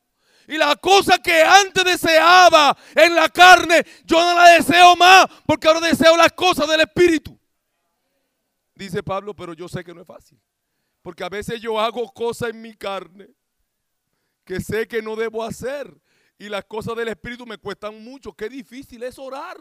Y 0.46 0.56
la 0.56 0.76
cosa 0.76 1.18
que 1.18 1.42
antes 1.42 1.85
deseaba 1.85 2.76
en 2.94 3.14
la 3.14 3.28
carne, 3.28 3.85
yo 4.04 4.20
no 4.20 4.35
la 4.35 4.50
deseo 4.50 4.94
más, 4.96 5.26
porque 5.44 5.66
ahora 5.66 5.80
deseo 5.80 6.16
las 6.16 6.32
cosas 6.32 6.68
del 6.68 6.80
Espíritu. 6.80 7.38
Dice 8.74 9.02
Pablo, 9.02 9.35
pero 9.35 9.54
yo 9.54 9.68
sé 9.68 9.82
que 9.82 9.92
no 9.92 10.00
es 10.00 10.06
fácil. 10.06 10.40
Porque 11.02 11.24
a 11.24 11.28
veces 11.28 11.61
yo 11.61 11.80
hago 11.80 12.12
cosas 12.12 12.50
en 12.50 12.62
mi 12.62 12.74
carne 12.74 13.28
que 14.44 14.61
sé 14.61 14.87
que 14.87 15.02
no 15.02 15.16
debo 15.16 15.42
hacer. 15.42 15.92
Y 16.38 16.48
las 16.48 16.64
cosas 16.64 16.96
del 16.96 17.08
Espíritu 17.08 17.44
me 17.44 17.58
cuestan 17.58 18.02
mucho. 18.02 18.32
Qué 18.32 18.48
difícil 18.48 19.02
es 19.02 19.18
orar. 19.18 19.58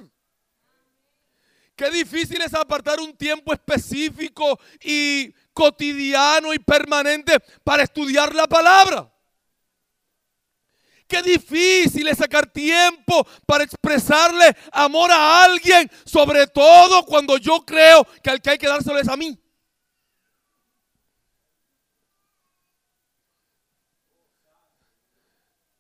Qué 1.76 1.90
difícil 1.90 2.42
es 2.42 2.54
apartar 2.54 3.00
un 3.00 3.16
tiempo 3.16 3.54
específico 3.54 4.60
y 4.84 5.34
cotidiano 5.54 6.54
y 6.54 6.60
permanente 6.60 7.38
para 7.64 7.84
estudiar 7.84 8.34
la 8.34 8.48
palabra. 8.48 9.12
Qué 11.08 11.22
difícil 11.22 12.08
es 12.08 12.18
sacar 12.18 12.50
tiempo 12.50 13.28
para 13.46 13.66
expresarle 13.66 14.56
amor 14.72 15.12
a 15.12 15.44
alguien, 15.44 15.92
sobre 16.06 16.48
todo 16.48 17.04
cuando 17.06 17.36
yo 17.38 17.66
creo 17.66 18.08
que 18.24 18.30
al 18.30 18.42
que 18.42 18.52
hay 18.52 18.58
que 18.58 18.68
dárselo 18.68 18.98
es 18.98 19.10
a 19.10 19.18
mí. 19.18 19.38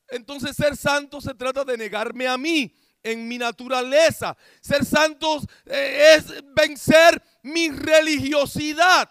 Entonces 0.09 0.53
ser 0.57 0.75
santo 0.75 1.21
se 1.21 1.33
trata 1.33 1.63
de 1.63 1.77
negarme 1.77 2.27
a 2.27 2.37
mí 2.37 2.75
en 3.01 3.27
mi 3.27 3.37
naturaleza. 3.37 4.35
Ser 4.59 4.83
santos 4.83 5.45
eh, 5.65 6.17
es 6.17 6.43
vencer 6.53 7.23
mi 7.41 7.69
religiosidad. 7.69 9.09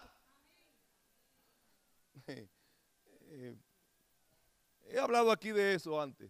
He 4.91 4.99
hablado 4.99 5.31
aquí 5.31 5.51
de 5.51 5.75
eso 5.75 6.01
antes. 6.01 6.29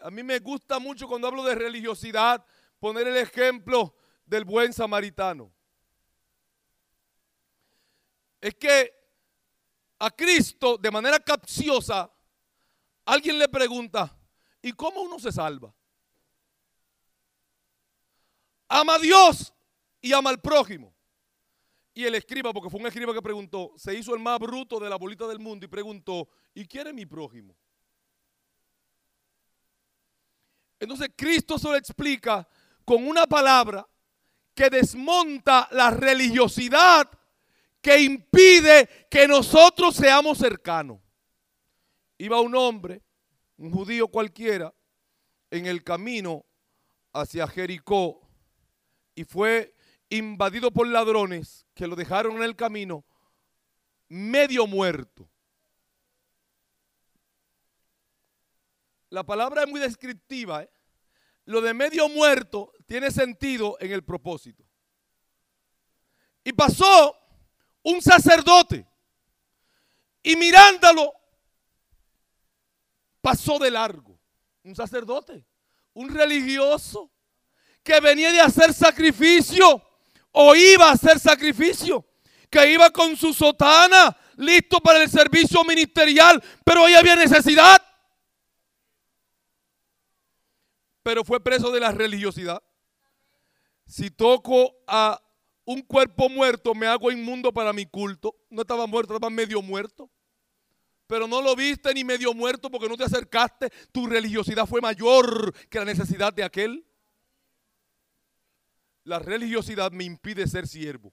A 0.00 0.10
mí 0.10 0.22
me 0.22 0.38
gusta 0.38 0.78
mucho 0.78 1.08
cuando 1.08 1.28
hablo 1.28 1.42
de 1.44 1.54
religiosidad 1.54 2.44
poner 2.78 3.08
el 3.08 3.16
ejemplo 3.16 3.94
del 4.26 4.44
buen 4.44 4.72
samaritano. 4.72 5.50
Es 8.38 8.54
que 8.54 8.92
a 9.98 10.10
Cristo 10.10 10.76
de 10.76 10.90
manera 10.90 11.18
capciosa 11.20 12.10
alguien 13.06 13.38
le 13.38 13.48
pregunta, 13.48 14.14
¿y 14.60 14.72
cómo 14.72 15.00
uno 15.00 15.18
se 15.18 15.32
salva? 15.32 15.74
Ama 18.68 18.96
a 18.96 18.98
Dios 18.98 19.54
y 20.02 20.12
ama 20.12 20.28
al 20.28 20.40
prójimo. 20.40 20.94
Y 21.94 22.04
el 22.04 22.14
escriba, 22.14 22.52
porque 22.52 22.68
fue 22.68 22.78
un 22.78 22.86
escriba 22.86 23.14
que 23.14 23.22
preguntó, 23.22 23.72
se 23.76 23.94
hizo 23.94 24.14
el 24.14 24.20
más 24.20 24.38
bruto 24.38 24.78
de 24.78 24.88
la 24.88 24.96
bolita 24.96 25.26
del 25.26 25.38
mundo 25.38 25.64
y 25.64 25.68
preguntó, 25.68 26.28
¿y 26.54 26.66
quién 26.66 26.86
es 26.86 26.94
mi 26.94 27.06
prójimo? 27.06 27.56
Entonces 30.80 31.10
Cristo 31.14 31.58
se 31.58 31.68
lo 31.68 31.76
explica 31.76 32.48
con 32.84 33.06
una 33.06 33.26
palabra 33.26 33.86
que 34.54 34.70
desmonta 34.70 35.68
la 35.70 35.90
religiosidad 35.90 37.08
que 37.80 38.00
impide 38.00 39.06
que 39.10 39.28
nosotros 39.28 39.94
seamos 39.94 40.38
cercanos. 40.38 40.98
Iba 42.18 42.40
un 42.40 42.54
hombre, 42.54 43.02
un 43.56 43.70
judío 43.70 44.08
cualquiera, 44.08 44.74
en 45.50 45.66
el 45.66 45.82
camino 45.82 46.44
hacia 47.12 47.46
Jericó 47.46 48.20
y 49.14 49.24
fue 49.24 49.74
invadido 50.08 50.70
por 50.70 50.86
ladrones 50.86 51.66
que 51.74 51.86
lo 51.86 51.96
dejaron 51.96 52.36
en 52.36 52.42
el 52.42 52.56
camino 52.56 53.04
medio 54.08 54.66
muerto. 54.66 55.28
La 59.10 59.24
palabra 59.24 59.64
es 59.64 59.68
muy 59.68 59.80
descriptiva. 59.80 60.62
¿eh? 60.62 60.70
Lo 61.44 61.60
de 61.60 61.74
medio 61.74 62.08
muerto 62.08 62.72
tiene 62.86 63.10
sentido 63.10 63.76
en 63.80 63.92
el 63.92 64.02
propósito. 64.02 64.64
Y 66.44 66.52
pasó 66.52 67.16
un 67.82 68.00
sacerdote 68.00 68.86
y 70.22 70.36
mirándolo 70.36 71.12
pasó 73.20 73.58
de 73.58 73.70
largo. 73.70 74.18
Un 74.62 74.76
sacerdote, 74.76 75.44
un 75.94 76.08
religioso 76.08 77.10
que 77.82 77.98
venía 78.00 78.32
de 78.32 78.40
hacer 78.40 78.72
sacrificio 78.74 79.82
o 80.32 80.54
iba 80.54 80.88
a 80.88 80.92
hacer 80.92 81.18
sacrificio, 81.18 82.06
que 82.48 82.72
iba 82.72 82.90
con 82.90 83.16
su 83.16 83.32
sotana 83.32 84.16
listo 84.36 84.80
para 84.80 85.02
el 85.02 85.10
servicio 85.10 85.64
ministerial, 85.64 86.42
pero 86.64 86.84
hoy 86.84 86.94
había 86.94 87.16
necesidad. 87.16 87.82
Pero 91.02 91.24
fue 91.24 91.42
preso 91.42 91.70
de 91.70 91.80
la 91.80 91.92
religiosidad. 91.92 92.62
Si 93.86 94.10
toco 94.10 94.76
a 94.86 95.20
un 95.64 95.82
cuerpo 95.82 96.28
muerto, 96.28 96.74
me 96.74 96.86
hago 96.86 97.10
inmundo 97.10 97.52
para 97.52 97.72
mi 97.72 97.86
culto. 97.86 98.36
No 98.50 98.62
estaba 98.62 98.86
muerto, 98.86 99.14
estaba 99.14 99.30
medio 99.30 99.62
muerto. 99.62 100.10
Pero 101.06 101.26
no 101.26 101.42
lo 101.42 101.56
viste 101.56 101.92
ni 101.92 102.04
medio 102.04 102.32
muerto 102.32 102.70
porque 102.70 102.88
no 102.88 102.96
te 102.96 103.04
acercaste. 103.04 103.68
Tu 103.92 104.06
religiosidad 104.06 104.66
fue 104.66 104.80
mayor 104.80 105.52
que 105.68 105.78
la 105.78 105.84
necesidad 105.84 106.32
de 106.32 106.44
aquel. 106.44 106.86
La 109.04 109.18
religiosidad 109.18 109.90
me 109.90 110.04
impide 110.04 110.46
ser 110.46 110.68
siervo. 110.68 111.12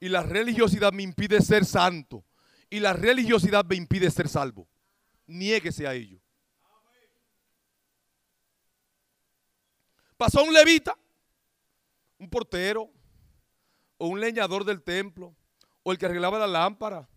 Y 0.00 0.08
la 0.08 0.22
religiosidad 0.22 0.92
me 0.92 1.02
impide 1.02 1.40
ser 1.40 1.64
santo. 1.64 2.24
Y 2.68 2.80
la 2.80 2.92
religiosidad 2.92 3.64
me 3.64 3.76
impide 3.76 4.10
ser 4.10 4.28
salvo. 4.28 4.68
Niéguese 5.26 5.86
a 5.86 5.94
ello. 5.94 6.20
Pasó 10.18 10.42
un 10.42 10.52
levita, 10.52 10.98
un 12.18 12.28
portero, 12.28 12.90
o 13.98 14.08
un 14.08 14.20
leñador 14.20 14.64
del 14.64 14.82
templo, 14.82 15.34
o 15.84 15.92
el 15.92 15.98
que 15.98 16.06
arreglaba 16.06 16.40
la 16.40 16.48
lámpara, 16.48 17.08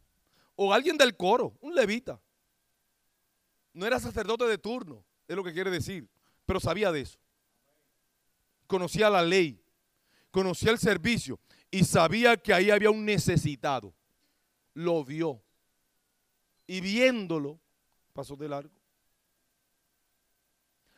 o 0.56 0.72
alguien 0.72 0.97
del 0.97 1.18
coro, 1.18 1.58
un 1.62 1.74
levita. 1.74 2.22
No 3.74 3.88
era 3.88 3.99
sacerdote 3.99 4.45
de 4.45 4.60
turno, 4.60 5.04
es 5.28 5.36
lo 5.36 5.43
que 5.43 5.52
quiere 5.52 5.72
decir, 5.72 6.08
pero 6.45 6.60
sabía 6.60 6.91
de 6.91 7.02
eso. 7.02 7.18
Conocía 8.68 9.10
la 9.10 9.24
ley, 9.24 9.60
conocía 10.30 10.72
el 10.72 10.78
servicio 10.78 11.39
y 11.72 11.84
sabía 11.86 12.38
que 12.38 12.54
ahí 12.54 12.70
había 12.70 12.91
un 12.91 13.04
necesitado. 13.04 13.95
Lo 14.76 15.04
vio. 15.04 15.41
Y 16.68 16.82
viéndolo, 16.82 17.60
pasó 18.14 18.36
de 18.36 18.47
largo. 18.47 18.76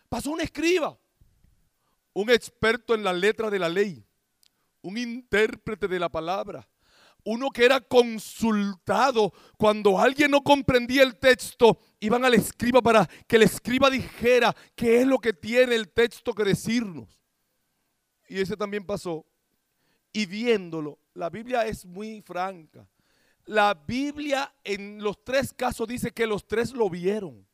pasó 0.10 0.32
un 0.32 0.42
escriba, 0.42 1.00
un 2.14 2.30
experto 2.30 2.94
en 2.94 3.04
la 3.04 3.14
letra 3.14 3.50
de 3.50 3.60
la 3.60 3.70
ley, 3.70 4.06
un 4.82 4.98
intérprete 4.98 5.88
de 5.88 6.00
la 6.00 6.10
palabra, 6.10 6.68
uno 7.26 7.50
que 7.52 7.66
era 7.66 7.80
consultado 7.80 9.34
cuando 9.58 9.98
alguien 10.00 10.32
no 10.32 10.44
comprendía 10.44 11.04
el 11.04 11.18
texto, 11.18 11.80
iban 12.00 12.26
al 12.26 12.34
escriba 12.34 12.82
para 12.82 13.08
que 13.28 13.38
el 13.38 13.44
escriba 13.44 13.90
dijera 13.90 14.56
qué 14.76 15.02
es 15.02 15.08
lo 15.08 15.20
que 15.20 15.34
tiene 15.34 15.76
el 15.76 15.90
texto 15.90 16.34
que 16.34 16.44
decirnos. 16.44 17.22
Y 18.28 18.40
ese 18.40 18.58
también 18.58 18.86
pasó. 18.86 19.26
Y 20.12 20.26
viéndolo, 20.26 21.00
la 21.14 21.30
Biblia 21.30 21.66
es 21.66 21.86
muy 21.86 22.22
franca. 22.22 22.88
La 23.46 23.74
Biblia 23.74 24.54
en 24.64 25.02
los 25.02 25.24
tres 25.24 25.54
casos 25.54 25.88
dice 25.88 26.12
que 26.12 26.28
los 26.28 26.46
tres 26.46 26.74
lo 26.74 26.90
vieron. 26.90 27.48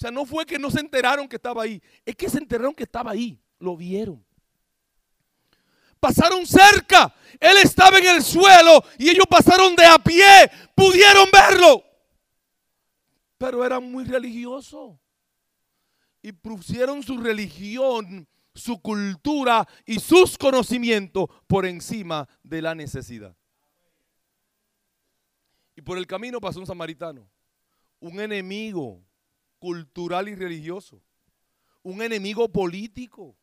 O 0.00 0.04
sea, 0.06 0.10
no 0.10 0.24
fue 0.24 0.46
que 0.46 0.58
no 0.58 0.70
se 0.70 0.80
enteraron 0.80 1.28
que 1.28 1.36
estaba 1.36 1.62
ahí, 1.62 1.82
es 2.06 2.16
que 2.16 2.30
se 2.30 2.38
enteraron 2.38 2.74
que 2.74 2.84
estaba 2.84 3.10
ahí, 3.10 3.38
lo 3.58 3.76
vieron 3.76 4.24
pasaron 6.00 6.46
cerca. 6.46 7.14
Él 7.38 7.58
estaba 7.62 7.98
en 7.98 8.06
el 8.16 8.22
suelo 8.22 8.82
y 8.98 9.10
ellos 9.10 9.26
pasaron 9.28 9.76
de 9.76 9.84
a 9.84 9.98
pie. 9.98 10.50
Pudieron 10.74 11.28
verlo. 11.30 11.84
Pero 13.38 13.64
eran 13.64 13.90
muy 13.90 14.04
religiosos. 14.04 14.98
Y 16.22 16.32
pusieron 16.32 17.02
su 17.02 17.18
religión, 17.18 18.26
su 18.54 18.80
cultura 18.80 19.66
y 19.86 20.00
sus 20.00 20.36
conocimientos 20.36 21.28
por 21.46 21.64
encima 21.64 22.28
de 22.42 22.60
la 22.60 22.74
necesidad. 22.74 23.36
Y 25.76 25.82
por 25.82 25.96
el 25.96 26.06
camino 26.06 26.40
pasó 26.40 26.60
un 26.60 26.66
samaritano, 26.66 27.26
un 28.00 28.20
enemigo 28.20 29.02
cultural 29.60 30.28
y 30.28 30.34
religioso, 30.34 31.00
un 31.84 32.02
enemigo 32.02 32.48
político 32.48 33.36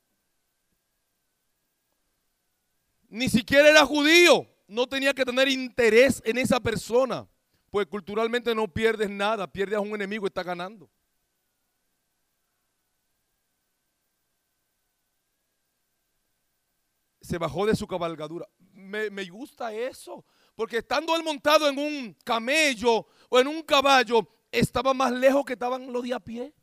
Ni 3.10 3.30
siquiera 3.30 3.70
era 3.70 3.86
judío. 3.86 4.48
No 4.68 4.88
tenía 4.88 5.14
que 5.14 5.24
tener 5.24 5.48
interés 5.48 6.22
en 6.26 6.38
esa 6.38 6.60
persona. 6.60 7.28
Pues 7.72 7.88
culturalmente 7.88 8.54
no 8.54 8.68
pierdes 8.68 9.10
nada. 9.10 9.48
Pierdes 9.48 9.78
a 9.78 9.82
un 9.82 9.96
enemigo 9.96 10.26
y 10.26 10.28
está 10.28 10.44
ganando. 10.44 10.90
Se 17.22 17.38
bajó 17.38 17.66
de 17.66 17.76
su 17.76 17.88
cabalgadura. 17.88 18.48
Me, 18.74 19.10
me 19.10 19.26
gusta 19.26 19.74
eso. 19.74 20.26
Porque 20.56 20.78
estando 20.78 21.16
él 21.16 21.24
montado 21.24 21.70
en 21.70 21.78
un 21.78 22.14
camello 22.24 23.08
o 23.30 23.40
en 23.40 23.48
un 23.48 23.62
caballo, 23.62 24.28
estaba 24.60 24.94
más 24.94 25.12
lejos 25.12 25.46
que 25.46 25.54
estaban 25.54 25.92
los 25.92 26.04
de 26.04 26.14
a 26.14 26.20
pie. 26.20 26.54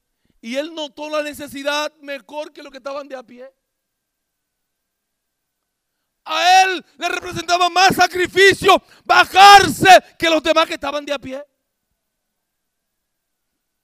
Y 0.41 0.57
él 0.57 0.75
notó 0.75 1.09
la 1.09 1.23
necesidad 1.23 1.93
mejor 2.01 2.53
que 2.53 2.63
los 2.63 2.71
que 2.71 2.79
estaban 2.79 3.09
de 3.09 3.17
a 3.17 3.23
pie 3.23 3.51
a 6.25 6.63
él 6.63 6.85
le 6.99 7.09
representaba 7.09 7.69
más 7.69 7.95
sacrificio 7.95 8.83
bajarse 9.05 9.89
que 10.19 10.31
los 10.31 10.43
demás 10.43 10.67
que 10.67 10.75
estaban 10.75 11.05
de 11.05 11.13
a 11.13 11.19
pie. 11.19 11.45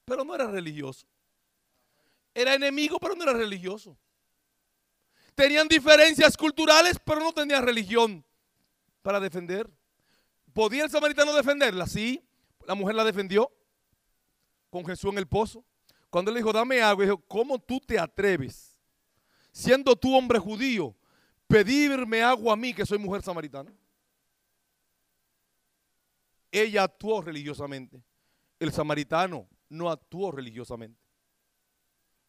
Pero 0.04 0.24
no 0.24 0.34
era 0.34 0.46
religioso. 0.46 1.06
Era 2.34 2.54
enemigo, 2.54 2.98
pero 2.98 3.14
no 3.14 3.22
era 3.22 3.32
religioso. 3.32 3.96
Tenían 5.34 5.68
diferencias 5.68 6.36
culturales, 6.36 6.98
pero 7.04 7.20
no 7.20 7.32
tenían 7.32 7.64
religión 7.64 8.24
para 9.02 9.20
defender. 9.20 9.68
¿Podía 10.52 10.84
el 10.84 10.90
samaritano 10.90 11.32
defenderla? 11.34 11.86
Sí. 11.86 12.22
La 12.66 12.74
mujer 12.74 12.94
la 12.94 13.04
defendió 13.04 13.52
con 14.70 14.86
Jesús 14.86 15.10
en 15.10 15.18
el 15.18 15.26
pozo. 15.26 15.64
Cuando 16.08 16.30
él 16.30 16.38
dijo, 16.38 16.52
dame 16.52 16.80
agua, 16.80 17.04
dijo, 17.04 17.18
¿cómo 17.26 17.58
tú 17.58 17.80
te 17.80 17.98
atreves? 17.98 18.76
Siendo 19.52 19.94
tú 19.96 20.16
hombre 20.16 20.38
judío, 20.38 20.96
pedirme 21.46 22.22
agua 22.22 22.54
a 22.54 22.56
mí, 22.56 22.72
que 22.72 22.86
soy 22.86 22.98
mujer 22.98 23.22
samaritana. 23.22 23.72
Ella 26.50 26.84
actuó 26.84 27.20
religiosamente. 27.20 28.02
El 28.58 28.72
samaritano 28.72 29.48
no 29.68 29.90
actuó 29.90 30.32
religiosamente. 30.32 31.00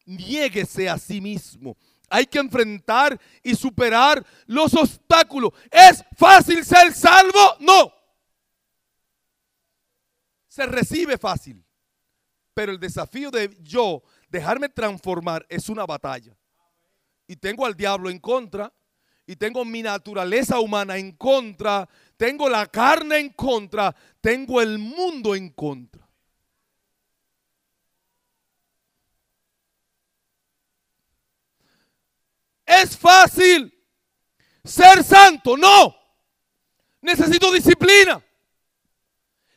Niéguese 0.04 0.88
a 0.88 0.98
sí 0.98 1.20
mismo. 1.20 1.76
Hay 2.08 2.26
que 2.26 2.38
enfrentar 2.38 3.18
y 3.42 3.54
superar 3.54 4.24
los 4.46 4.74
obstáculos. 4.74 5.52
¿Es 5.70 6.04
fácil 6.16 6.64
ser 6.64 6.92
salvo? 6.92 7.56
No. 7.60 7.92
Se 10.46 10.66
recibe 10.66 11.16
fácil. 11.16 11.64
Pero 12.54 12.72
el 12.72 12.80
desafío 12.80 13.30
de 13.30 13.56
yo 13.60 14.02
dejarme 14.28 14.68
transformar 14.68 15.46
es 15.48 15.68
una 15.68 15.86
batalla. 15.86 16.36
Y 17.26 17.36
tengo 17.36 17.64
al 17.64 17.76
diablo 17.76 18.10
en 18.10 18.18
contra 18.18 18.72
y 19.26 19.36
tengo 19.36 19.64
mi 19.64 19.82
naturaleza 19.82 20.60
humana 20.60 20.98
en 20.98 21.12
contra, 21.12 21.88
tengo 22.16 22.48
la 22.48 22.66
carne 22.66 23.18
en 23.18 23.30
contra, 23.30 23.94
tengo 24.20 24.60
el 24.60 24.78
mundo 24.78 25.34
en 25.34 25.50
contra. 25.50 26.06
Es 32.66 32.96
fácil 32.96 33.72
ser 34.64 35.04
santo, 35.04 35.56
no. 35.56 35.94
Necesito 37.00 37.52
disciplina. 37.52 38.24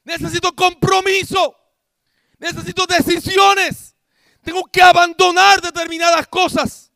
Necesito 0.04 0.54
compromiso. 0.54 1.56
Necesito 2.38 2.86
decisiones. 2.86 3.96
Tengo 4.42 4.64
que 4.66 4.82
abandonar 4.82 5.62
determinadas 5.62 6.28
cosas. 6.28 6.92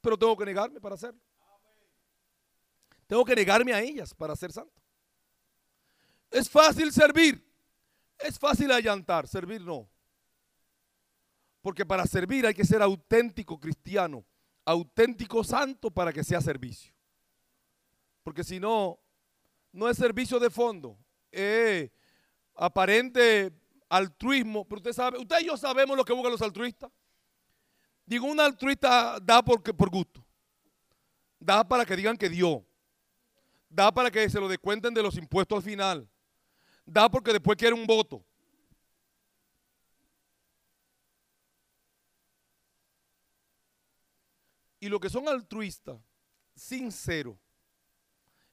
Pero 0.00 0.18
tengo 0.18 0.36
que 0.36 0.44
negarme 0.44 0.80
para 0.80 0.94
hacerlo. 0.94 1.20
Tengo 3.06 3.24
que 3.24 3.34
negarme 3.34 3.72
a 3.72 3.80
ellas 3.80 4.14
para 4.14 4.36
ser 4.36 4.52
santo. 4.52 4.82
Es 6.30 6.50
fácil 6.50 6.92
servir. 6.92 7.42
Es 8.18 8.38
fácil 8.38 8.70
allantar. 8.72 9.26
Servir 9.26 9.60
no. 9.62 9.88
Porque 11.62 11.86
para 11.86 12.06
servir 12.06 12.46
hay 12.46 12.54
que 12.54 12.64
ser 12.64 12.82
auténtico 12.82 13.58
cristiano. 13.58 14.24
Auténtico 14.64 15.44
santo 15.44 15.90
para 15.90 16.12
que 16.12 16.24
sea 16.24 16.40
servicio. 16.40 16.92
Porque 18.22 18.44
si 18.44 18.58
no, 18.58 18.98
no 19.72 19.88
es 19.88 19.96
servicio 19.96 20.38
de 20.38 20.50
fondo. 20.50 20.98
Es 21.30 21.90
aparente 22.54 23.52
altruismo. 23.96 24.64
Pero 24.64 24.78
usted 24.78 24.92
sabe, 24.92 25.18
usted 25.18 25.40
y 25.40 25.46
yo 25.46 25.56
sabemos 25.56 25.96
lo 25.96 26.04
que 26.04 26.12
buscan 26.12 26.32
los 26.32 26.42
altruistas. 26.42 26.90
Digo, 28.06 28.26
un 28.26 28.38
altruista 28.38 29.18
da 29.20 29.42
porque, 29.42 29.72
por 29.72 29.90
gusto. 29.90 30.24
Da 31.38 31.66
para 31.66 31.84
que 31.84 31.96
digan 31.96 32.16
que 32.16 32.28
dio 32.28 32.64
da 33.74 33.92
para 33.92 34.10
que 34.10 34.28
se 34.30 34.38
lo 34.38 34.48
descuenten 34.48 34.94
de 34.94 35.02
los 35.02 35.16
impuestos 35.16 35.56
al 35.56 35.62
final, 35.62 36.08
da 36.86 37.08
porque 37.08 37.32
después 37.32 37.58
quiere 37.58 37.74
un 37.74 37.86
voto. 37.86 38.24
Y 44.78 44.88
los 44.88 45.00
que 45.00 45.10
son 45.10 45.28
altruistas, 45.28 45.98
sinceros, 46.54 47.36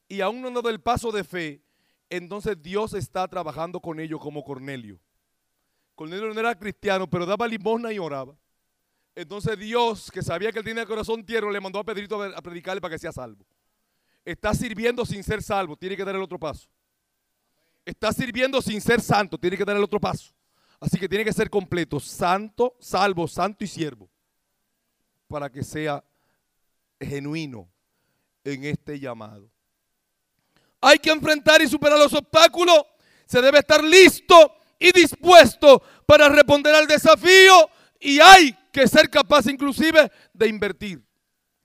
y 0.08 0.20
aún 0.20 0.40
no 0.40 0.48
han 0.48 0.54
dado 0.54 0.70
el 0.70 0.80
paso 0.80 1.12
de 1.12 1.22
fe, 1.22 1.62
entonces 2.10 2.60
Dios 2.60 2.94
está 2.94 3.28
trabajando 3.28 3.80
con 3.80 4.00
ellos 4.00 4.20
como 4.20 4.42
Cornelio. 4.42 4.98
Cornelio 6.02 6.34
no 6.34 6.40
era 6.40 6.58
cristiano, 6.58 7.08
pero 7.08 7.24
daba 7.24 7.46
limosna 7.46 7.92
y 7.92 7.98
oraba. 8.00 8.34
Entonces 9.14 9.56
Dios, 9.56 10.10
que 10.10 10.20
sabía 10.20 10.50
que 10.50 10.58
él 10.58 10.64
tenía 10.64 10.82
el 10.82 10.88
corazón 10.88 11.24
tierno, 11.24 11.48
le 11.48 11.60
mandó 11.60 11.78
a 11.78 11.84
Pedrito 11.84 12.20
a 12.20 12.42
predicarle 12.42 12.80
para 12.80 12.92
que 12.92 12.98
sea 12.98 13.12
salvo. 13.12 13.44
Está 14.24 14.52
sirviendo 14.52 15.06
sin 15.06 15.22
ser 15.22 15.44
salvo, 15.44 15.76
tiene 15.76 15.96
que 15.96 16.04
dar 16.04 16.16
el 16.16 16.22
otro 16.22 16.40
paso. 16.40 16.68
Está 17.84 18.12
sirviendo 18.12 18.60
sin 18.60 18.80
ser 18.80 19.00
santo, 19.00 19.38
tiene 19.38 19.56
que 19.56 19.64
dar 19.64 19.76
el 19.76 19.84
otro 19.84 20.00
paso. 20.00 20.32
Así 20.80 20.98
que 20.98 21.08
tiene 21.08 21.24
que 21.24 21.32
ser 21.32 21.48
completo, 21.48 22.00
santo, 22.00 22.76
salvo, 22.80 23.28
santo 23.28 23.62
y 23.62 23.68
siervo, 23.68 24.10
para 25.28 25.48
que 25.52 25.62
sea 25.62 26.02
genuino 27.00 27.70
en 28.42 28.64
este 28.64 28.98
llamado. 28.98 29.48
Hay 30.80 30.98
que 30.98 31.12
enfrentar 31.12 31.62
y 31.62 31.68
superar 31.68 31.96
los 31.96 32.12
obstáculos. 32.12 32.86
Se 33.24 33.40
debe 33.40 33.60
estar 33.60 33.84
listo 33.84 34.56
y 34.82 34.90
dispuesto 34.90 35.80
para 36.06 36.28
responder 36.28 36.74
al 36.74 36.88
desafío 36.88 37.70
y 38.00 38.18
hay 38.18 38.56
que 38.72 38.88
ser 38.88 39.08
capaz 39.08 39.46
inclusive 39.46 40.10
de 40.32 40.48
invertir. 40.48 41.00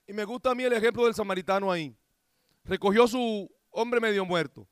Y 0.06 0.14
me 0.14 0.24
gusta 0.24 0.52
a 0.52 0.56
mí 0.56 0.64
el 0.64 0.74
ejemplo 0.74 1.06
del 1.06 1.16
samaritano 1.16 1.72
ahí 1.72 1.96
recogió 2.64 3.08
su 3.08 3.50
hombre 3.72 4.00
medio 4.00 4.24
muerto, 4.24 4.68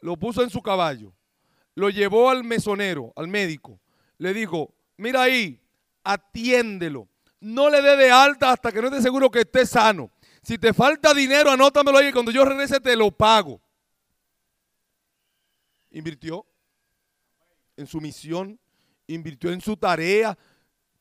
lo 0.00 0.16
puso 0.16 0.42
en 0.42 0.50
su 0.50 0.60
caballo, 0.60 1.14
lo 1.74 1.88
llevó 1.90 2.30
al 2.30 2.42
mesonero, 2.42 3.12
al 3.14 3.28
médico, 3.28 3.80
le 4.18 4.34
dijo, 4.34 4.74
mira 4.96 5.22
ahí, 5.22 5.60
atiéndelo, 6.02 7.08
no 7.40 7.70
le 7.70 7.80
dé 7.80 7.96
de 7.96 8.10
alta 8.10 8.52
hasta 8.52 8.72
que 8.72 8.80
no 8.80 8.88
esté 8.88 9.02
seguro 9.02 9.30
que 9.30 9.40
esté 9.40 9.66
sano. 9.66 10.10
Si 10.42 10.58
te 10.58 10.72
falta 10.72 11.14
dinero, 11.14 11.50
anótamelo 11.50 11.98
ahí 11.98 12.08
y 12.08 12.12
cuando 12.12 12.30
yo 12.30 12.44
regrese 12.44 12.80
te 12.80 12.96
lo 12.96 13.10
pago. 13.10 13.60
Invirtió 15.90 16.44
en 17.76 17.86
su 17.86 18.00
misión, 18.00 18.58
invirtió 19.06 19.50
en 19.50 19.60
su 19.60 19.76
tarea, 19.76 20.36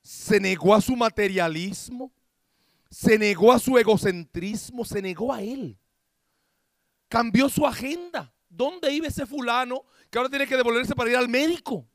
se 0.02 0.40
negó 0.40 0.76
a 0.76 0.82
su 0.82 0.96
materialismo, 0.96 2.12
se 2.90 3.18
negó 3.18 3.52
a 3.52 3.60
su 3.60 3.78
egocentrismo, 3.78 4.86
se 4.86 5.02
negó 5.02 5.34
a 5.34 5.42
él. 5.42 5.78
Cambió 7.08 7.50
su 7.50 7.66
agenda. 7.66 8.34
¿Dónde 8.50 8.94
iba 8.94 9.08
ese 9.08 9.26
fulano 9.26 9.84
que 10.12 10.18
ahora 10.18 10.30
tiene 10.30 10.46
que 10.46 10.58
devolverse 10.58 10.94
para 10.94 11.10
ir 11.10 11.18
al 11.18 11.28
médico? 11.28 11.88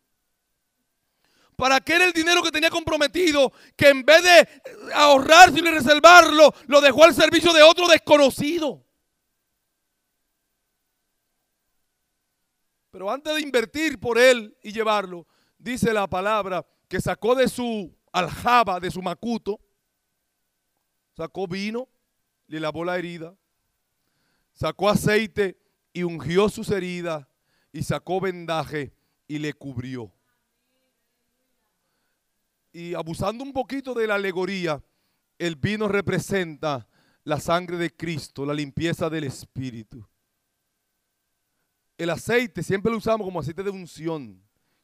¿Para 1.54 1.80
qué 1.80 1.94
era 1.94 2.04
el 2.04 2.12
dinero 2.12 2.42
que 2.42 2.50
tenía 2.50 2.70
comprometido 2.70 3.52
que 3.76 3.88
en 3.88 4.04
vez 4.04 4.22
de 4.22 4.48
ahorrarse 4.94 5.58
y 5.58 5.62
reservarlo, 5.62 6.54
lo 6.66 6.80
dejó 6.80 7.04
al 7.04 7.14
servicio 7.14 7.52
de 7.52 7.62
otro 7.62 7.88
desconocido? 7.88 8.84
Pero 12.90 13.10
antes 13.10 13.34
de 13.34 13.40
invertir 13.40 13.98
por 13.98 14.18
él 14.18 14.56
y 14.62 14.72
llevarlo, 14.72 15.26
dice 15.58 15.92
la 15.92 16.08
palabra 16.08 16.66
que 16.88 17.00
sacó 17.00 17.34
de 17.34 17.48
su 17.48 17.94
aljaba, 18.12 18.80
de 18.80 18.90
su 18.90 19.02
macuto, 19.02 19.60
sacó 21.16 21.46
vino, 21.46 21.88
le 22.46 22.60
lavó 22.60 22.84
la 22.84 22.98
herida, 22.98 23.36
sacó 24.52 24.88
aceite 24.88 25.58
y 25.92 26.02
ungió 26.02 26.48
sus 26.48 26.70
heridas 26.70 27.26
y 27.72 27.82
sacó 27.82 28.20
vendaje 28.20 28.94
y 29.26 29.38
le 29.38 29.52
cubrió. 29.52 30.12
Y 32.72 32.94
abusando 32.94 33.44
un 33.44 33.52
poquito 33.52 33.92
de 33.94 34.06
la 34.06 34.14
alegoría, 34.14 34.82
el 35.38 35.56
vino 35.56 35.88
representa 35.88 36.88
la 37.24 37.38
sangre 37.38 37.76
de 37.76 37.94
Cristo, 37.94 38.46
la 38.46 38.54
limpieza 38.54 39.10
del 39.10 39.24
Espíritu. 39.24 40.08
El 41.98 42.10
aceite 42.10 42.62
siempre 42.62 42.92
lo 42.92 42.98
usamos 42.98 43.24
como 43.24 43.40
aceite 43.40 43.64
de 43.64 43.70
unción, 43.70 44.40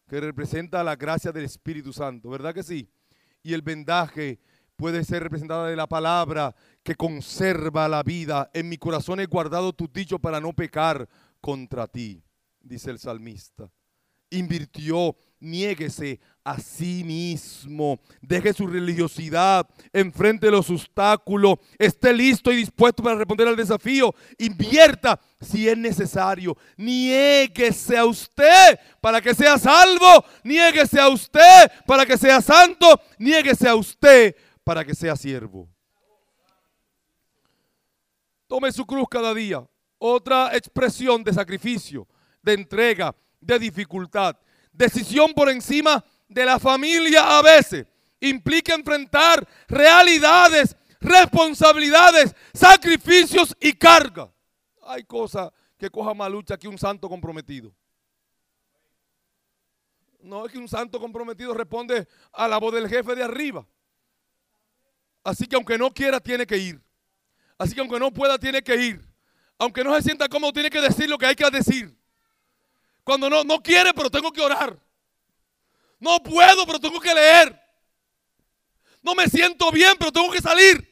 que 0.09 0.21
representa 0.21 0.83
la 0.83 0.97
gracia 0.97 1.31
del 1.31 1.45
Espíritu 1.45 1.93
Santo, 1.93 2.29
¿verdad 2.29 2.53
que 2.53 2.65
sí? 2.65 2.91
Y 3.41 3.55
el 3.55 3.63
vendaje 3.63 4.41
puede 4.75 5.05
ser 5.05 5.23
representada 5.23 5.69
de 5.69 5.77
la 5.77 5.87
palabra 5.87 6.57
que 6.83 6.97
conserva 6.97 7.87
la 7.89 8.03
vida. 8.03 8.51
En 8.53 8.69
mi 8.69 8.79
corazón 8.79 9.21
he 9.21 9.27
guardado 9.27 9.73
tu 9.73 9.87
dicho 9.87 10.19
para 10.19 10.41
no 10.41 10.53
pecar 10.53 11.09
contra 11.41 11.87
ti, 11.87 12.21
dice 12.61 12.91
el 12.91 12.99
salmista. 12.99 13.71
Invirtió, 14.31 15.15
niéguese 15.45 16.21
a 16.43 16.59
sí 16.59 17.03
mismo, 17.05 17.99
deje 18.21 18.53
su 18.53 18.67
religiosidad, 18.67 19.67
enfrente 19.93 20.51
los 20.51 20.69
obstáculos, 20.69 21.59
esté 21.79 22.13
listo 22.13 22.53
y 22.53 22.57
dispuesto 22.57 23.03
para 23.03 23.17
responder 23.17 23.49
al 23.49 23.57
desafío, 23.57 24.15
invierta 24.39 25.19
si 25.41 25.69
es 25.69 25.77
necesario, 25.77 26.57
niéguese 26.77 27.97
a 27.97 28.05
usted 28.05 28.79
para 29.01 29.21
que 29.21 29.35
sea 29.35 29.59
salvo, 29.59 30.25
niéguese 30.43 31.01
a 31.01 31.09
usted 31.09 31.71
para 31.87 32.05
que 32.05 32.19
sea 32.19 32.43
santo, 32.43 33.01
niéguese 33.19 33.69
a 33.69 33.75
usted 33.75 34.37
para 34.63 34.85
que 34.85 34.95
sea 34.95 35.17
siervo. 35.17 35.69
Tome 38.47 38.71
su 38.71 38.85
cruz 38.85 39.07
cada 39.11 39.33
día. 39.35 39.67
Otra 39.99 40.55
expresión 40.55 41.25
de 41.25 41.33
sacrificio, 41.33 42.07
de 42.43 42.53
entrega, 42.53 43.15
de 43.41 43.59
dificultad. 43.59 44.37
Decisión 44.75 45.33
por 45.33 45.49
encima 45.49 46.05
de 46.29 46.45
la 46.45 46.59
familia 46.59 47.39
a 47.39 47.43
veces. 47.43 47.87
Implica 48.21 48.75
enfrentar 48.75 49.47
realidades, 49.69 50.77
responsabilidades, 51.01 52.35
sacrificios 52.53 53.57
y 53.61 53.73
carga. 53.73 54.33
Hay 54.83 55.05
cosas 55.05 55.51
que 55.79 55.89
coja 55.89 56.13
más 56.13 56.31
lucha 56.31 56.57
que 56.57 56.69
un 56.69 56.77
santo 56.77 57.09
comprometido. 57.09 57.73
No 60.21 60.47
es 60.47 60.53
que 60.53 60.59
un 60.59 60.69
santo 60.69 60.99
comprometido 60.99 61.55
responde 61.55 62.09
a 62.33 62.49
la 62.49 62.59
voz 62.59 62.75
del 62.75 62.89
jefe 62.89 63.15
de 63.15 63.23
arriba. 63.23 63.67
Así 65.23 65.47
que 65.47 65.55
aunque 65.55 65.79
no 65.79 65.93
quiera, 65.93 66.19
tiene 66.19 66.47
que 66.47 66.57
ir. 66.57 66.83
Así 67.59 67.75
que 67.75 67.81
aunque 67.81 68.01
no 68.01 68.13
pueda, 68.13 68.39
tiene 68.39 68.63
que 68.63 68.75
ir. 68.75 69.07
Aunque 69.59 69.85
no 69.85 69.95
se 69.95 70.03
sienta 70.03 70.29
cómodo, 70.29 70.53
tiene 70.53 70.71
que 70.71 70.81
decir 70.81 71.09
lo 71.09 71.17
que 71.17 71.27
hay 71.27 71.37
que 71.37 71.49
decir. 71.51 71.97
Cuando 73.05 73.29
no, 73.29 73.45
no 73.45 73.63
quiere, 73.63 73.93
pero 73.93 74.11
tengo 74.11 74.33
que 74.33 74.41
orar. 74.41 74.77
No 76.01 76.23
puedo, 76.23 76.67
pero 76.67 76.81
tengo 76.81 76.99
que 76.99 77.15
leer. 77.15 77.61
No 79.03 79.15
me 79.15 79.29
siento 79.29 79.71
bien, 79.71 79.95
pero 79.99 80.11
tengo 80.11 80.33
que 80.33 80.41
salir. 80.41 80.91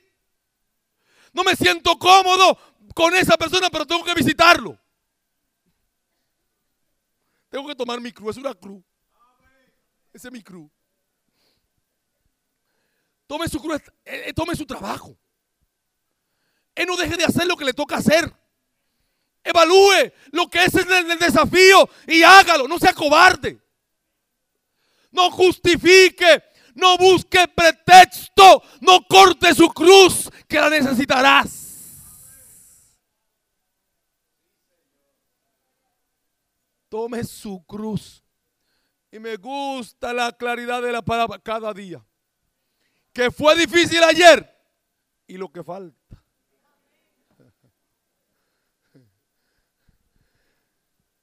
No 1.32 1.42
me 1.42 1.56
siento 1.56 1.98
cómodo 1.98 2.58
con 2.94 3.14
esa 3.14 3.36
persona, 3.38 3.70
pero 3.70 3.86
tengo 3.86 4.04
que 4.04 4.14
visitarlo. 4.14 4.78
Tengo 7.48 7.66
que 7.66 7.74
tomar 7.74 8.00
mi 8.00 8.12
cruz, 8.12 8.36
es 8.36 8.42
una 8.42 8.54
cruz. 8.54 8.84
Ese 10.12 10.28
es 10.28 10.32
mi 10.32 10.42
cruz. 10.42 10.70
Tome 13.26 13.48
su 13.48 13.60
cruz, 13.60 13.80
eh, 14.04 14.24
eh, 14.26 14.32
tome 14.34 14.54
su 14.54 14.66
trabajo. 14.66 15.16
Él 16.74 16.86
no 16.86 16.96
deje 16.96 17.16
de 17.16 17.24
hacer 17.24 17.46
lo 17.46 17.56
que 17.56 17.64
le 17.64 17.72
toca 17.72 17.96
hacer. 17.96 18.30
Evalúe 19.44 20.12
lo 20.30 20.48
que 20.48 20.64
es 20.64 20.74
el, 20.74 21.18
desafío 21.18 21.88
y 22.06 22.22
hágalo. 22.22 22.68
No 22.68 22.78
sea 22.78 22.92
cobarde. 22.92 23.60
No 25.10 25.30
justifique. 25.30 26.42
No 26.74 26.96
busque 26.96 27.46
pretexto. 27.48 28.62
No 28.80 29.04
corte 29.06 29.54
su 29.54 29.68
cruz 29.68 30.30
que 30.48 30.60
la 30.60 30.70
necesitarás. 30.70 31.60
Tome 36.88 37.24
su 37.24 37.64
cruz. 37.64 38.22
Y 39.10 39.18
me 39.18 39.36
gusta 39.36 40.12
la 40.12 40.32
claridad 40.32 40.80
de 40.82 40.92
la 40.92 41.02
palabra 41.02 41.38
cada 41.38 41.72
día 41.74 42.04
que 43.12 43.30
fue 43.30 43.56
difícil 43.56 44.02
ayer 44.02 44.48
y 45.26 45.36
lo 45.36 45.50
que 45.50 45.62
falta. 45.62 46.01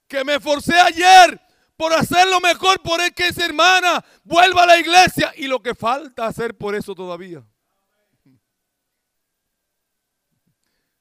Que 0.10 0.26
me 0.26 0.40
forcé 0.40 0.78
ayer 0.80 1.40
por 1.78 1.94
hacerlo 1.94 2.42
mejor 2.42 2.82
por 2.82 3.00
que 3.14 3.28
es 3.28 3.38
hermana, 3.38 4.04
vuelva 4.26 4.64
a 4.64 4.66
la 4.66 4.78
iglesia 4.78 5.32
y 5.38 5.48
lo 5.48 5.62
que 5.62 5.74
falta 5.74 6.28
hacer 6.28 6.58
por 6.58 6.76
eso 6.76 6.94
todavía. 6.94 7.48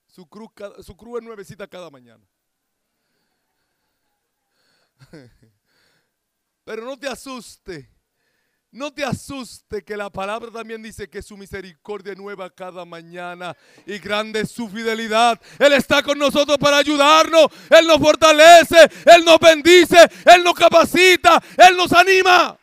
Su 0.06 0.24
cruz, 0.28 0.50
su 0.84 0.96
cruz 0.96 1.18
es 1.18 1.24
nuevecita 1.24 1.66
cada 1.66 1.90
mañana. 1.90 2.24
Pero 6.64 6.84
no 6.84 6.96
te 6.96 7.08
asuste 7.08 7.97
no 8.70 8.92
te 8.92 9.02
asuste 9.02 9.82
que 9.82 9.96
la 9.96 10.10
palabra 10.10 10.50
también 10.50 10.82
dice 10.82 11.08
que 11.08 11.22
su 11.22 11.38
misericordia 11.38 12.14
nueva 12.14 12.50
cada 12.50 12.84
mañana 12.84 13.56
y 13.86 13.98
grande 13.98 14.40
es 14.40 14.50
su 14.50 14.68
fidelidad. 14.68 15.40
Él 15.58 15.72
está 15.72 16.02
con 16.02 16.18
nosotros 16.18 16.58
para 16.58 16.76
ayudarnos. 16.76 17.46
Él 17.70 17.86
nos 17.86 17.98
fortalece, 17.98 18.90
Él 19.06 19.24
nos 19.24 19.38
bendice, 19.38 19.96
Él 20.26 20.44
nos 20.44 20.54
capacita, 20.54 21.42
Él 21.56 21.76
nos 21.76 21.92
anima. 21.92 22.58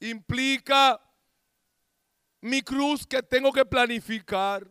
Implica 0.00 1.00
mi 2.40 2.62
cruz 2.62 3.06
que 3.06 3.22
tengo 3.22 3.52
que 3.52 3.64
planificar, 3.64 4.66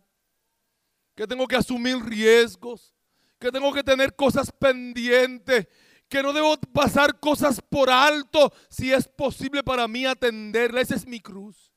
que 1.15 1.25
tengo 1.25 1.47
que 1.47 1.55
asumir 1.55 1.97
riesgos, 2.03 2.93
que 3.39 3.51
tengo 3.51 3.71
que 3.71 3.83
tener 3.83 4.13
cosas 4.15 4.51
pendientes 4.51 5.67
que 6.09 6.23
no 6.23 6.33
debo 6.33 6.57
pasar 6.73 7.19
cosas 7.19 7.61
por 7.61 7.89
alto 7.89 8.51
si 8.67 8.91
es 8.91 9.07
posible 9.07 9.63
para 9.63 9.87
mí 9.87 10.05
atenderla. 10.05 10.81
Esa 10.81 10.95
es 10.95 11.05
mi 11.05 11.19
cruz. 11.19 11.71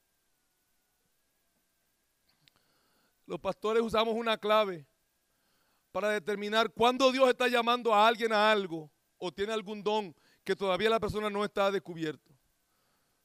Los 3.27 3.39
pastores 3.39 3.83
usamos 3.83 4.15
una 4.15 4.39
clave 4.39 4.87
para 5.93 6.09
determinar 6.09 6.73
cuándo 6.73 7.13
Dios 7.13 7.29
está 7.29 7.47
llamando 7.47 7.95
a 7.95 8.09
alguien 8.09 8.33
a 8.33 8.51
algo 8.51 8.91
o 9.19 9.31
tiene 9.31 9.53
algún 9.53 9.83
don 9.83 10.15
que 10.43 10.57
todavía 10.57 10.91
la 10.91 10.99
persona 10.99 11.29
no 11.29 11.45
está 11.45 11.71
descubierto. 11.71 12.33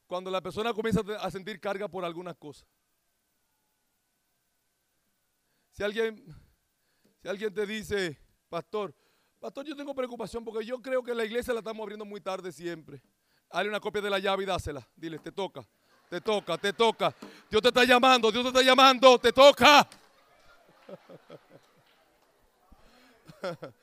Cuando 0.05 0.30
la 0.30 0.41
persona 0.41 0.74
comienza 0.74 1.01
a 1.20 1.32
sentir 1.32 1.60
carga 1.60 1.88
por 1.88 2.03
algunas 2.03 2.36
cosas. 2.36 2.68
Si 5.72 5.84
alguien, 5.84 6.24
si 7.22 7.28
alguien 7.28 7.53
te 7.53 7.66
dice, 7.66 8.20
pastor, 8.49 8.93
Pastor, 9.39 9.65
yo 9.65 9.75
tengo 9.75 9.93
preocupación 9.93 10.43
porque 10.43 10.65
yo 10.65 10.81
creo 10.81 11.03
que 11.03 11.13
la 11.13 11.23
iglesia 11.23 11.53
la 11.53 11.59
estamos 11.59 11.83
abriendo 11.83 12.05
muy 12.05 12.19
tarde 12.19 12.51
siempre. 12.51 12.99
Dale 13.51 13.69
una 13.69 13.79
copia 13.79 14.01
de 14.01 14.09
la 14.09 14.17
llave 14.17 14.41
y 14.43 14.47
dásela. 14.47 14.85
Dile, 14.95 15.19
te 15.19 15.31
toca, 15.31 15.63
te 16.09 16.19
toca, 16.19 16.57
te 16.57 16.73
toca. 16.73 17.13
Dios 17.49 17.61
te 17.61 17.67
está 17.67 17.83
llamando, 17.83 18.31
Dios 18.31 18.43
te 18.45 18.49
está 18.49 18.63
llamando, 18.63 19.19
te 19.19 19.31
toca. 19.31 19.88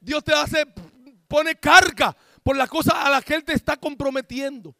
Dios 0.00 0.22
te 0.22 0.32
hace, 0.32 0.64
pone 1.26 1.56
carga 1.56 2.16
por 2.44 2.56
la 2.56 2.68
cosa 2.68 3.04
a 3.04 3.10
la 3.10 3.20
que 3.20 3.34
Él 3.34 3.42
te 3.44 3.54
está 3.54 3.76
comprometiendo. 3.76 4.72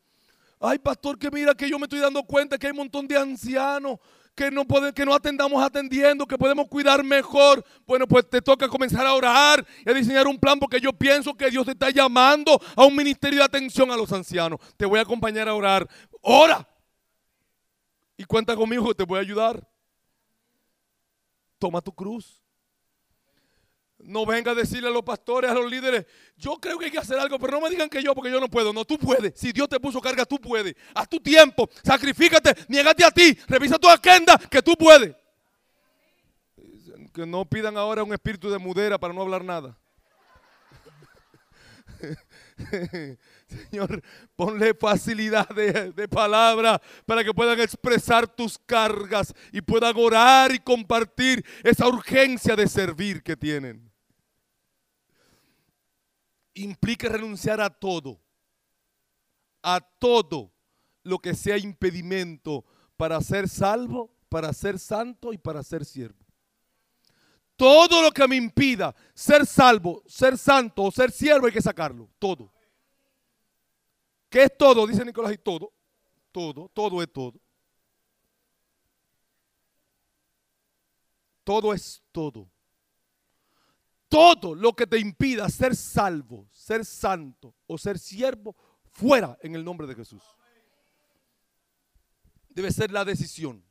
Ay, 0.60 0.78
pastor, 0.78 1.18
que 1.18 1.32
mira 1.32 1.52
que 1.54 1.68
yo 1.68 1.78
me 1.78 1.86
estoy 1.86 1.98
dando 1.98 2.22
cuenta 2.22 2.56
que 2.56 2.68
hay 2.68 2.70
un 2.70 2.78
montón 2.78 3.08
de 3.08 3.16
ancianos 3.18 3.98
que 4.38 4.52
no, 4.52 4.64
puede, 4.64 4.92
que 4.92 5.04
no 5.04 5.12
atendamos 5.12 5.60
atendiendo, 5.60 6.24
que 6.24 6.38
podemos 6.38 6.68
cuidar 6.68 7.02
mejor. 7.02 7.64
Bueno, 7.84 8.06
pues 8.06 8.30
te 8.30 8.40
toca 8.40 8.68
comenzar 8.68 9.04
a 9.04 9.12
orar 9.12 9.66
y 9.84 9.90
a 9.90 9.92
diseñar 9.92 10.28
un 10.28 10.38
plan 10.38 10.60
porque 10.60 10.80
yo 10.80 10.92
pienso 10.92 11.34
que 11.34 11.50
Dios 11.50 11.66
te 11.66 11.72
está 11.72 11.90
llamando 11.90 12.60
a 12.76 12.84
un 12.84 12.94
ministerio 12.94 13.40
de 13.40 13.44
atención 13.44 13.90
a 13.90 13.96
los 13.96 14.12
ancianos. 14.12 14.60
Te 14.76 14.86
voy 14.86 15.00
a 15.00 15.02
acompañar 15.02 15.48
a 15.48 15.54
orar. 15.54 15.88
Ora. 16.20 16.68
Y 18.16 18.22
cuenta 18.22 18.54
conmigo 18.54 18.94
te 18.94 19.02
voy 19.02 19.18
a 19.18 19.22
ayudar. 19.22 19.68
Toma 21.58 21.80
tu 21.80 21.92
cruz. 21.92 22.40
No 24.00 24.24
venga 24.24 24.52
a 24.52 24.54
decirle 24.54 24.88
a 24.88 24.92
los 24.92 25.02
pastores, 25.02 25.50
a 25.50 25.54
los 25.54 25.68
líderes, 25.68 26.06
yo 26.36 26.58
creo 26.60 26.78
que 26.78 26.86
hay 26.86 26.90
que 26.90 26.98
hacer 26.98 27.18
algo, 27.18 27.38
pero 27.38 27.52
no 27.52 27.60
me 27.60 27.70
digan 27.70 27.88
que 27.88 28.02
yo, 28.02 28.14
porque 28.14 28.30
yo 28.30 28.38
no 28.38 28.48
puedo. 28.48 28.72
No, 28.72 28.84
tú 28.84 28.96
puedes. 28.96 29.32
Si 29.38 29.50
Dios 29.52 29.68
te 29.68 29.80
puso 29.80 30.00
carga, 30.00 30.24
tú 30.24 30.40
puedes. 30.40 30.74
Haz 30.94 31.08
tu 31.08 31.18
tiempo, 31.18 31.68
sacrifícate, 31.82 32.54
niégate 32.68 33.04
a 33.04 33.10
ti, 33.10 33.36
revisa 33.48 33.78
tu 33.78 33.88
agenda, 33.88 34.38
que 34.38 34.62
tú 34.62 34.74
puedes. 34.76 35.14
Que 37.12 37.26
no 37.26 37.44
pidan 37.44 37.76
ahora 37.76 38.04
un 38.04 38.12
espíritu 38.12 38.48
de 38.48 38.58
mudera 38.58 38.98
para 38.98 39.12
no 39.12 39.22
hablar 39.22 39.44
nada. 39.44 39.76
Señor, 43.48 44.02
ponle 44.36 44.74
facilidad 44.74 45.48
de, 45.48 45.92
de, 45.92 46.08
palabra 46.08 46.80
para 47.06 47.24
que 47.24 47.34
puedan 47.34 47.58
expresar 47.60 48.28
tus 48.28 48.58
cargas 48.58 49.34
y 49.52 49.60
puedan 49.60 49.96
orar 49.96 50.54
y 50.54 50.60
compartir 50.60 51.44
esa 51.64 51.88
urgencia 51.88 52.54
de 52.54 52.68
servir 52.68 53.22
que 53.22 53.36
tienen. 53.36 53.87
Implica 56.62 57.08
renunciar 57.08 57.60
a 57.60 57.70
todo, 57.70 58.20
a 59.62 59.80
todo 59.80 60.52
lo 61.02 61.18
que 61.18 61.34
sea 61.34 61.56
impedimento 61.56 62.64
para 62.96 63.20
ser 63.20 63.48
salvo, 63.48 64.10
para 64.28 64.52
ser 64.52 64.78
santo 64.78 65.32
y 65.32 65.38
para 65.38 65.62
ser 65.62 65.84
siervo. 65.84 66.18
Todo 67.56 68.02
lo 68.02 68.10
que 68.12 68.26
me 68.28 68.36
impida 68.36 68.94
ser 69.14 69.46
salvo, 69.46 70.02
ser 70.06 70.38
santo 70.38 70.84
o 70.84 70.90
ser 70.90 71.10
siervo 71.10 71.46
hay 71.46 71.52
que 71.52 71.62
sacarlo, 71.62 72.08
todo. 72.18 72.52
¿Qué 74.28 74.44
es 74.44 74.56
todo? 74.56 74.86
Dice 74.86 75.04
Nicolás, 75.04 75.32
y 75.32 75.38
todo. 75.38 75.72
Todo, 76.30 76.68
todo 76.68 77.02
es 77.02 77.12
todo. 77.12 77.40
Todo 81.44 81.72
es 81.72 82.02
todo. 82.12 82.48
Todo 84.08 84.54
lo 84.54 84.72
que 84.72 84.86
te 84.86 84.98
impida 84.98 85.48
ser 85.48 85.76
salvo, 85.76 86.48
ser 86.50 86.84
santo 86.84 87.54
o 87.66 87.76
ser 87.76 87.98
siervo, 87.98 88.56
fuera 88.90 89.36
en 89.42 89.54
el 89.54 89.64
nombre 89.64 89.86
de 89.86 89.94
Jesús. 89.94 90.22
Debe 92.48 92.72
ser 92.72 92.90
la 92.90 93.04
decisión. 93.04 93.64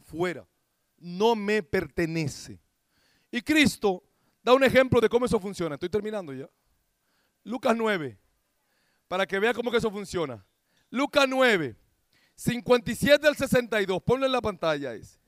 Fuera. 0.00 0.46
No 0.98 1.34
me 1.34 1.62
pertenece. 1.62 2.60
Y 3.30 3.40
Cristo 3.42 4.02
da 4.42 4.54
un 4.54 4.64
ejemplo 4.64 5.00
de 5.00 5.08
cómo 5.08 5.26
eso 5.26 5.38
funciona. 5.38 5.74
Estoy 5.74 5.88
terminando 5.88 6.32
ya. 6.32 6.48
Lucas 7.44 7.76
9 7.76 8.18
para 9.08 9.26
que 9.26 9.38
vea 9.38 9.54
cómo 9.54 9.70
que 9.70 9.78
eso 9.78 9.90
funciona. 9.90 10.44
Lucas 10.90 11.26
9, 11.28 11.76
57 12.34 13.26
al 13.26 13.36
62, 13.36 14.02
ponlo 14.02 14.26
en 14.26 14.32
la 14.32 14.40
pantalla 14.40 14.94
ese. 14.94 15.18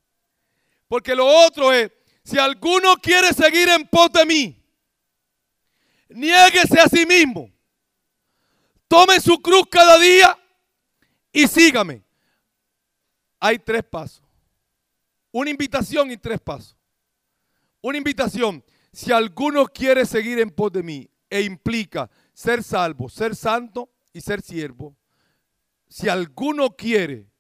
Porque 0.87 1.15
lo 1.15 1.27
otro 1.27 1.73
es, 1.73 1.91
si 2.29 2.39
alguno 2.39 2.95
quiere 2.99 3.33
seguir 3.33 3.71
en 3.71 3.89
pos 3.89 4.13
de 4.13 4.27
mí, 4.27 4.63
niéguese 6.11 6.79
a 6.79 6.87
sí 6.87 7.07
mismo, 7.07 7.51
tome 8.87 9.19
su 9.19 9.41
cruz 9.41 9.63
cada 9.71 9.99
día 9.99 10.39
y 11.33 11.49
sígame. 11.49 12.03
Hay 13.41 13.59
tres 13.59 13.83
pasos. 13.83 14.23
Una 15.33 15.49
invitación 15.49 16.11
y 16.11 16.19
tres 16.19 16.39
pasos. 16.39 16.77
Una 17.81 17.97
invitación, 17.97 18.63
si 18.93 19.11
alguno 19.11 19.65
quiere 19.67 20.05
seguir 20.05 20.39
en 20.39 20.51
pos 20.51 20.71
de 20.71 20.83
mí, 20.83 21.09
e 21.31 21.41
implica 21.41 22.11
ser 22.35 22.63
salvo, 22.63 23.09
ser 23.09 23.35
santo 23.37 23.89
y 24.13 24.21
ser 24.21 24.43
siervo, 24.43 24.95
si 25.89 26.11
alguno 26.11 26.77
quiere 26.77 27.31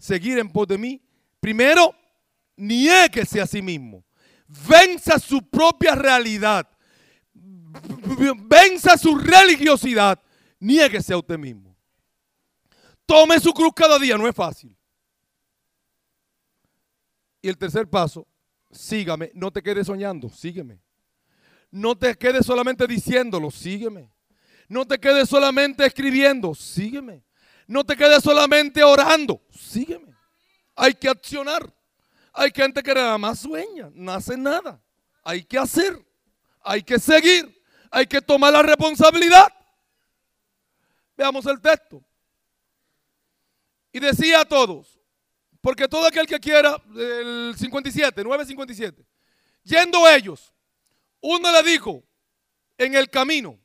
seguir 0.00 0.40
en 0.40 0.50
pos 0.50 0.66
de 0.66 0.78
mí, 0.78 1.00
primero, 1.38 1.94
niéguese 2.56 3.40
a 3.40 3.46
sí 3.46 3.62
mismo. 3.62 4.05
Venza 4.48 5.18
su 5.18 5.48
propia 5.48 5.94
realidad. 5.94 6.68
Venza 8.44 8.96
su 8.96 9.16
religiosidad. 9.16 10.20
Niéguese 10.58 11.12
a 11.12 11.18
usted 11.18 11.38
mismo. 11.38 11.76
Tome 13.04 13.38
su 13.38 13.52
cruz 13.52 13.72
cada 13.74 13.98
día, 13.98 14.16
no 14.18 14.26
es 14.26 14.34
fácil. 14.34 14.76
Y 17.40 17.48
el 17.48 17.56
tercer 17.56 17.88
paso, 17.88 18.26
sígame, 18.72 19.30
no 19.34 19.52
te 19.52 19.62
quedes 19.62 19.86
soñando, 19.86 20.28
sígueme. 20.28 20.80
No 21.70 21.96
te 21.96 22.16
quedes 22.16 22.46
solamente 22.46 22.86
diciéndolo, 22.86 23.50
sígueme. 23.50 24.10
No 24.68 24.86
te 24.86 24.98
quedes 24.98 25.28
solamente 25.28 25.86
escribiendo, 25.86 26.54
sígueme. 26.54 27.22
No 27.66 27.84
te 27.84 27.96
quedes 27.96 28.22
solamente 28.22 28.82
orando, 28.82 29.42
sígueme. 29.50 30.14
Hay 30.74 30.94
que 30.94 31.08
accionar. 31.08 31.75
Hay 32.38 32.52
gente 32.54 32.82
que 32.82 32.94
nada 32.94 33.16
más 33.16 33.38
sueña, 33.40 33.90
no 33.94 34.12
hace 34.12 34.36
nada. 34.36 34.78
Hay 35.24 35.42
que 35.42 35.58
hacer, 35.58 35.98
hay 36.60 36.82
que 36.82 36.98
seguir, 36.98 37.64
hay 37.90 38.06
que 38.06 38.20
tomar 38.20 38.52
la 38.52 38.62
responsabilidad. 38.62 39.48
Veamos 41.16 41.46
el 41.46 41.58
texto. 41.62 42.04
Y 43.90 44.00
decía 44.00 44.40
a 44.40 44.44
todos, 44.44 45.00
porque 45.62 45.88
todo 45.88 46.06
aquel 46.06 46.26
que 46.26 46.38
quiera, 46.38 46.76
el 46.94 47.54
57, 47.56 48.22
957, 48.22 49.02
yendo 49.62 50.06
ellos, 50.06 50.52
uno 51.22 51.50
le 51.50 51.62
dijo 51.62 52.04
en 52.76 52.94
el 52.94 53.08
camino, 53.08 53.58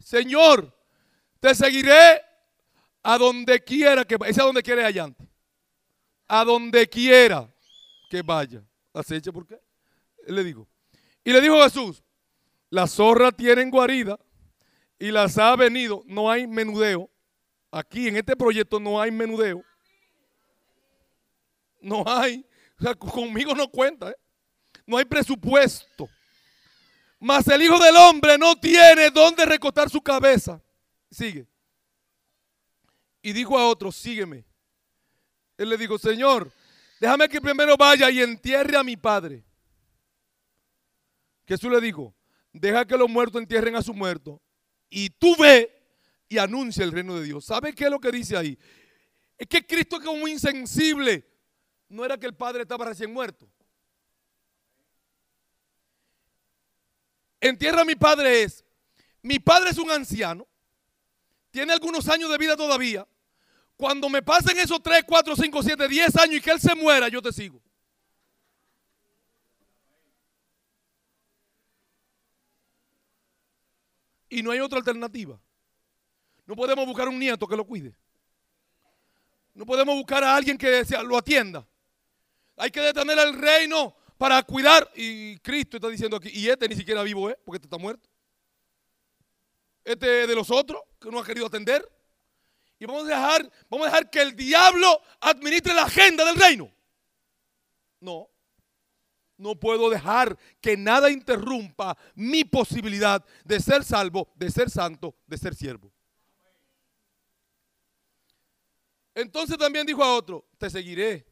Señor, 0.00 0.76
te 1.38 1.54
seguiré 1.54 2.20
a 3.04 3.16
donde 3.18 3.62
quiera 3.62 4.04
que. 4.04 4.16
Ese 4.26 4.40
a 4.40 4.44
donde 4.44 4.64
quiera 4.64 4.84
allante. 4.84 5.25
A 6.28 6.44
donde 6.44 6.88
quiera 6.88 7.48
que 8.10 8.22
vaya. 8.22 8.62
Aceche, 8.92 9.32
¿por 9.32 9.46
qué? 9.46 9.60
Le 10.26 10.42
digo. 10.42 10.66
Y 11.24 11.32
le 11.32 11.40
dijo 11.40 11.62
Jesús, 11.62 12.02
la 12.70 12.86
zorra 12.86 13.32
tiene 13.32 13.68
guarida 13.70 14.18
y 14.98 15.10
las 15.10 15.38
ha 15.38 15.54
venido. 15.56 16.02
No 16.06 16.30
hay 16.30 16.46
menudeo. 16.46 17.10
Aquí 17.70 18.08
en 18.08 18.16
este 18.16 18.36
proyecto 18.36 18.80
no 18.80 19.00
hay 19.00 19.10
menudeo. 19.10 19.62
No 21.80 22.04
hay. 22.06 22.46
Conmigo 22.98 23.54
no 23.54 23.68
cuenta. 23.68 24.10
¿eh? 24.10 24.16
No 24.86 24.96
hay 24.96 25.04
presupuesto. 25.04 26.08
Mas 27.18 27.46
el 27.48 27.62
Hijo 27.62 27.78
del 27.78 27.96
Hombre 27.96 28.38
no 28.38 28.56
tiene 28.56 29.10
dónde 29.10 29.44
recostar 29.46 29.88
su 29.90 30.00
cabeza. 30.00 30.60
Sigue. 31.10 31.46
Y 33.22 33.32
dijo 33.32 33.58
a 33.58 33.66
otro, 33.66 33.90
sígueme. 33.90 34.44
Él 35.58 35.68
le 35.68 35.76
dijo, 35.76 35.98
Señor, 35.98 36.52
déjame 37.00 37.28
que 37.28 37.40
primero 37.40 37.76
vaya 37.76 38.10
y 38.10 38.20
entierre 38.20 38.76
a 38.76 38.84
mi 38.84 38.96
padre. 38.96 39.44
Jesús 41.46 41.70
le 41.70 41.80
dijo, 41.80 42.14
deja 42.52 42.84
que 42.84 42.96
los 42.96 43.08
muertos 43.08 43.40
entierren 43.40 43.76
a 43.76 43.82
su 43.82 43.94
muerto. 43.94 44.42
Y 44.90 45.10
tú 45.10 45.36
ve 45.36 45.72
y 46.28 46.38
anuncia 46.38 46.84
el 46.84 46.92
reino 46.92 47.14
de 47.16 47.24
Dios. 47.24 47.44
¿Sabe 47.44 47.74
qué 47.74 47.84
es 47.84 47.90
lo 47.90 48.00
que 48.00 48.10
dice 48.10 48.36
ahí? 48.36 48.58
Es 49.38 49.46
que 49.46 49.66
Cristo 49.66 49.96
es 49.96 50.04
como 50.04 50.26
insensible. 50.28 51.26
No 51.88 52.04
era 52.04 52.18
que 52.18 52.26
el 52.26 52.34
padre 52.34 52.62
estaba 52.62 52.84
recién 52.84 53.12
muerto. 53.12 53.48
en 57.40 57.56
tierra 57.56 57.84
mi 57.84 57.94
padre 57.94 58.42
es, 58.42 58.64
mi 59.22 59.38
padre 59.38 59.70
es 59.70 59.78
un 59.78 59.90
anciano, 59.90 60.46
tiene 61.50 61.72
algunos 61.72 62.08
años 62.08 62.30
de 62.30 62.38
vida 62.38 62.56
todavía. 62.56 63.06
Cuando 63.76 64.08
me 64.08 64.22
pasen 64.22 64.58
esos 64.58 64.82
3, 64.82 65.04
4, 65.06 65.36
5, 65.36 65.62
7, 65.62 65.88
10 65.88 66.16
años 66.16 66.36
y 66.36 66.40
que 66.40 66.50
él 66.50 66.60
se 66.60 66.74
muera, 66.74 67.08
yo 67.08 67.20
te 67.20 67.32
sigo. 67.32 67.60
Y 74.28 74.42
no 74.42 74.50
hay 74.50 74.60
otra 74.60 74.78
alternativa. 74.78 75.38
No 76.46 76.56
podemos 76.56 76.86
buscar 76.86 77.08
un 77.08 77.18
nieto 77.18 77.46
que 77.46 77.56
lo 77.56 77.66
cuide. 77.66 77.94
No 79.54 79.66
podemos 79.66 79.94
buscar 79.94 80.22
a 80.24 80.34
alguien 80.34 80.56
que 80.56 80.84
lo 81.04 81.16
atienda. 81.16 81.66
Hay 82.56 82.70
que 82.70 82.80
detener 82.80 83.18
el 83.18 83.34
reino 83.34 83.96
para 84.16 84.42
cuidar. 84.42 84.90
Y 84.94 85.38
Cristo 85.38 85.76
está 85.76 85.88
diciendo 85.88 86.16
aquí, 86.16 86.30
y 86.32 86.48
este 86.48 86.68
ni 86.68 86.76
siquiera 86.76 87.02
vivo 87.02 87.30
es, 87.30 87.36
porque 87.44 87.56
este 87.56 87.66
está 87.66 87.78
muerto. 87.78 88.08
Este 89.84 90.26
de 90.26 90.34
los 90.34 90.50
otros, 90.50 90.82
que 91.00 91.10
no 91.10 91.20
ha 91.20 91.24
querido 91.24 91.46
atender. 91.46 91.86
Y 92.78 92.86
vamos 92.86 93.04
a 93.04 93.08
dejar, 93.08 93.50
vamos 93.70 93.86
a 93.86 93.90
dejar 93.90 94.10
que 94.10 94.20
el 94.20 94.36
diablo 94.36 95.00
administre 95.20 95.74
la 95.74 95.84
agenda 95.84 96.24
del 96.24 96.36
reino. 96.36 96.70
No. 98.00 98.28
No 99.38 99.54
puedo 99.54 99.90
dejar 99.90 100.38
que 100.60 100.76
nada 100.76 101.10
interrumpa 101.10 101.96
mi 102.14 102.44
posibilidad 102.44 103.24
de 103.44 103.60
ser 103.60 103.84
salvo, 103.84 104.32
de 104.34 104.50
ser 104.50 104.70
santo, 104.70 105.14
de 105.26 105.36
ser 105.36 105.54
siervo. 105.54 105.92
Entonces 109.14 109.56
también 109.56 109.86
dijo 109.86 110.02
a 110.04 110.14
otro, 110.14 110.46
te 110.58 110.68
seguiré 110.68 111.26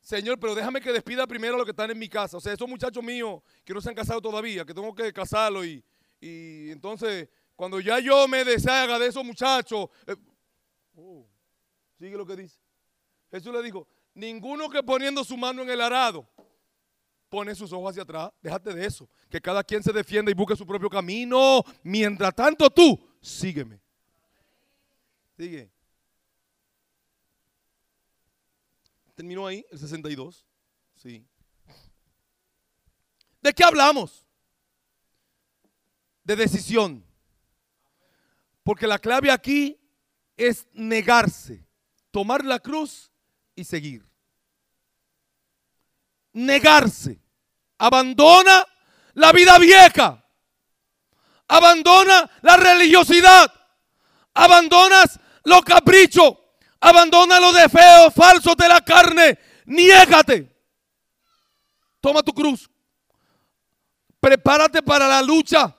Señor, 0.00 0.38
pero 0.40 0.54
déjame 0.54 0.80
que 0.80 0.90
despida 0.90 1.26
primero 1.26 1.54
a 1.54 1.58
los 1.58 1.66
que 1.66 1.72
están 1.72 1.90
en 1.90 1.98
mi 1.98 2.08
casa. 2.08 2.38
O 2.38 2.40
sea, 2.40 2.52
esos 2.52 2.66
muchachos 2.66 3.04
míos 3.04 3.42
que 3.62 3.74
no 3.74 3.80
se 3.82 3.90
han 3.90 3.94
casado 3.94 4.22
todavía, 4.22 4.64
que 4.64 4.72
tengo 4.72 4.94
que 4.94 5.12
casarlos 5.12 5.66
y, 5.66 5.84
y 6.18 6.70
entonces 6.70 7.28
cuando 7.54 7.78
ya 7.78 7.98
yo 7.98 8.26
me 8.26 8.44
deshaga 8.44 8.98
de 8.98 9.08
esos 9.08 9.24
muchachos, 9.24 9.88
eh, 10.06 10.16
oh, 10.98 11.26
sigue 11.98 12.16
lo 12.16 12.26
que 12.26 12.36
dice. 12.36 12.58
Jesús 13.30 13.52
le 13.52 13.62
dijo, 13.62 13.86
ninguno 14.14 14.68
que 14.68 14.82
poniendo 14.82 15.24
su 15.24 15.36
mano 15.36 15.62
en 15.62 15.70
el 15.70 15.80
arado 15.80 16.28
pone 17.28 17.54
sus 17.54 17.72
ojos 17.72 17.90
hacia 17.90 18.02
atrás, 18.02 18.30
déjate 18.40 18.72
de 18.72 18.86
eso, 18.86 19.08
que 19.28 19.40
cada 19.40 19.62
quien 19.62 19.82
se 19.82 19.92
defienda 19.92 20.30
y 20.30 20.34
busque 20.34 20.56
su 20.56 20.66
propio 20.66 20.88
camino. 20.88 21.62
Mientras 21.82 22.34
tanto 22.34 22.70
tú, 22.70 22.98
sígueme. 23.20 23.80
Sigue. 25.36 25.70
Terminó 29.14 29.46
ahí, 29.46 29.64
el 29.70 29.78
62. 29.78 30.46
Sí. 30.96 31.26
¿De 33.40 33.52
qué 33.52 33.64
hablamos? 33.64 34.26
De 36.24 36.34
decisión. 36.34 37.04
Porque 38.62 38.86
la 38.86 38.98
clave 38.98 39.30
aquí 39.30 39.77
es 40.38 40.66
negarse, 40.72 41.66
tomar 42.12 42.44
la 42.44 42.60
cruz 42.60 43.10
y 43.54 43.64
seguir. 43.64 44.08
Negarse. 46.32 47.20
Abandona 47.76 48.64
la 49.14 49.32
vida 49.32 49.58
vieja. 49.58 50.24
Abandona 51.48 52.30
la 52.42 52.56
religiosidad. 52.56 53.52
Abandonas 54.34 55.18
los 55.44 55.62
caprichos. 55.62 56.34
Abandona 56.80 57.40
los 57.40 57.54
deseos 57.54 58.14
falsos 58.14 58.56
de 58.56 58.68
la 58.68 58.80
carne. 58.80 59.38
Niégate. 59.66 60.56
Toma 62.00 62.22
tu 62.22 62.32
cruz. 62.32 62.70
Prepárate 64.20 64.82
para 64.82 65.08
la 65.08 65.20
lucha. 65.22 65.76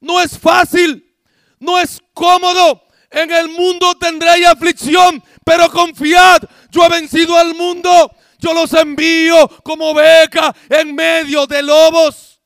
No 0.00 0.20
es 0.20 0.38
fácil. 0.38 1.16
No 1.58 1.78
es 1.78 2.00
cómodo. 2.14 2.89
En 3.10 3.30
el 3.30 3.48
mundo 3.48 3.94
tendréis 3.96 4.46
aflicción, 4.46 5.22
pero 5.44 5.70
confiad, 5.70 6.42
yo 6.70 6.84
he 6.84 6.88
vencido 6.88 7.36
al 7.36 7.54
mundo. 7.54 8.14
Yo 8.38 8.54
los 8.54 8.72
envío 8.72 9.48
como 9.62 9.92
beca 9.92 10.54
en 10.68 10.94
medio 10.94 11.46
de 11.46 11.62
lobos. 11.62 12.40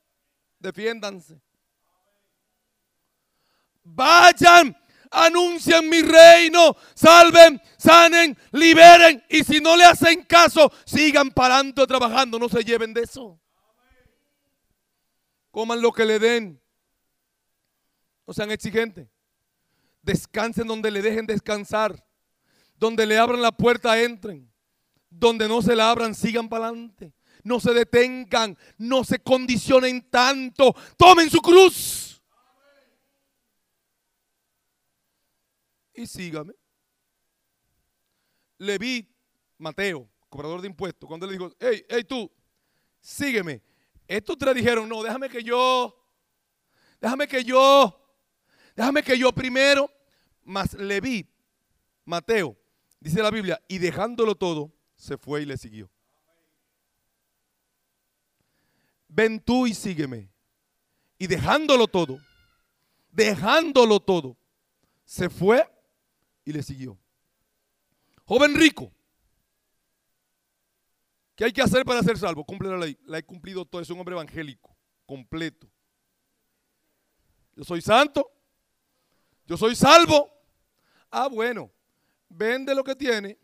Defiéndanse. 0.59 1.39
Vayan, 3.83 4.75
anuncien 5.09 5.87
mi 5.87 6.01
reino, 6.01 6.75
salven, 6.95 7.61
sanen, 7.77 8.37
liberen. 8.51 9.23
Y 9.29 9.43
si 9.43 9.61
no 9.61 9.77
le 9.77 9.85
hacen 9.85 10.23
caso, 10.23 10.71
sigan 10.85 11.31
parando 11.31 11.87
trabajando, 11.87 12.37
no 12.37 12.49
se 12.49 12.63
lleven 12.63 12.93
de 12.93 13.03
eso. 13.03 13.39
Coman 15.51 15.81
lo 15.81 15.93
que 15.93 16.03
le 16.03 16.19
den. 16.19 16.61
No 18.27 18.33
sean 18.33 18.51
exigentes. 18.51 19.07
Descansen 20.05 20.67
donde 20.67 20.91
le 20.91 21.01
dejen 21.01 21.25
descansar. 21.25 22.05
Donde 22.77 23.05
le 23.05 23.17
abran 23.17 23.41
la 23.41 23.51
puerta, 23.51 23.99
entren. 23.99 24.51
Donde 25.09 25.47
no 25.47 25.61
se 25.61 25.75
la 25.75 25.89
abran, 25.89 26.13
sigan 26.13 26.47
para 26.47 26.67
adelante. 26.67 27.13
No 27.43 27.59
se 27.59 27.73
detengan, 27.73 28.57
no 28.77 29.03
se 29.03 29.19
condicionen 29.19 30.09
tanto. 30.09 30.75
Tomen 30.97 31.29
su 31.29 31.41
cruz. 31.41 32.21
Y 35.93 36.05
sígame. 36.05 36.53
Leví, 38.57 39.07
Mateo, 39.57 40.07
cobrador 40.29 40.61
de 40.61 40.67
impuestos, 40.67 41.07
cuando 41.07 41.25
le 41.25 41.33
dijo, 41.33 41.51
hey, 41.59 41.85
hey 41.89 42.03
tú, 42.03 42.31
sígueme. 42.99 43.61
Estos 44.07 44.37
tres 44.37 44.55
dijeron, 44.55 44.87
no, 44.87 45.01
déjame 45.01 45.29
que 45.29 45.43
yo, 45.43 45.95
déjame 47.01 47.27
que 47.27 47.43
yo, 47.43 48.15
déjame 48.75 49.01
que 49.01 49.17
yo 49.17 49.31
primero. 49.33 49.89
Mas 50.45 50.73
Leví, 50.75 51.27
Mateo, 52.05 52.55
dice 52.99 53.21
la 53.21 53.31
Biblia, 53.31 53.61
y 53.67 53.79
dejándolo 53.79 54.35
todo, 54.35 54.71
se 54.95 55.17
fue 55.17 55.41
y 55.41 55.45
le 55.45 55.57
siguió. 55.57 55.89
Ven 59.09 59.39
tú 59.39 59.65
y 59.65 59.73
sígueme. 59.73 60.29
Y 61.17 61.27
dejándolo 61.27 61.87
todo, 61.87 62.19
dejándolo 63.09 64.01
todo, 64.01 64.37
se 65.05 65.29
fue 65.29 65.65
y 66.43 66.51
le 66.51 66.61
siguió. 66.61 66.99
Joven 68.25 68.55
rico, 68.55 68.91
¿qué 71.35 71.45
hay 71.45 71.53
que 71.53 71.61
hacer 71.61 71.85
para 71.85 72.03
ser 72.03 72.17
salvo? 72.17 72.43
Cumple 72.43 72.69
la 72.69 72.77
ley. 72.77 72.97
La 73.05 73.17
he 73.17 73.23
cumplido 73.23 73.65
todo. 73.65 73.81
Es 73.81 73.89
un 73.89 73.99
hombre 73.99 74.13
evangélico, 74.13 74.75
completo. 75.05 75.69
Yo 77.55 77.63
soy 77.63 77.81
santo. 77.81 78.29
Yo 79.47 79.55
soy 79.55 79.75
salvo. 79.75 80.34
Ah, 81.17 81.29
bueno. 81.29 81.71
Vende 82.27 82.75
lo 82.75 82.83
que 82.83 82.93
tiene 82.93 83.39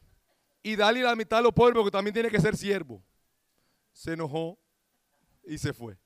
y 0.62 0.76
dale 0.76 1.02
la 1.02 1.16
mitad 1.16 1.40
a 1.40 1.42
los 1.42 1.54
pobres 1.54 1.74
porque 1.74 1.90
también 1.90 2.14
tiene 2.14 2.30
que 2.30 2.42
ser 2.42 2.58
siervo. 2.58 3.02
Se 3.94 4.12
enojó 4.12 4.60
y 5.46 5.58
se 5.58 5.72
fue. 5.72 5.98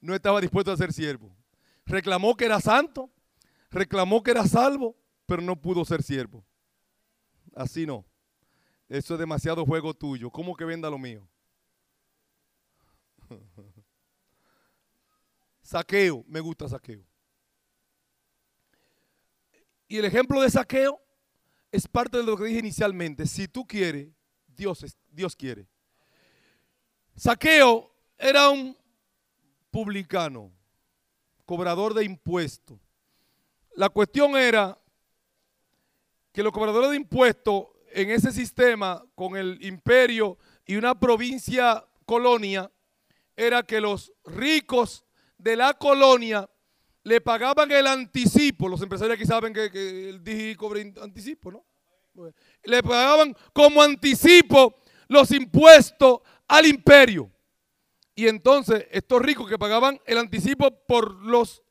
No 0.00 0.16
estaba 0.16 0.40
dispuesto 0.40 0.72
a 0.72 0.76
ser 0.76 0.92
siervo. 0.92 1.32
Reclamó 1.86 2.36
que 2.36 2.46
era 2.46 2.60
santo, 2.60 3.08
reclamó 3.70 4.20
que 4.24 4.32
era 4.32 4.44
salvo, 4.48 4.96
pero 5.26 5.40
no 5.40 5.54
pudo 5.54 5.84
ser 5.84 6.02
siervo. 6.02 6.44
Así 7.54 7.86
no. 7.86 8.04
Eso 8.88 9.14
es 9.14 9.20
demasiado 9.20 9.64
juego 9.64 9.94
tuyo. 9.94 10.28
¿Cómo 10.28 10.56
que 10.56 10.64
venda 10.64 10.90
lo 10.90 10.98
mío? 10.98 11.28
Saqueo, 15.62 16.24
me 16.26 16.40
gusta 16.40 16.68
saqueo. 16.68 17.11
Y 19.92 19.98
el 19.98 20.06
ejemplo 20.06 20.40
de 20.40 20.48
saqueo 20.48 20.98
es 21.70 21.86
parte 21.86 22.16
de 22.16 22.22
lo 22.22 22.34
que 22.34 22.44
dije 22.44 22.60
inicialmente. 22.60 23.26
Si 23.26 23.46
tú 23.46 23.66
quieres, 23.66 24.08
Dios, 24.46 24.82
Dios 25.10 25.36
quiere. 25.36 25.68
Saqueo 27.14 27.94
era 28.16 28.48
un 28.48 28.74
publicano, 29.70 30.50
cobrador 31.44 31.92
de 31.92 32.06
impuestos. 32.06 32.78
La 33.74 33.90
cuestión 33.90 34.34
era 34.34 34.80
que 36.32 36.42
los 36.42 36.54
cobradores 36.54 36.88
de 36.88 36.96
impuestos 36.96 37.66
en 37.90 38.12
ese 38.12 38.32
sistema 38.32 39.04
con 39.14 39.36
el 39.36 39.62
imperio 39.62 40.38
y 40.64 40.76
una 40.76 40.98
provincia 40.98 41.86
colonia 42.06 42.72
era 43.36 43.62
que 43.62 43.78
los 43.78 44.10
ricos 44.24 45.04
de 45.36 45.54
la 45.54 45.74
colonia 45.74 46.48
le 47.04 47.20
pagaban 47.20 47.70
el 47.70 47.86
anticipo. 47.86 48.68
Los 48.68 48.82
empresarios 48.82 49.16
aquí 49.16 49.26
saben 49.26 49.52
que, 49.52 50.08
el 50.08 50.22
DIGI 50.22 50.54
cobra 50.54 50.80
anticipo, 51.00 51.50
¿no? 51.50 51.64
Le 52.64 52.82
pagaban 52.82 53.34
como 53.52 53.82
anticipo 53.82 54.76
los 55.08 55.30
impuestos 55.30 56.20
al 56.46 56.66
imperio. 56.66 57.30
Y 58.14 58.28
entonces 58.28 58.86
estos 58.90 59.22
ricos 59.22 59.48
que 59.48 59.58
pagaban 59.58 59.98
el 60.04 60.18
anticipo 60.18 60.70
por 60.86 61.14
los 61.24 61.62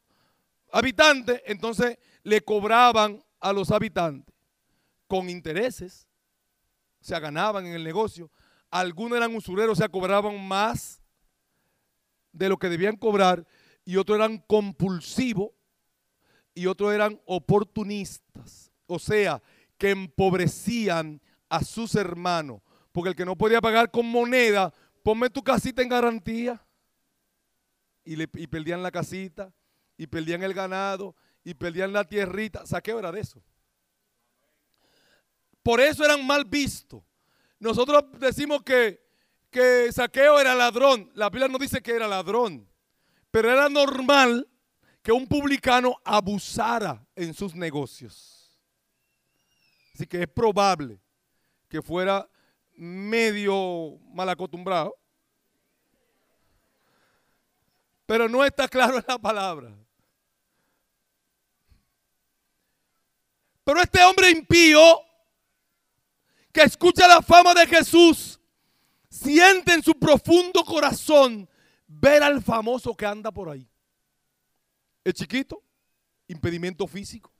habitantes, 0.71 1.41
entonces 1.45 1.97
le 2.23 2.41
cobraban 2.41 3.23
a 3.39 3.53
los 3.53 3.71
habitantes 3.71 4.35
con 5.07 5.29
intereses. 5.29 6.07
O 6.99 7.03
sea, 7.03 7.19
ganaban 7.19 7.65
en 7.65 7.73
el 7.73 7.83
negocio. 7.83 8.31
Algunos 8.69 9.17
eran 9.17 9.35
usureros, 9.35 9.77
o 9.77 9.81
sea, 9.81 9.89
cobraban 9.89 10.47
más 10.47 11.01
de 12.31 12.49
lo 12.49 12.57
que 12.57 12.69
debían 12.69 12.95
cobrar 12.95 13.45
y 13.85 13.97
otros 13.97 14.17
eran 14.17 14.37
compulsivos 14.39 15.51
y 16.53 16.65
otros 16.65 16.93
eran 16.93 17.19
oportunistas. 17.25 18.71
O 18.85 18.99
sea, 18.99 19.41
que 19.77 19.91
empobrecían 19.91 21.21
a 21.49 21.63
sus 21.63 21.95
hermanos. 21.95 22.61
Porque 22.91 23.09
el 23.09 23.15
que 23.15 23.25
no 23.25 23.37
podía 23.37 23.61
pagar 23.61 23.89
con 23.89 24.05
moneda, 24.05 24.73
ponme 25.03 25.29
tu 25.29 25.43
casita 25.43 25.81
en 25.81 25.89
garantía. 25.89 26.61
Y, 28.03 28.25
perdían 28.47 28.83
la 28.83 28.91
casita, 28.91 29.53
y 29.95 30.07
perdían 30.07 30.43
el 30.43 30.53
ganado, 30.53 31.15
y 31.43 31.53
perdían 31.53 31.93
la 31.93 32.03
tierrita. 32.03 32.65
Saqueo 32.65 32.99
era 32.99 33.11
de 33.11 33.21
eso. 33.21 33.41
Por 35.63 35.79
eso 35.79 36.03
eran 36.03 36.25
mal 36.25 36.45
vistos. 36.45 37.03
Nosotros 37.59 38.03
decimos 38.19 38.63
que, 38.63 38.99
que 39.51 39.91
Saqueo 39.91 40.39
era 40.39 40.55
ladrón. 40.55 41.11
La 41.13 41.29
Biblia 41.29 41.47
no 41.47 41.59
dice 41.59 41.81
que 41.81 41.91
era 41.91 42.07
ladrón. 42.07 42.70
Pero 43.31 43.49
era 43.49 43.69
normal 43.69 44.47
que 45.01 45.11
un 45.11 45.25
publicano 45.25 45.95
abusara 46.03 47.05
en 47.15 47.33
sus 47.33 47.55
negocios. 47.55 48.59
Así 49.95 50.05
que 50.05 50.21
es 50.21 50.27
probable 50.27 50.99
que 51.67 51.81
fuera 51.81 52.29
medio 52.75 53.97
mal 54.13 54.29
acostumbrado. 54.29 54.95
Pero 58.05 58.27
no 58.27 58.43
está 58.43 58.67
claro 58.67 58.97
en 58.97 59.05
la 59.07 59.17
palabra. 59.17 59.73
Pero 63.63 63.81
este 63.81 64.03
hombre 64.03 64.29
impío 64.31 64.81
que 66.51 66.63
escucha 66.63 67.07
la 67.07 67.21
fama 67.21 67.53
de 67.53 67.67
Jesús 67.67 68.39
siente 69.09 69.73
en 69.73 69.83
su 69.83 69.93
profundo 69.93 70.63
corazón 70.65 71.47
ver 71.99 72.23
al 72.23 72.41
famoso 72.41 72.95
que 72.95 73.05
anda 73.05 73.31
por 73.31 73.49
ahí. 73.49 73.67
Es 75.03 75.13
chiquito, 75.13 75.63
impedimento 76.27 76.87
físico. 76.87 77.31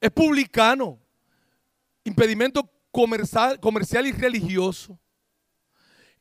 Es 0.00 0.10
publicano, 0.10 0.98
impedimento 2.04 2.70
comercial, 2.90 3.58
comercial 3.60 4.06
y 4.06 4.12
religioso. 4.12 4.98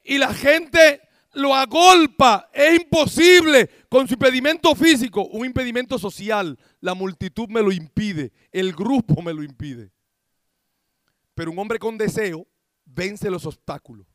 Y 0.03 0.17
la 0.17 0.33
gente 0.33 1.01
lo 1.33 1.53
agolpa, 1.53 2.49
es 2.53 2.79
imposible 2.81 3.69
con 3.89 4.07
su 4.07 4.13
impedimento 4.13 4.73
físico, 4.75 5.25
un 5.27 5.45
impedimento 5.45 5.99
social. 5.99 6.57
La 6.79 6.93
multitud 6.93 7.47
me 7.49 7.61
lo 7.61 7.71
impide, 7.71 8.31
el 8.51 8.73
grupo 8.73 9.21
me 9.21 9.33
lo 9.33 9.43
impide. 9.43 9.91
Pero 11.35 11.51
un 11.51 11.59
hombre 11.59 11.77
con 11.77 11.97
deseo 11.97 12.47
vence 12.85 13.29
los 13.29 13.45
obstáculos. 13.45 14.07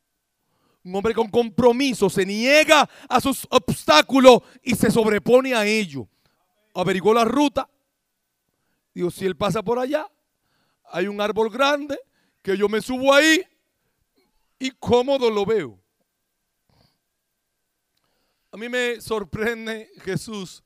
Un 0.84 0.96
hombre 0.96 1.14
con 1.14 1.28
compromiso 1.28 2.10
se 2.10 2.26
niega 2.26 2.88
a 3.08 3.20
sus 3.20 3.46
obstáculos 3.50 4.40
y 4.62 4.74
se 4.74 4.90
sobrepone 4.90 5.54
a 5.54 5.64
ellos. 5.64 6.06
Averiguó 6.74 7.14
la 7.14 7.24
ruta. 7.24 7.68
Digo, 8.94 9.10
si 9.10 9.24
él 9.24 9.36
pasa 9.36 9.62
por 9.62 9.78
allá, 9.78 10.10
hay 10.84 11.06
un 11.06 11.20
árbol 11.20 11.50
grande 11.50 11.98
que 12.42 12.56
yo 12.56 12.68
me 12.68 12.82
subo 12.82 13.14
ahí 13.14 13.42
y 14.58 14.70
cómodo 14.72 15.30
lo 15.30 15.46
veo. 15.46 15.78
A 18.50 18.56
mí 18.56 18.68
me 18.68 19.00
sorprende 19.00 19.90
Jesús, 20.02 20.62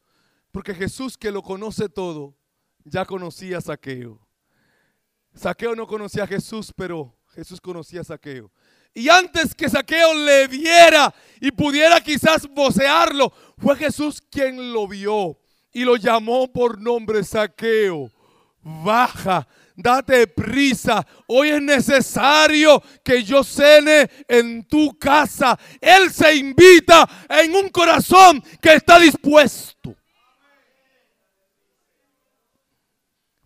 porque 0.51 0.75
Jesús 0.75 1.17
que 1.17 1.31
lo 1.31 1.43
conoce 1.43 1.89
todo, 1.89 2.35
ya 2.85 3.05
conocía 3.05 3.59
a 3.59 3.61
Saqueo. 3.61 4.27
Saqueo 5.35 5.77
no 5.77 5.87
conocía 5.87 6.25
a 6.25 6.27
Jesús, 6.27 6.73
pero 6.75 7.17
Jesús 7.29 7.61
conocía 7.61 8.01
a 8.01 8.05
Saqueo. 8.05 8.51
Y 8.97 9.11
antes 9.11 9.55
que 9.55 9.69
Saqueo 9.69 10.15
le 10.15 10.49
viera 10.49 11.15
y 11.39 11.51
pudiera 11.51 12.01
quizás 12.01 12.49
vocearlo, 12.49 13.31
fue 13.59 13.77
Jesús 13.77 14.23
quien 14.23 14.73
lo 14.73 14.89
vio 14.89 15.39
y 15.71 15.85
lo 15.85 15.97
llamó 15.97 16.51
por 16.51 16.81
nombre 16.81 17.23
Saqueo. 17.23 18.11
Baja, 18.63 19.47
date 19.77 20.27
prisa. 20.27 21.07
Hoy 21.27 21.51
es 21.51 21.61
necesario 21.61 22.83
que 23.05 23.23
yo 23.23 23.45
cene 23.45 24.09
en 24.27 24.67
tu 24.67 24.99
casa. 24.99 25.59
Él 25.79 26.11
se 26.11 26.35
invita 26.35 27.07
en 27.29 27.55
un 27.55 27.69
corazón 27.69 28.43
que 28.63 28.73
está 28.73 28.99
dispuesto. 28.99 29.95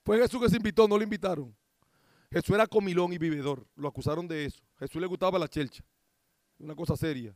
Fue 0.05 0.17
Jesús 0.17 0.41
que 0.41 0.49
se 0.49 0.59
invitó, 0.59 0.87
no 0.87 0.97
lo 0.97 1.03
invitaron. 1.03 1.53
Jesús 2.33 2.55
era 2.55 2.67
comilón 2.67 3.13
y 3.13 3.19
vividor. 3.19 3.67
Lo 3.75 3.89
acusaron 3.89 4.29
de 4.29 4.45
eso. 4.45 4.63
Jesús 4.79 5.01
le 5.01 5.07
gustaba 5.07 5.39
la 5.39 5.49
chelcha. 5.49 5.85
Una 6.59 6.75
cosa 6.75 6.97
seria. 6.97 7.35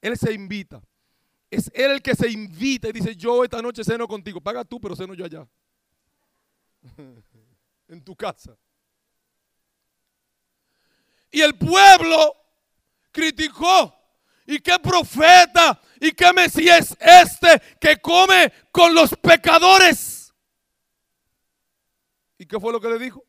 Él 0.00 0.16
se 0.16 0.32
invita. 0.32 0.82
Es 1.50 1.70
él 1.74 1.92
el 1.92 2.02
que 2.02 2.14
se 2.14 2.28
invita 2.28 2.88
y 2.88 2.92
dice, 2.92 3.14
yo 3.14 3.44
esta 3.44 3.62
noche 3.62 3.84
ceno 3.84 4.08
contigo. 4.08 4.40
Paga 4.40 4.64
tú, 4.64 4.80
pero 4.80 4.96
ceno 4.96 5.14
yo 5.14 5.24
allá. 5.24 5.46
en 7.88 8.02
tu 8.02 8.16
casa. 8.16 8.56
Y 11.30 11.40
el 11.40 11.56
pueblo 11.56 12.34
criticó. 13.12 13.94
¿Y 14.46 14.58
qué 14.58 14.78
profeta? 14.78 15.80
¿Y 16.00 16.12
qué 16.12 16.32
Mesías 16.32 16.96
es 17.00 17.32
este 17.32 17.62
que 17.80 17.96
come 17.98 18.52
con 18.70 18.94
los 18.94 19.10
pecadores? 19.16 20.34
¿Y 22.36 22.44
qué 22.44 22.60
fue 22.60 22.72
lo 22.72 22.80
que 22.80 22.88
le 22.88 22.98
dijo? 22.98 23.23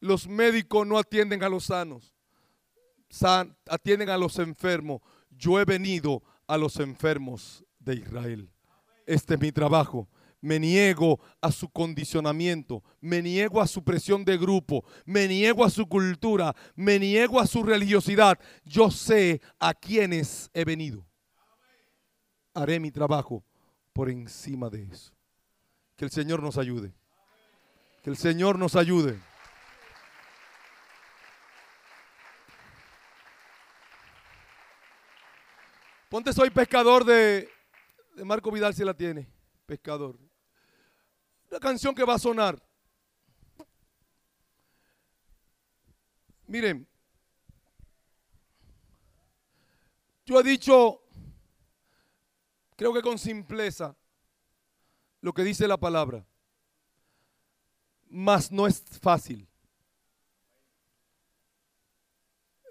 Los 0.00 0.28
médicos 0.28 0.86
no 0.86 0.98
atienden 0.98 1.42
a 1.42 1.48
los 1.48 1.64
sanos, 1.64 2.14
atienden 3.66 4.10
a 4.10 4.18
los 4.18 4.38
enfermos. 4.38 5.00
Yo 5.30 5.58
he 5.60 5.64
venido 5.64 6.22
a 6.46 6.56
los 6.56 6.78
enfermos 6.78 7.64
de 7.78 7.94
Israel. 7.94 8.50
Este 9.06 9.34
es 9.34 9.40
mi 9.40 9.52
trabajo. 9.52 10.08
Me 10.40 10.60
niego 10.60 11.18
a 11.40 11.50
su 11.50 11.68
condicionamiento, 11.68 12.84
me 13.00 13.22
niego 13.22 13.60
a 13.60 13.66
su 13.66 13.82
presión 13.82 14.24
de 14.24 14.36
grupo, 14.36 14.84
me 15.04 15.26
niego 15.26 15.64
a 15.64 15.70
su 15.70 15.88
cultura, 15.88 16.54
me 16.74 16.98
niego 16.98 17.40
a 17.40 17.46
su 17.46 17.62
religiosidad. 17.62 18.38
Yo 18.64 18.90
sé 18.90 19.40
a 19.58 19.72
quienes 19.74 20.50
he 20.52 20.64
venido. 20.64 21.04
Haré 22.54 22.78
mi 22.78 22.90
trabajo 22.90 23.42
por 23.92 24.10
encima 24.10 24.68
de 24.68 24.84
eso. 24.84 25.12
Que 25.96 26.04
el 26.04 26.10
Señor 26.10 26.42
nos 26.42 26.58
ayude. 26.58 26.92
Que 28.02 28.10
el 28.10 28.16
Señor 28.16 28.58
nos 28.58 28.76
ayude. 28.76 29.18
Ponte 36.08 36.32
soy 36.32 36.50
pescador 36.50 37.04
de, 37.04 37.48
Marco 38.24 38.50
Vidal 38.50 38.74
si 38.74 38.84
la 38.84 38.94
tiene. 38.94 39.28
Pescador. 39.66 40.16
Una 41.50 41.58
canción 41.58 41.94
que 41.94 42.04
va 42.04 42.14
a 42.14 42.18
sonar. 42.18 42.62
Miren, 46.46 46.86
yo 50.24 50.38
he 50.38 50.44
dicho, 50.44 51.02
creo 52.76 52.94
que 52.94 53.02
con 53.02 53.18
simpleza, 53.18 53.96
lo 55.20 55.32
que 55.32 55.42
dice 55.42 55.66
la 55.66 55.76
palabra. 55.76 56.24
Mas 58.08 58.52
no 58.52 58.68
es 58.68 58.84
fácil. 59.02 59.48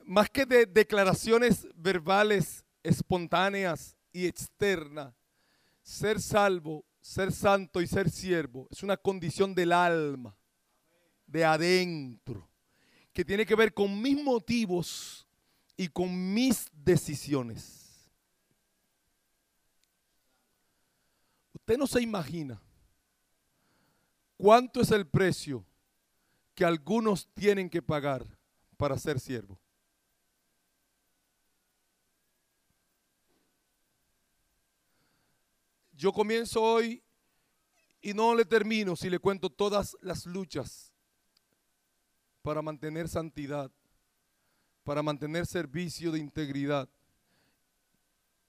Más 0.06 0.30
que 0.30 0.46
de 0.46 0.66
declaraciones 0.66 1.68
verbales 1.76 2.65
espontáneas 2.86 3.96
y 4.12 4.28
externas, 4.28 5.14
ser 5.82 6.22
salvo, 6.22 6.86
ser 7.02 7.32
santo 7.32 7.82
y 7.82 7.88
ser 7.88 8.10
siervo 8.10 8.68
es 8.72 8.82
una 8.82 8.98
condición 8.98 9.54
del 9.54 9.72
alma, 9.72 10.36
de 11.28 11.46
adentro, 11.46 12.50
que 13.14 13.26
tiene 13.26 13.46
que 13.46 13.56
ver 13.56 13.74
con 13.74 14.02
mis 14.02 14.22
motivos 14.24 15.28
y 15.78 15.88
con 15.88 16.34
mis 16.34 16.70
decisiones. 16.74 18.10
Usted 21.54 21.78
no 21.78 21.88
se 21.88 22.02
imagina 22.02 22.62
cuánto 24.38 24.82
es 24.82 24.92
el 24.92 25.08
precio 25.08 25.66
que 26.54 26.66
algunos 26.66 27.28
tienen 27.34 27.70
que 27.70 27.82
pagar 27.82 28.26
para 28.78 28.98
ser 28.98 29.20
siervo. 29.20 29.60
Yo 35.96 36.12
comienzo 36.12 36.62
hoy 36.62 37.02
y 38.02 38.14
no 38.14 38.36
le 38.36 38.46
termino 38.46 38.96
si 38.96 39.10
le 39.10 39.18
cuento 39.18 39.50
todas 39.50 39.96
las 40.02 40.26
luchas 40.26 40.94
para 42.42 42.62
mantener 42.62 43.08
santidad, 43.08 43.72
para 44.84 45.02
mantener 45.02 45.46
servicio 45.46 46.12
de 46.12 46.20
integridad. 46.20 46.90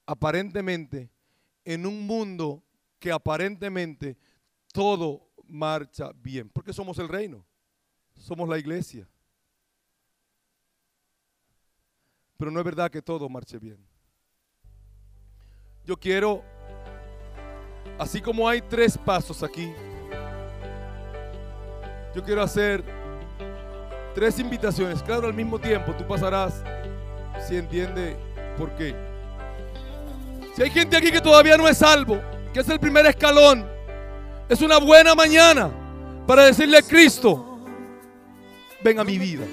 Aparentemente, 0.04 1.10
en 1.64 1.86
un 1.86 2.06
mundo 2.06 2.62
que 2.98 3.12
aparentemente 3.12 4.18
todo 4.72 5.30
marcha 5.44 6.12
bien, 6.12 6.50
porque 6.50 6.72
somos 6.72 6.98
el 6.98 7.08
reino, 7.08 7.46
somos 8.16 8.48
la 8.48 8.58
iglesia. 8.58 9.08
Pero 12.36 12.50
no 12.50 12.58
es 12.58 12.64
verdad 12.64 12.90
que 12.90 13.00
todo 13.00 13.28
marche 13.28 13.58
bien. 13.58 13.78
Yo 15.84 15.96
quiero 15.96 16.44
Así 17.98 18.20
como 18.20 18.48
hay 18.48 18.60
tres 18.60 18.98
pasos 18.98 19.42
aquí, 19.42 19.72
yo 22.14 22.22
quiero 22.22 22.42
hacer 22.42 22.82
tres 24.14 24.38
invitaciones. 24.38 25.02
Claro, 25.02 25.26
al 25.26 25.34
mismo 25.34 25.58
tiempo 25.58 25.92
tú 25.92 26.06
pasarás 26.06 26.62
si 27.46 27.56
entiende 27.56 28.16
por 28.56 28.70
qué. 28.76 28.94
Si 30.54 30.62
hay 30.62 30.70
gente 30.70 30.96
aquí 30.96 31.12
que 31.12 31.20
todavía 31.20 31.56
no 31.56 31.68
es 31.68 31.78
salvo, 31.78 32.20
que 32.52 32.60
es 32.60 32.68
el 32.70 32.80
primer 32.80 33.04
escalón, 33.06 33.66
es 34.48 34.62
una 34.62 34.78
buena 34.78 35.14
mañana 35.14 35.70
para 36.26 36.44
decirle 36.46 36.78
a 36.78 36.82
Cristo, 36.82 37.60
ven 38.82 38.98
a 38.98 39.04
mi 39.04 39.18
vida. 39.18 39.44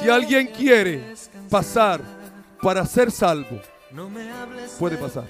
Si 0.00 0.08
alguien 0.08 0.46
quiere 0.46 1.14
pasar 1.50 2.00
para 2.62 2.86
ser 2.86 3.10
salvo, 3.10 3.60
puede 4.78 4.96
pasar. 4.96 5.24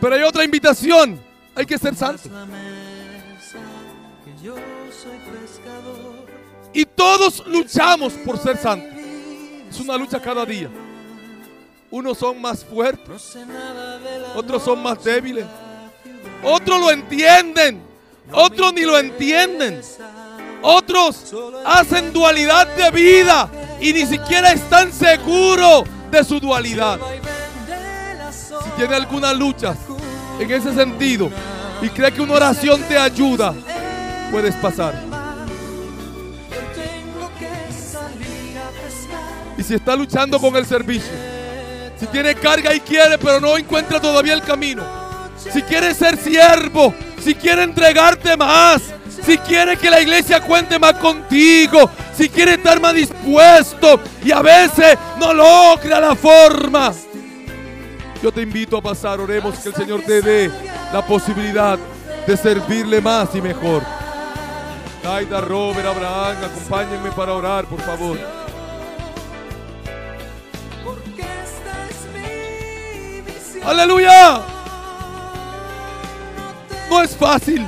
Pero 0.00 0.14
hay 0.14 0.22
otra 0.22 0.44
invitación. 0.44 1.20
Hay 1.54 1.66
que 1.66 1.78
ser 1.78 1.94
santo. 1.94 2.28
Y 6.72 6.84
todos 6.84 7.46
luchamos 7.46 8.12
por 8.12 8.38
ser 8.38 8.56
santos. 8.56 8.98
Es 9.68 9.80
una 9.80 9.96
lucha 9.96 10.20
cada 10.20 10.44
día. 10.44 10.70
Unos 11.90 12.18
son 12.18 12.40
más 12.40 12.64
fuertes, 12.64 13.38
otros 14.34 14.62
son 14.62 14.82
más 14.82 15.02
débiles, 15.02 15.46
otros 16.42 16.78
lo 16.78 16.90
entienden, 16.90 17.82
otros 18.30 18.74
ni 18.74 18.82
lo 18.82 18.98
entienden. 18.98 19.80
Otros 20.60 21.32
hacen 21.64 22.12
dualidad 22.12 22.66
de 22.76 22.90
vida 22.90 23.48
y 23.80 23.92
ni 23.92 24.04
siquiera 24.06 24.52
están 24.52 24.92
seguros 24.92 25.84
de 26.10 26.24
su 26.24 26.40
dualidad. 26.40 26.98
Tiene 28.78 28.94
alguna 28.94 29.34
lucha 29.34 29.74
en 30.38 30.48
ese 30.52 30.72
sentido 30.72 31.32
y 31.82 31.88
cree 31.88 32.12
que 32.12 32.20
una 32.20 32.34
oración 32.34 32.80
te 32.82 32.96
ayuda, 32.96 33.52
puedes 34.30 34.54
pasar. 34.54 34.94
Y 39.56 39.64
si 39.64 39.74
está 39.74 39.96
luchando 39.96 40.38
con 40.38 40.54
el 40.54 40.64
servicio, 40.64 41.10
si 41.98 42.06
tiene 42.06 42.36
carga 42.36 42.72
y 42.72 42.78
quiere, 42.78 43.18
pero 43.18 43.40
no 43.40 43.58
encuentra 43.58 44.00
todavía 44.00 44.34
el 44.34 44.42
camino, 44.42 44.84
si 45.36 45.60
quiere 45.62 45.92
ser 45.92 46.16
siervo, 46.16 46.94
si 47.20 47.34
quiere 47.34 47.64
entregarte 47.64 48.36
más, 48.36 48.80
si 49.26 49.38
quiere 49.38 49.76
que 49.76 49.90
la 49.90 50.00
iglesia 50.00 50.40
cuente 50.40 50.78
más 50.78 50.94
contigo, 50.94 51.90
si 52.16 52.28
quiere 52.28 52.54
estar 52.54 52.80
más 52.80 52.94
dispuesto 52.94 54.00
y 54.24 54.30
a 54.30 54.40
veces 54.40 54.96
no 55.18 55.34
logra 55.34 55.98
la 55.98 56.14
forma. 56.14 56.92
Yo 58.22 58.32
te 58.32 58.42
invito 58.42 58.76
a 58.76 58.82
pasar, 58.82 59.20
oremos 59.20 59.58
que 59.58 59.68
el 59.68 59.74
Señor 59.74 60.02
te 60.02 60.20
dé 60.20 60.50
la 60.92 61.06
posibilidad 61.06 61.78
de 62.26 62.36
servirle 62.36 63.00
más 63.00 63.32
y 63.34 63.40
mejor. 63.40 63.82
Aida, 65.04 65.40
Robert, 65.40 65.86
Abraham, 65.86 66.36
acompáñenme 66.44 67.10
para 67.12 67.32
orar, 67.32 67.64
por 67.66 67.80
favor. 67.80 68.18
Aleluya. 73.64 74.42
No 76.90 77.02
es 77.02 77.16
fácil. 77.16 77.66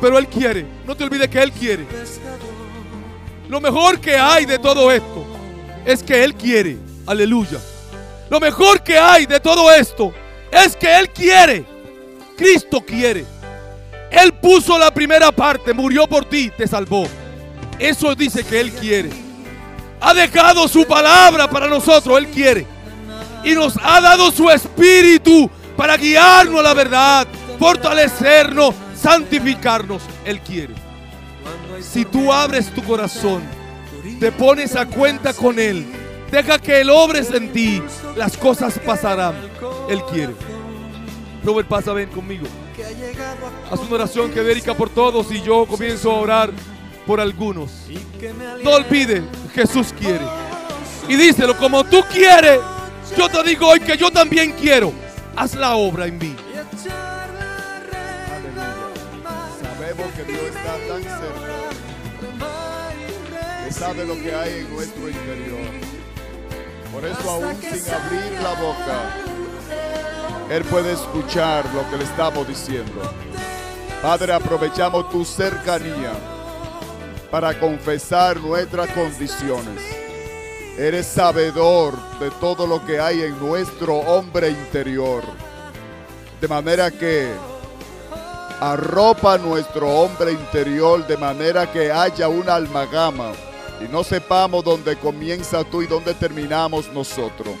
Pero 0.00 0.18
Él 0.18 0.26
quiere. 0.26 0.66
No 0.86 0.96
te 0.96 1.04
olvides 1.04 1.28
que 1.28 1.42
Él 1.42 1.52
quiere. 1.52 1.86
Lo 3.48 3.60
mejor 3.60 4.00
que 4.00 4.16
hay 4.16 4.44
de 4.44 4.58
todo 4.58 4.90
esto 4.90 5.24
es 5.84 6.02
que 6.02 6.24
Él 6.24 6.34
quiere. 6.34 6.78
Aleluya. 7.06 7.60
Lo 8.28 8.40
mejor 8.40 8.82
que 8.82 8.98
hay 8.98 9.26
de 9.26 9.40
todo 9.40 9.72
esto 9.72 10.12
es 10.50 10.76
que 10.76 10.98
Él 10.98 11.10
quiere. 11.10 11.64
Cristo 12.36 12.80
quiere. 12.80 13.24
Él 14.10 14.32
puso 14.34 14.78
la 14.78 14.92
primera 14.92 15.32
parte, 15.32 15.72
murió 15.72 16.06
por 16.06 16.24
ti, 16.24 16.50
te 16.56 16.66
salvó. 16.66 17.06
Eso 17.78 18.14
dice 18.14 18.44
que 18.44 18.60
Él 18.60 18.72
quiere. 18.72 19.10
Ha 20.00 20.14
dejado 20.14 20.68
su 20.68 20.86
palabra 20.86 21.48
para 21.48 21.66
nosotros, 21.66 22.18
Él 22.18 22.28
quiere. 22.28 22.66
Y 23.44 23.54
nos 23.54 23.78
ha 23.82 24.00
dado 24.00 24.30
su 24.30 24.50
espíritu 24.50 25.50
para 25.76 25.96
guiarnos 25.96 26.60
a 26.60 26.62
la 26.62 26.74
verdad, 26.74 27.26
fortalecernos, 27.58 28.74
santificarnos. 29.00 30.02
Él 30.24 30.40
quiere. 30.40 30.74
Si 31.80 32.04
tú 32.04 32.32
abres 32.32 32.72
tu 32.74 32.82
corazón, 32.82 33.42
te 34.18 34.32
pones 34.32 34.74
a 34.76 34.86
cuenta 34.86 35.32
con 35.34 35.58
Él, 35.58 35.86
deja 36.30 36.58
que 36.58 36.80
Él 36.80 36.90
obres 36.90 37.30
en 37.32 37.52
ti, 37.52 37.82
las 38.16 38.36
cosas 38.36 38.78
pasarán. 38.78 39.34
Él 39.88 40.02
quiere. 40.10 40.34
Robert, 41.44 41.68
pasa, 41.68 41.92
ven 41.92 42.08
conmigo. 42.08 42.46
Haz 43.70 43.80
una 43.80 43.94
oración 43.94 44.30
que 44.32 44.42
dedica 44.42 44.74
por 44.74 44.90
todos 44.90 45.30
y 45.32 45.40
yo 45.40 45.66
comienzo 45.66 46.10
a 46.10 46.20
orar 46.20 46.50
por 47.06 47.20
algunos. 47.20 47.70
No 48.62 48.70
olvides, 48.72 49.22
Jesús 49.54 49.94
quiere. 49.98 50.24
Y 51.08 51.14
díselo, 51.16 51.56
como 51.56 51.84
tú 51.84 52.02
quieres, 52.12 52.58
yo 53.16 53.28
te 53.28 53.42
digo 53.44 53.68
hoy 53.68 53.80
que 53.80 53.96
yo 53.96 54.10
también 54.10 54.52
quiero. 54.52 54.92
Haz 55.36 55.54
la 55.54 55.76
obra 55.76 56.06
en 56.06 56.18
mí. 56.18 56.34
Sabemos 59.62 60.12
que 60.16 60.24
Dios 60.24 60.42
está 60.42 60.76
tan 60.88 61.02
cerca, 61.02 61.70
que 63.64 63.72
sabe 63.72 64.04
lo 64.04 64.14
que 64.14 64.34
hay 64.34 64.60
en 64.60 64.74
nuestro 64.74 65.08
interior. 65.08 65.85
Por 66.96 67.04
eso 67.04 67.30
aún 67.30 67.54
sin 67.60 67.92
abrir 67.92 68.40
la 68.42 68.54
boca, 68.54 69.10
Él 70.48 70.64
puede 70.64 70.94
escuchar 70.94 71.66
lo 71.74 71.90
que 71.90 71.98
le 71.98 72.04
estamos 72.04 72.48
diciendo. 72.48 73.02
Padre, 74.00 74.32
aprovechamos 74.32 75.10
tu 75.10 75.22
cercanía 75.22 76.12
para 77.30 77.60
confesar 77.60 78.38
nuestras 78.38 78.88
condiciones. 78.92 79.82
Eres 80.78 81.04
sabedor 81.04 81.92
de 82.18 82.30
todo 82.40 82.66
lo 82.66 82.82
que 82.86 82.98
hay 82.98 83.24
en 83.24 83.38
nuestro 83.40 83.96
hombre 83.96 84.48
interior. 84.48 85.22
De 86.40 86.48
manera 86.48 86.90
que 86.90 87.30
arropa 88.58 89.36
nuestro 89.36 89.86
hombre 89.86 90.32
interior 90.32 91.06
de 91.06 91.18
manera 91.18 91.70
que 91.70 91.92
haya 91.92 92.26
una 92.28 92.54
almagama 92.54 93.34
y 93.80 93.92
no 93.92 94.02
sepamos 94.02 94.64
dónde 94.64 94.96
comienza 94.96 95.64
tú 95.64 95.82
y 95.82 95.86
dónde 95.86 96.14
terminamos 96.14 96.92
nosotros. 96.92 97.54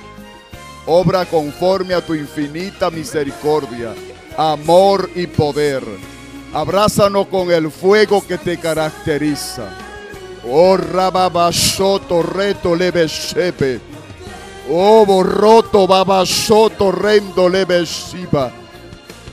Obra 0.86 1.24
conforme 1.24 1.94
a 1.94 2.04
tu 2.04 2.14
infinita 2.14 2.90
misericordia, 2.90 3.94
amor 4.36 5.10
y 5.14 5.26
poder. 5.26 5.82
Abrázanos 6.52 7.26
con 7.26 7.50
el 7.50 7.70
fuego 7.70 8.24
que 8.26 8.38
te 8.38 8.58
caracteriza. 8.58 9.68
Oh 10.48 10.76
rababasoto 10.76 12.22
reto 12.22 12.74
leve 12.74 13.08
sepe. 13.08 13.80
Oh 14.70 15.04
borroto 15.04 15.86
babasoto 15.86 16.92
rendo 16.92 17.48
leve 17.48 17.84
siba. 17.84 18.52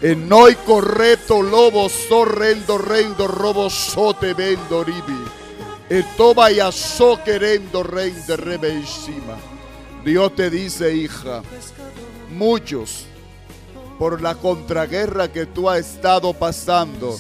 En 0.02 0.28
noi 0.28 0.56
correto 0.66 1.42
lobo 1.42 1.88
sorrendo 1.88 2.78
rendo 2.78 3.28
robo 3.28 3.70
sote 3.70 4.34
vendo 4.34 4.84
ribi. 4.84 5.43
E 5.94 6.02
toba 6.18 6.52
y 6.52 6.60
aso 6.60 7.20
querendo 7.24 7.84
rebe 7.84 8.72
encima. 8.72 9.38
Dios 10.04 10.36
te 10.36 10.50
dice, 10.50 10.96
hija, 10.96 11.44
muchos 12.36 13.06
por 14.00 14.20
la 14.20 14.34
contraguerra 14.34 15.32
que 15.32 15.46
tú 15.46 15.70
has 15.70 15.82
estado 15.82 16.34
pasando 16.34 17.16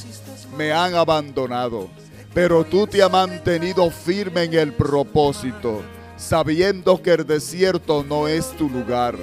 me 0.57 0.71
han 0.73 0.95
abandonado. 0.95 1.87
Pero 2.33 2.63
tú 2.63 2.87
te 2.87 3.03
has 3.03 3.11
mantenido 3.11 3.91
firme 3.91 4.45
en 4.45 4.55
el 4.55 4.73
propósito, 4.73 5.83
sabiendo 6.17 6.99
que 6.99 7.11
el 7.11 7.27
desierto 7.27 8.03
no 8.03 8.27
es 8.27 8.49
tu 8.57 8.67
lugar, 8.67 9.15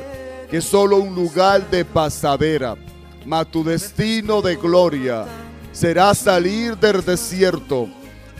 que 0.48 0.59
es 0.59 0.64
solo 0.64 0.98
un 0.98 1.12
lugar 1.12 1.68
de 1.70 1.84
pasadera 1.84 2.76
mas 3.26 3.51
tu 3.51 3.62
destino 3.62 4.40
de 4.40 4.57
gloria 4.57 5.26
será 5.72 6.14
salir 6.14 6.76
del 6.76 7.05
desierto 7.05 7.88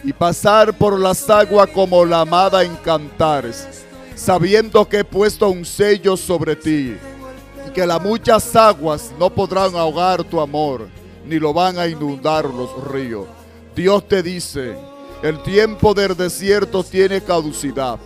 y 0.05 0.13
pasar 0.13 0.77
por 0.77 0.99
las 0.99 1.29
aguas 1.29 1.69
como 1.69 2.05
la 2.05 2.21
amada 2.21 2.63
en 2.63 2.75
cantares, 2.77 3.85
sabiendo 4.15 4.89
que 4.89 5.01
he 5.01 5.05
puesto 5.05 5.49
un 5.49 5.65
sello 5.65 6.17
sobre 6.17 6.57
ti 6.57 6.97
y 7.67 7.71
que 7.73 7.87
las 7.87 8.01
muchas 8.03 8.55
aguas 8.57 9.13
no 9.19 9.31
podrán 9.31 9.75
ahogar 9.77 10.25
tu 10.25 10.41
amor, 10.41 10.89
ni 11.27 11.39
lo 11.39 11.53
van 11.53 11.79
a 11.79 11.87
inundar 11.87 12.45
los 12.45 12.85
ríos. 12.89 13.27
Dios 13.75 14.07
te 14.09 14.23
dice, 14.23 14.77
el 15.23 15.43
tiempo 15.43 15.95
del 15.95 16.17
desierto 16.17 16.83
tiene 16.83 17.21
caducidad, 17.21 17.99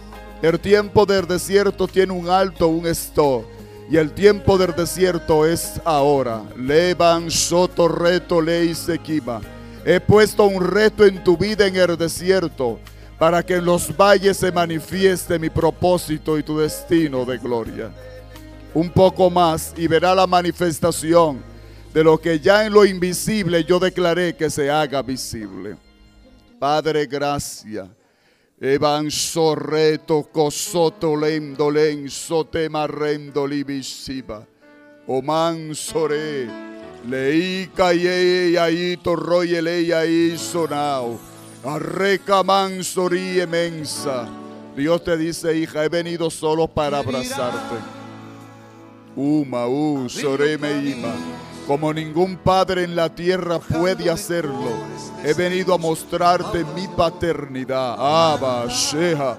el 0.42 0.60
tiempo 0.60 1.06
del 1.06 1.26
desierto 1.26 1.86
tiene 1.88 2.12
un 2.12 2.28
alto, 2.28 2.68
un 2.68 2.86
stop 2.86 3.44
y 3.90 3.96
el 3.96 4.12
tiempo 4.12 4.56
del 4.56 4.74
desierto 4.74 5.46
es 5.46 5.80
ahora. 5.84 6.42
Levan 6.56 7.30
soto 7.30 7.88
reto 7.88 8.40
ley 8.40 8.74
sequima. 8.74 9.40
He 9.86 10.00
puesto 10.00 10.44
un 10.46 10.64
reto 10.64 11.04
en 11.04 11.22
tu 11.22 11.36
vida 11.36 11.66
en 11.66 11.76
el 11.76 11.96
desierto 11.96 12.78
para 13.18 13.42
que 13.42 13.56
en 13.56 13.64
los 13.64 13.94
valles 13.94 14.38
se 14.38 14.50
manifieste 14.50 15.38
mi 15.38 15.50
propósito 15.50 16.38
y 16.38 16.42
tu 16.42 16.58
destino 16.58 17.24
de 17.24 17.38
gloria. 17.38 17.92
Un 18.72 18.90
poco 18.90 19.30
más 19.30 19.74
y 19.76 19.86
verá 19.86 20.14
la 20.14 20.26
manifestación 20.26 21.42
de 21.92 22.02
lo 22.02 22.18
que 22.18 22.40
ya 22.40 22.64
en 22.64 22.72
lo 22.72 22.84
invisible 22.84 23.62
yo 23.62 23.78
declaré 23.78 24.34
que 24.34 24.50
se 24.50 24.70
haga 24.70 25.02
visible. 25.02 25.76
Padre, 26.58 27.06
gracias. 27.06 27.88
Evan 28.60 29.10
sorreto 29.10 30.22
cosoto 30.32 31.14
lendo 31.14 31.70
len 31.70 32.08
sote 32.08 32.68
marrendo 32.70 33.46
libisiba. 33.46 34.46
Oman 35.06 35.74
sore. 35.74 36.73
Lei 37.08 37.70
caye 37.74 38.58
ahí 38.58 38.96
torroye 38.96 39.60
lei 39.60 39.92
ahí 39.92 40.38
sonao. 40.38 41.18
Arreca 41.64 42.42
mansori 42.42 43.40
emensa. 43.40 44.28
Dios 44.76 45.04
te 45.04 45.16
dice, 45.16 45.56
hija, 45.56 45.84
he 45.84 45.88
venido 45.88 46.30
solo 46.30 46.66
para 46.66 46.98
abrazarte. 46.98 47.76
Uma, 49.16 49.66
u, 49.66 50.08
sore 50.08 50.58
me 50.58 50.72
ima 50.90 51.14
como 51.66 51.92
ningún 51.92 52.36
padre 52.36 52.84
en 52.84 52.94
la 52.94 53.08
tierra 53.08 53.58
puede 53.58 54.10
hacerlo. 54.10 54.70
He 55.24 55.32
venido 55.32 55.74
a 55.74 55.78
mostrarte 55.78 56.64
mi 56.74 56.86
paternidad. 56.88 57.96
Abba, 57.98 58.66
Sheha, 58.68 59.38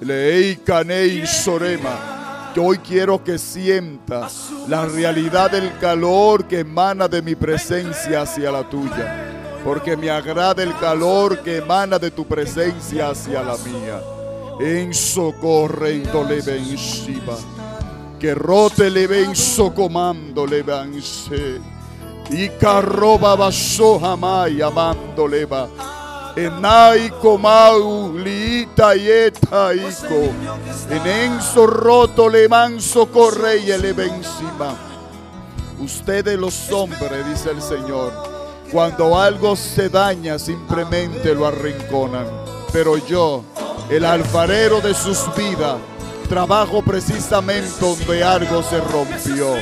Lei 0.00 0.56
Kanei 0.56 1.26
Sorema. 1.26 2.23
Yo 2.54 2.62
hoy 2.62 2.78
quiero 2.78 3.22
que 3.22 3.36
sientas 3.36 4.50
la 4.68 4.86
realidad 4.86 5.50
del 5.50 5.76
calor 5.78 6.44
que 6.44 6.60
emana 6.60 7.08
de 7.08 7.20
mi 7.20 7.34
presencia 7.34 8.22
hacia 8.22 8.52
la 8.52 8.68
tuya. 8.68 9.30
porque 9.64 9.96
me 9.96 10.10
agrada 10.10 10.62
el 10.62 10.76
calor 10.76 11.38
que 11.38 11.56
emana 11.56 11.98
de 11.98 12.10
tu 12.10 12.26
presencia 12.26 13.08
hacia 13.08 13.42
la 13.42 13.56
mía. 13.56 13.98
En 14.60 14.92
socorre 14.92 16.02
le 16.28 16.38
encima, 16.38 17.34
que 18.20 18.34
rote 18.34 18.90
le 18.90 19.06
ven 19.06 19.34
socomando 19.34 20.46
le 20.46 20.62
vance, 20.62 21.60
y 22.30 22.48
carroba 22.50 23.34
vaso 23.34 23.98
jamás 23.98 24.50
amándole 24.60 25.46
va. 25.46 25.66
Enai 26.36 27.10
comau 27.22 28.12
liita 28.18 28.96
yeta 28.96 29.72
ico, 29.72 30.34
en 30.90 31.06
enso 31.06 31.64
roto 31.64 32.28
le 32.28 32.48
manso 32.48 33.06
corre 33.06 33.58
y 33.58 33.66
le 33.66 33.90
encima. 33.90 34.74
Ustedes 35.78 36.36
los 36.36 36.72
hombres, 36.72 37.24
dice 37.28 37.50
el 37.50 37.62
Señor, 37.62 38.12
cuando 38.72 39.16
algo 39.16 39.54
se 39.54 39.88
daña 39.88 40.36
simplemente 40.36 41.36
lo 41.36 41.46
arrinconan. 41.46 42.26
Pero 42.72 42.96
yo, 42.96 43.44
el 43.88 44.04
alfarero 44.04 44.80
de 44.80 44.92
sus 44.92 45.32
vidas, 45.36 45.76
trabajo 46.28 46.82
precisamente 46.82 47.70
donde 47.80 48.24
algo 48.24 48.60
se 48.64 48.80
rompió. 48.80 49.54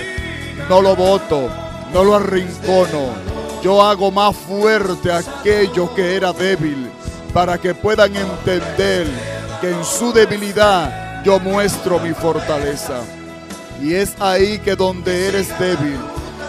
No 0.71 0.81
lo 0.81 0.97
voto, 0.97 1.51
no 1.93 2.03
lo 2.03 2.15
arrincono. 2.15 3.11
Yo 3.63 3.81
hago 3.81 4.11
más 4.11 4.35
fuerte 4.37 5.13
aquello 5.13 5.95
que 5.95 6.17
era 6.17 6.33
débil 6.33 6.91
para 7.33 7.57
que 7.57 7.75
puedan 7.75 8.15
entender 8.17 9.07
que 9.61 9.71
en 9.71 9.85
su 9.85 10.13
debilidad 10.13 11.23
yo 11.25 11.39
muestro 11.39 12.01
mi 12.01 12.13
fortaleza. 12.13 13.03
Y 13.81 13.95
es 13.95 14.15
ahí 14.21 14.59
que 14.59 14.75
donde 14.75 15.29
eres 15.29 15.57
débil, 15.61 15.99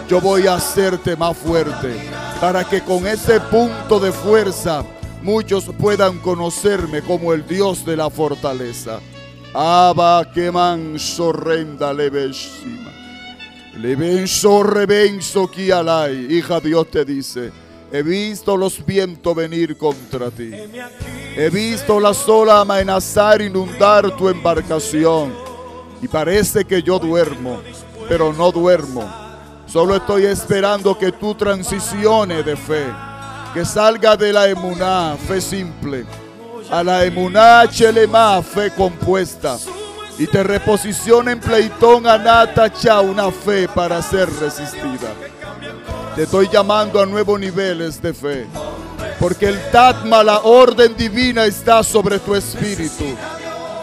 yo 0.08 0.20
voy 0.20 0.48
a 0.48 0.54
hacerte 0.54 1.16
más 1.16 1.36
fuerte, 1.36 1.94
para 2.40 2.64
que 2.64 2.82
con 2.82 3.06
ese 3.06 3.40
punto 3.40 4.00
de 4.00 4.12
fuerza 4.12 4.84
muchos 5.22 5.64
puedan 5.78 6.18
conocerme 6.18 7.00
como 7.00 7.32
el 7.32 7.46
Dios 7.46 7.84
de 7.84 7.96
la 7.96 8.10
fortaleza. 8.10 8.98
Aba 9.54 10.30
que 10.32 10.50
man 10.50 10.98
sorrenda 10.98 11.92
levesima. 11.92 12.93
Levenso 13.76 14.62
revenso 14.62 15.50
alay. 15.74 16.26
Hija 16.30 16.60
Dios 16.60 16.90
te 16.90 17.04
dice, 17.04 17.52
he 17.92 18.02
visto 18.02 18.56
los 18.56 18.84
vientos 18.84 19.34
venir 19.34 19.76
contra 19.76 20.30
ti. 20.30 20.50
He 21.36 21.50
visto 21.50 21.98
la 21.98 22.14
sola 22.14 22.60
amenazar 22.60 23.42
inundar 23.42 24.16
tu 24.16 24.28
embarcación. 24.28 25.34
Y 26.00 26.08
parece 26.08 26.64
que 26.64 26.82
yo 26.82 26.98
duermo, 26.98 27.60
pero 28.08 28.32
no 28.32 28.52
duermo. 28.52 29.04
Solo 29.66 29.96
estoy 29.96 30.26
esperando 30.26 30.96
que 30.96 31.10
tú 31.10 31.34
transiciones 31.34 32.44
de 32.44 32.56
fe, 32.56 32.84
que 33.52 33.64
salga 33.64 34.16
de 34.16 34.32
la 34.32 34.48
emuná, 34.48 35.16
fe 35.16 35.40
simple, 35.40 36.04
a 36.70 36.84
la 36.84 37.04
emuná 37.04 37.66
chelema, 37.68 38.40
fe 38.42 38.70
compuesta, 38.70 39.58
y 40.18 40.26
te 40.26 40.42
reposicione 40.42 41.32
en 41.32 41.40
pleitón 41.40 42.06
anatacha 42.06 43.00
una 43.00 43.30
fe 43.30 43.68
para 43.68 44.00
ser 44.00 44.28
resistida. 44.38 45.12
Te 46.14 46.22
estoy 46.22 46.48
llamando 46.48 47.00
a 47.00 47.06
nuevos 47.06 47.40
niveles 47.40 48.00
de 48.00 48.14
fe, 48.14 48.46
porque 49.18 49.48
el 49.48 49.70
Tatma, 49.70 50.22
la 50.22 50.40
orden 50.40 50.96
divina, 50.96 51.44
está 51.44 51.82
sobre 51.82 52.20
tu 52.20 52.34
espíritu, 52.34 53.04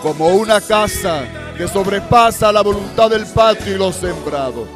como 0.02 0.30
una 0.30 0.62
casa 0.62 1.24
que 1.58 1.68
sobrepasa 1.68 2.52
la 2.52 2.62
voluntad 2.62 3.10
del 3.10 3.26
patio 3.26 3.76
y 3.76 3.78
los 3.78 3.96
sembrados. 3.96 4.68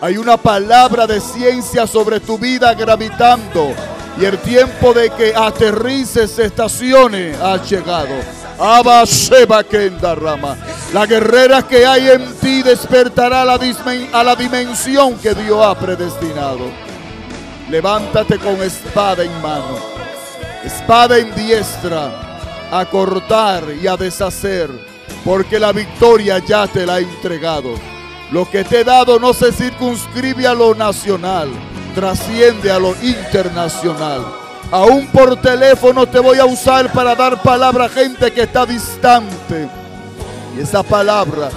Hay 0.00 0.16
una 0.16 0.36
palabra 0.36 1.06
de 1.06 1.20
ciencia 1.20 1.86
sobre 1.86 2.18
tu 2.18 2.36
vida 2.36 2.74
gravitando 2.74 3.72
y 4.20 4.24
el 4.24 4.38
tiempo 4.38 4.92
de 4.92 5.10
que 5.10 5.32
aterrices, 5.34 6.38
estaciones 6.38 7.40
ha 7.40 7.56
llegado. 7.62 8.43
Rama. 10.14 10.56
La 10.92 11.06
guerrera 11.06 11.62
que 11.62 11.86
hay 11.86 12.08
en 12.08 12.34
ti 12.34 12.62
despertará 12.62 13.42
a 13.42 13.44
la, 13.44 13.58
a 14.12 14.24
la 14.24 14.36
dimensión 14.36 15.14
que 15.18 15.34
Dios 15.34 15.64
ha 15.64 15.78
predestinado. 15.78 16.70
Levántate 17.68 18.38
con 18.38 18.62
espada 18.62 19.24
en 19.24 19.42
mano, 19.42 19.78
espada 20.64 21.18
en 21.18 21.34
diestra, 21.34 22.38
a 22.70 22.84
cortar 22.84 23.64
y 23.82 23.86
a 23.86 23.96
deshacer, 23.96 24.70
porque 25.24 25.58
la 25.58 25.72
victoria 25.72 26.38
ya 26.38 26.66
te 26.66 26.84
la 26.84 26.94
ha 26.94 26.98
entregado. 26.98 27.74
Lo 28.30 28.48
que 28.50 28.64
te 28.64 28.80
he 28.80 28.84
dado 28.84 29.18
no 29.18 29.32
se 29.32 29.50
circunscribe 29.50 30.46
a 30.46 30.54
lo 30.54 30.74
nacional, 30.74 31.48
trasciende 31.94 32.70
a 32.70 32.78
lo 32.78 32.94
internacional. 33.02 34.43
Aún 34.70 35.06
por 35.08 35.40
teléfono 35.40 36.06
te 36.06 36.18
voy 36.18 36.38
a 36.38 36.44
usar 36.44 36.90
para 36.92 37.14
dar 37.14 37.40
palabra 37.42 37.84
a 37.84 37.88
gente 37.88 38.32
que 38.32 38.42
está 38.42 38.66
distante. 38.66 39.68
Y 40.56 40.60
esa 40.60 40.82
palabra, 40.82 41.50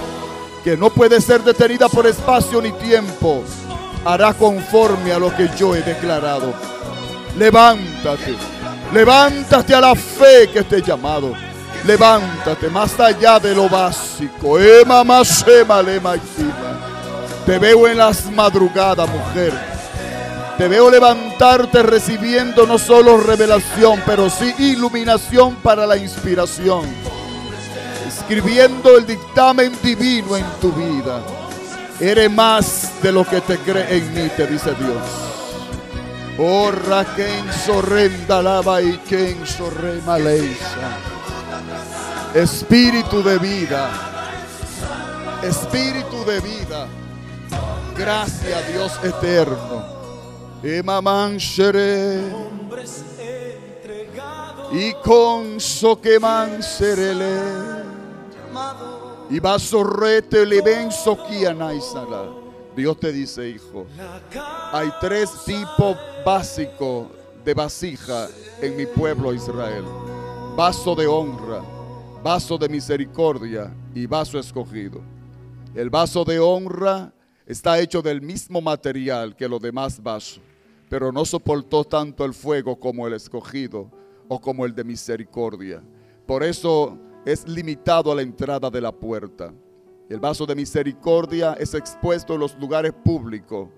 que 0.64 0.76
no 0.76 0.90
puede 0.90 1.22
ser 1.22 1.44
detenida 1.44 1.88
por 1.90 2.06
espacio 2.06 2.62
ni 2.62 2.72
tiempo, 2.74 3.44
hará 4.06 4.34
conforme 4.34 5.12
a 5.12 5.20
lo 5.20 5.36
que 5.36 5.50
yo 5.58 5.76
he 5.76 5.82
declarado. 5.82 6.54
Levántate, 7.38 8.36
levántate 8.94 9.76
a 9.76 9.82
la 9.82 9.96
fe 9.96 10.50
que 10.52 10.64
te 10.64 10.78
he 10.78 10.82
llamado. 10.82 11.34
Levántate 11.86 12.70
más 12.70 13.00
allá 13.00 13.40
de 13.40 13.56
lo 13.56 13.70
básico. 13.70 14.58
Te 17.46 17.60
veo 17.60 17.88
en 17.88 17.98
las 17.98 18.26
madrugadas, 18.32 19.10
mujer 19.10 19.77
te 20.58 20.68
veo 20.68 20.90
levantarte 20.90 21.84
recibiendo 21.84 22.66
no 22.66 22.80
solo 22.80 23.18
revelación, 23.18 24.02
pero 24.06 24.28
sí 24.28 24.56
iluminación 24.58 25.56
para 25.58 25.86
la 25.86 25.96
inspiración. 25.96 26.86
Escribiendo 28.08 28.98
el 28.98 29.06
dictamen 29.06 29.78
divino 29.84 30.36
en 30.36 30.46
tu 30.60 30.72
vida. 30.72 31.22
Eres 32.00 32.32
más 32.32 33.02
de 33.04 33.12
lo 33.12 33.24
que 33.24 33.40
te 33.42 33.60
cree 33.60 33.98
en 33.98 34.14
mí, 34.14 34.30
te 34.36 34.48
dice 34.48 34.74
Dios. 34.74 34.98
Oh, 36.40 36.72
Raquel 36.72 37.52
sorrenda 37.66 38.42
lava 38.42 38.82
y 38.82 38.98
quien 39.08 39.46
sorrema. 39.46 40.18
Espíritu 42.34 43.24
de 43.24 43.38
vida. 43.38 43.90
Espíritu 45.44 46.26
de 46.26 46.40
vida. 46.40 46.88
Gracias, 47.96 48.68
Dios 48.68 49.00
eterno 49.04 49.97
y 54.74 54.94
con 55.02 55.62
so 55.62 56.02
que 56.02 56.20
serele. 56.60 57.40
Y 59.30 59.40
vasorrete 59.40 60.46
le 60.46 60.62
ven 60.62 60.90
Dios 62.76 63.00
te 63.00 63.14
dice, 63.14 63.50
hijo, 63.50 63.88
hay 64.74 64.90
tres 65.00 65.32
tipos 65.46 65.96
básicos 66.26 67.08
de 67.46 67.54
vasija 67.54 68.28
en 68.62 68.76
mi 68.76 68.86
pueblo 68.86 69.34
Israel. 69.34 69.86
Vaso 70.58 70.96
de 70.96 71.08
honra, 71.08 71.62
vaso 72.22 72.58
de 72.58 72.68
misericordia 72.68 73.74
y 73.96 74.06
vaso 74.06 74.38
escogido. 74.38 75.00
El 75.74 75.90
vaso 75.90 76.26
de 76.26 76.40
honra 76.40 77.14
está 77.46 77.80
hecho 77.80 78.02
del 78.02 78.22
mismo 78.22 78.60
material 78.60 79.34
que 79.34 79.48
los 79.48 79.62
demás 79.62 80.04
vasos 80.04 80.42
pero 80.90 81.12
no 81.12 81.26
soportó 81.26 81.84
tanto 81.84 82.24
el 82.26 82.34
fuego 82.34 82.80
como 82.80 83.08
el 83.08 83.14
escogido 83.14 83.92
o 84.28 84.40
como 84.40 84.66
el 84.66 84.74
de 84.74 84.84
misericordia. 84.84 85.84
Por 86.26 86.44
eso 86.44 86.98
es 87.26 87.48
limitado 87.48 88.12
a 88.12 88.16
la 88.16 88.22
entrada 88.22 88.70
de 88.70 88.82
la 88.82 88.92
puerta. 88.92 89.54
El 90.10 90.20
vaso 90.20 90.46
de 90.46 90.56
misericordia 90.56 91.54
es 91.60 91.74
expuesto 91.74 92.34
en 92.34 92.40
los 92.40 92.58
lugares 92.58 92.94
públicos. 92.94 93.70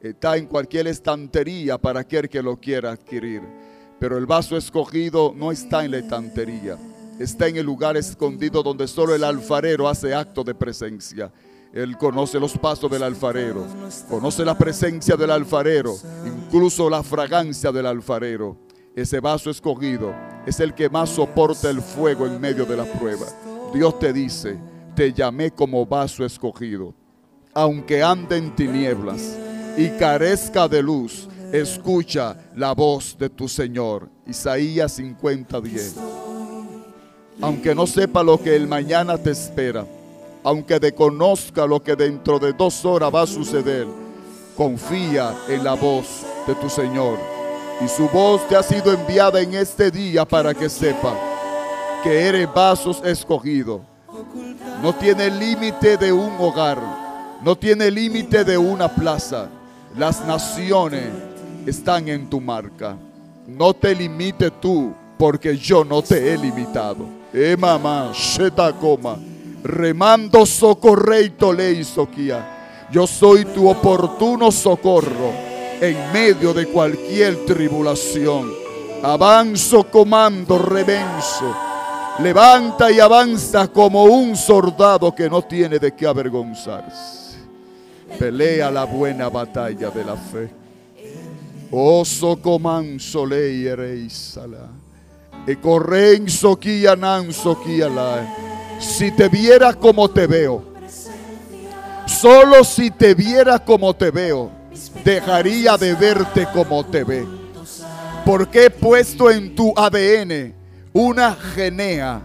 Está 0.00 0.36
en 0.36 0.46
cualquier 0.46 0.88
estantería 0.88 1.78
para 1.78 2.00
aquel 2.00 2.28
que 2.28 2.42
lo 2.42 2.56
quiera 2.56 2.92
adquirir. 2.92 3.42
Pero 4.00 4.18
el 4.18 4.26
vaso 4.26 4.56
escogido 4.56 5.32
no 5.36 5.52
está 5.52 5.84
en 5.84 5.92
la 5.92 5.98
estantería. 5.98 6.76
Está 7.20 7.48
en 7.48 7.58
el 7.58 7.66
lugar 7.66 7.96
escondido 7.96 8.62
donde 8.62 8.88
solo 8.88 9.14
el 9.14 9.22
alfarero 9.22 9.88
hace 9.88 10.14
acto 10.14 10.42
de 10.42 10.54
presencia. 10.54 11.30
Él 11.72 11.96
conoce 11.96 12.40
los 12.40 12.58
pasos 12.58 12.90
del 12.90 13.04
alfarero, 13.04 13.64
conoce 14.08 14.44
la 14.44 14.58
presencia 14.58 15.16
del 15.16 15.30
alfarero, 15.30 15.94
incluso 16.26 16.90
la 16.90 17.02
fragancia 17.02 17.70
del 17.70 17.86
alfarero. 17.86 18.56
Ese 18.96 19.20
vaso 19.20 19.50
escogido 19.50 20.12
es 20.46 20.58
el 20.58 20.74
que 20.74 20.90
más 20.90 21.10
soporta 21.10 21.70
el 21.70 21.80
fuego 21.80 22.26
en 22.26 22.40
medio 22.40 22.66
de 22.66 22.76
la 22.76 22.84
prueba. 22.84 23.26
Dios 23.72 24.00
te 24.00 24.12
dice, 24.12 24.58
te 24.96 25.12
llamé 25.12 25.52
como 25.52 25.86
vaso 25.86 26.24
escogido. 26.24 26.92
Aunque 27.54 28.02
ande 28.02 28.36
en 28.36 28.54
tinieblas 28.56 29.38
y 29.76 29.90
carezca 29.90 30.66
de 30.66 30.82
luz, 30.82 31.28
escucha 31.52 32.36
la 32.56 32.74
voz 32.74 33.16
de 33.16 33.30
tu 33.30 33.48
Señor. 33.48 34.08
Isaías 34.26 34.98
50:10. 34.98 35.94
Aunque 37.40 37.76
no 37.76 37.86
sepa 37.86 38.24
lo 38.24 38.38
que 38.38 38.56
el 38.56 38.66
mañana 38.66 39.16
te 39.16 39.30
espera 39.30 39.86
aunque 40.42 40.78
desconozca 40.78 41.66
lo 41.66 41.82
que 41.82 41.96
dentro 41.96 42.38
de 42.38 42.52
dos 42.52 42.84
horas 42.84 43.10
va 43.14 43.22
a 43.22 43.26
suceder, 43.26 43.86
confía 44.56 45.34
en 45.48 45.64
la 45.64 45.74
voz 45.74 46.24
de 46.46 46.54
tu 46.54 46.68
Señor. 46.68 47.18
Y 47.84 47.88
su 47.88 48.08
voz 48.08 48.46
te 48.48 48.56
ha 48.56 48.62
sido 48.62 48.92
enviada 48.92 49.40
en 49.40 49.54
este 49.54 49.90
día 49.90 50.24
para 50.24 50.52
que 50.52 50.68
sepa 50.68 51.14
que 52.02 52.26
eres 52.26 52.52
vasos 52.52 53.02
escogido. 53.04 53.82
No 54.82 54.94
tiene 54.94 55.30
límite 55.30 55.96
de 55.96 56.12
un 56.12 56.32
hogar. 56.38 56.78
No 57.42 57.56
tiene 57.56 57.90
límite 57.90 58.44
de 58.44 58.58
una 58.58 58.88
plaza. 58.88 59.48
Las 59.96 60.24
naciones 60.26 61.08
están 61.66 62.08
en 62.08 62.28
tu 62.28 62.40
marca. 62.40 62.96
No 63.46 63.74
te 63.74 63.94
limite 63.94 64.50
tú, 64.50 64.92
porque 65.18 65.56
yo 65.56 65.84
no 65.84 66.02
te 66.02 66.32
he 66.32 66.38
limitado. 66.38 67.06
Eh, 67.32 67.56
mamá. 67.58 68.12
Remando 69.62 70.46
socorre 70.46 71.22
y 71.22 71.30
tole 71.30 71.82
soquía. 71.84 72.86
Yo 72.90 73.06
soy 73.06 73.44
tu 73.44 73.68
oportuno 73.68 74.50
socorro 74.50 75.32
en 75.80 76.12
medio 76.12 76.52
de 76.52 76.66
cualquier 76.66 77.44
tribulación. 77.44 78.50
Avanzo 79.02 79.84
comando 79.84 80.58
revenso. 80.58 81.56
Levanta 82.20 82.90
y 82.90 83.00
avanza 83.00 83.68
como 83.68 84.04
un 84.04 84.36
soldado 84.36 85.14
que 85.14 85.30
no 85.30 85.42
tiene 85.42 85.78
de 85.78 85.94
qué 85.94 86.06
avergonzarse. 86.06 87.38
Pelea 88.18 88.70
la 88.70 88.84
buena 88.84 89.28
batalla 89.28 89.90
de 89.90 90.04
la 90.04 90.16
fe. 90.16 90.50
Oso 91.70 92.42
comanso 92.42 93.24
ley 93.24 93.66
ereisala. 93.66 94.68
E 95.46 95.56
correnso 95.56 96.56
kia 96.56 96.96
nanso 96.96 97.56
kia 97.62 97.88
la. 97.88 98.49
Si 98.80 99.10
te 99.10 99.28
viera 99.28 99.74
como 99.74 100.08
te 100.08 100.26
veo, 100.26 100.64
solo 102.06 102.64
si 102.64 102.90
te 102.90 103.14
viera 103.14 103.58
como 103.58 103.94
te 103.94 104.10
veo, 104.10 104.50
dejaría 105.04 105.76
de 105.76 105.94
verte 105.94 106.48
como 106.52 106.84
te 106.84 107.04
ve. 107.04 107.26
Porque 108.24 108.66
he 108.66 108.70
puesto 108.70 109.30
en 109.30 109.54
tu 109.54 109.72
ADN 109.76 110.54
una 110.92 111.34
genea, 111.34 112.22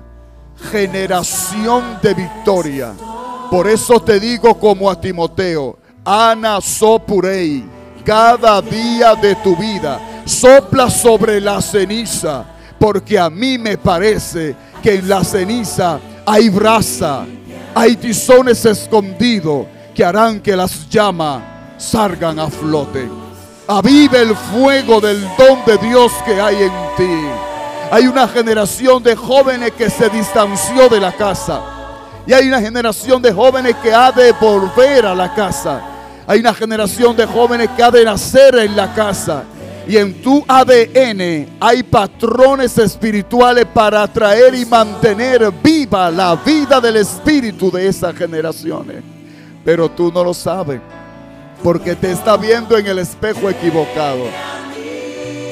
generación 0.71 1.99
de 2.01 2.13
victoria. 2.13 2.93
Por 3.51 3.69
eso 3.69 3.99
te 3.99 4.19
digo 4.19 4.57
como 4.57 4.89
a 4.89 4.99
Timoteo, 4.99 5.77
Ana 6.05 6.61
Sopurei, 6.61 7.63
cada 8.05 8.61
día 8.61 9.13
de 9.15 9.35
tu 9.35 9.55
vida, 9.57 9.99
sopla 10.25 10.89
sobre 10.89 11.41
la 11.41 11.61
ceniza, 11.61 12.45
porque 12.79 13.19
a 13.19 13.29
mí 13.29 13.57
me 13.57 13.77
parece 13.77 14.55
que 14.81 14.95
en 14.95 15.09
la 15.09 15.23
ceniza 15.23 15.99
hay 16.25 16.49
brasa, 16.49 17.25
hay 17.73 17.95
tizones 17.95 18.65
escondidos 18.65 19.67
que 19.93 20.03
harán 20.03 20.39
que 20.39 20.55
las 20.55 20.89
llamas 20.89 21.41
salgan 21.77 22.39
a 22.39 22.49
flote. 22.49 23.07
Avive 23.67 24.21
el 24.21 24.35
fuego 24.35 24.99
del 25.01 25.21
don 25.37 25.63
de 25.65 25.77
Dios 25.77 26.11
que 26.25 26.39
hay 26.39 26.63
en 26.63 26.71
ti. 26.97 27.27
Hay 27.91 28.07
una 28.07 28.27
generación 28.27 29.01
de 29.01 29.15
jóvenes 29.15 29.71
que 29.71 29.89
se 29.89 30.09
distanció 30.09 30.89
de 30.89 30.99
la 30.99 31.11
casa. 31.11 31.61
Y 32.27 32.33
hay 32.33 32.47
una 32.47 32.59
generación 32.59 33.21
de 33.21 33.31
jóvenes 33.31 33.75
que 33.81 33.93
ha 33.93 34.11
de 34.11 34.31
volver 34.33 35.05
a 35.05 35.13
la 35.13 35.33
casa. 35.33 35.81
Hay 36.27 36.39
una 36.39 36.53
generación 36.53 37.15
de 37.15 37.25
jóvenes 37.25 37.69
que 37.75 37.83
ha 37.83 37.91
de 37.91 38.03
nacer 38.03 38.55
en 38.55 38.75
la 38.75 38.93
casa. 38.93 39.43
Y 39.87 39.97
en 39.97 40.21
tu 40.21 40.43
ADN 40.47 41.57
hay 41.59 41.83
patrones 41.83 42.77
espirituales 42.77 43.65
para 43.65 44.03
atraer 44.03 44.55
y 44.55 44.65
mantener 44.65 45.51
viva 45.63 46.09
la 46.09 46.35
vida 46.35 46.81
del 46.81 46.97
espíritu 46.97 47.69
de 47.69 47.87
esas 47.87 48.15
generaciones. 48.15 49.03
Pero 49.63 49.89
tú 49.89 50.11
no 50.11 50.23
lo 50.23 50.33
sabes 50.33 50.81
porque 51.63 51.95
te 51.95 52.11
está 52.11 52.35
viendo 52.35 52.77
en 52.77 52.87
el 52.87 52.99
espejo 52.99 53.49
equivocado. 53.49 54.25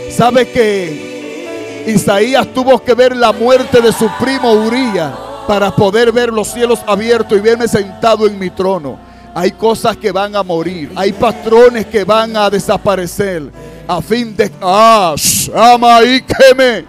¿Sabe 0.10 0.50
que 0.50 1.84
Isaías 1.88 2.48
tuvo 2.54 2.84
que 2.84 2.94
ver 2.94 3.16
la 3.16 3.32
muerte 3.32 3.82
de 3.82 3.92
su 3.92 4.10
primo 4.20 4.52
Uría 4.54 5.16
para 5.48 5.76
poder 5.76 6.12
ver 6.12 6.32
los 6.32 6.48
cielos 6.50 6.82
abiertos 6.88 7.38
y 7.38 7.42
verme 7.42 7.68
sentado 7.68 8.26
en 8.26 8.38
mi 8.38 8.50
trono? 8.50 8.98
Hay 9.36 9.52
cosas 9.52 9.98
que 9.98 10.12
van 10.12 10.36
a 10.36 10.44
morir, 10.44 10.92
hay 10.96 11.12
patrones 11.14 11.88
que 11.88 12.04
van 12.04 12.36
a 12.38 12.50
desaparecer 12.50 13.52
a 13.88 14.02
fin 14.02 14.36
de 14.36 14.52
ah, 14.62 15.16
ama 15.56 16.04
y 16.04 16.22
queme, 16.22 16.86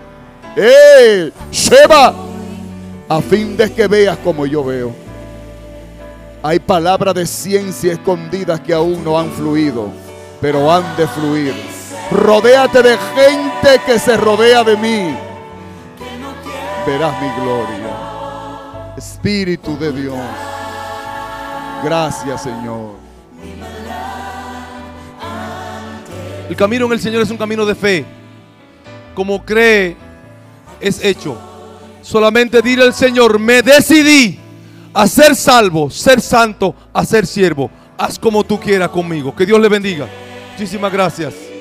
eh, 0.57 1.33
a 3.09 3.21
fin 3.21 3.57
de 3.57 3.73
que 3.73 3.87
veas 3.87 4.19
como 4.19 4.47
yo 4.47 4.65
veo. 4.65 4.95
Hay 6.43 6.59
palabras 6.59 7.15
de 7.15 7.27
ciencia 7.27 7.93
escondidas 7.95 8.61
que 8.61 8.75
aún 8.75 9.03
no 9.03 9.19
han 9.19 9.31
fluido, 9.33 9.89
pero 10.41 10.71
han 10.71 10.85
de 10.97 11.07
fluir. 11.09 11.55
Rodéate 12.11 12.83
de 12.83 12.99
gente 12.99 13.81
que 13.87 13.99
se 13.99 14.17
rodea 14.17 14.63
de 14.63 14.77
mí. 14.77 15.17
Verás 16.87 17.15
mi 17.21 17.29
gloria. 17.43 18.95
Espíritu 18.97 19.77
de 19.79 19.91
Dios. 19.91 20.19
Gracias, 21.83 22.43
Señor. 22.43 23.04
El 26.49 26.57
camino 26.57 26.87
en 26.87 26.93
el 26.93 27.01
Señor 27.01 27.23
es 27.23 27.31
un 27.31 27.37
camino 27.37 27.65
de 27.65 27.75
fe. 27.75 28.05
Como 29.15 29.45
cree, 29.45 29.97
es 30.81 31.03
hecho. 31.05 31.39
Solamente 32.03 32.61
dile 32.61 32.83
al 32.83 32.93
Señor, 32.93 33.39
me 33.39 33.63
decidí 33.63 34.39
a 34.93 35.07
ser 35.07 35.35
salvo, 35.35 35.91
ser 35.91 36.21
santo, 36.21 36.75
a 36.93 37.05
ser 37.05 37.27
siervo. 37.27 37.71
Haz 37.97 38.19
como 38.19 38.45
tú 38.45 38.61
quieras 38.61 38.91
conmigo. 38.91 39.35
Que 39.35 39.47
Dios 39.47 39.61
le 39.61 39.69
bendiga. 39.69 40.07
Muchísimas 40.53 40.93
gracias. 40.93 41.54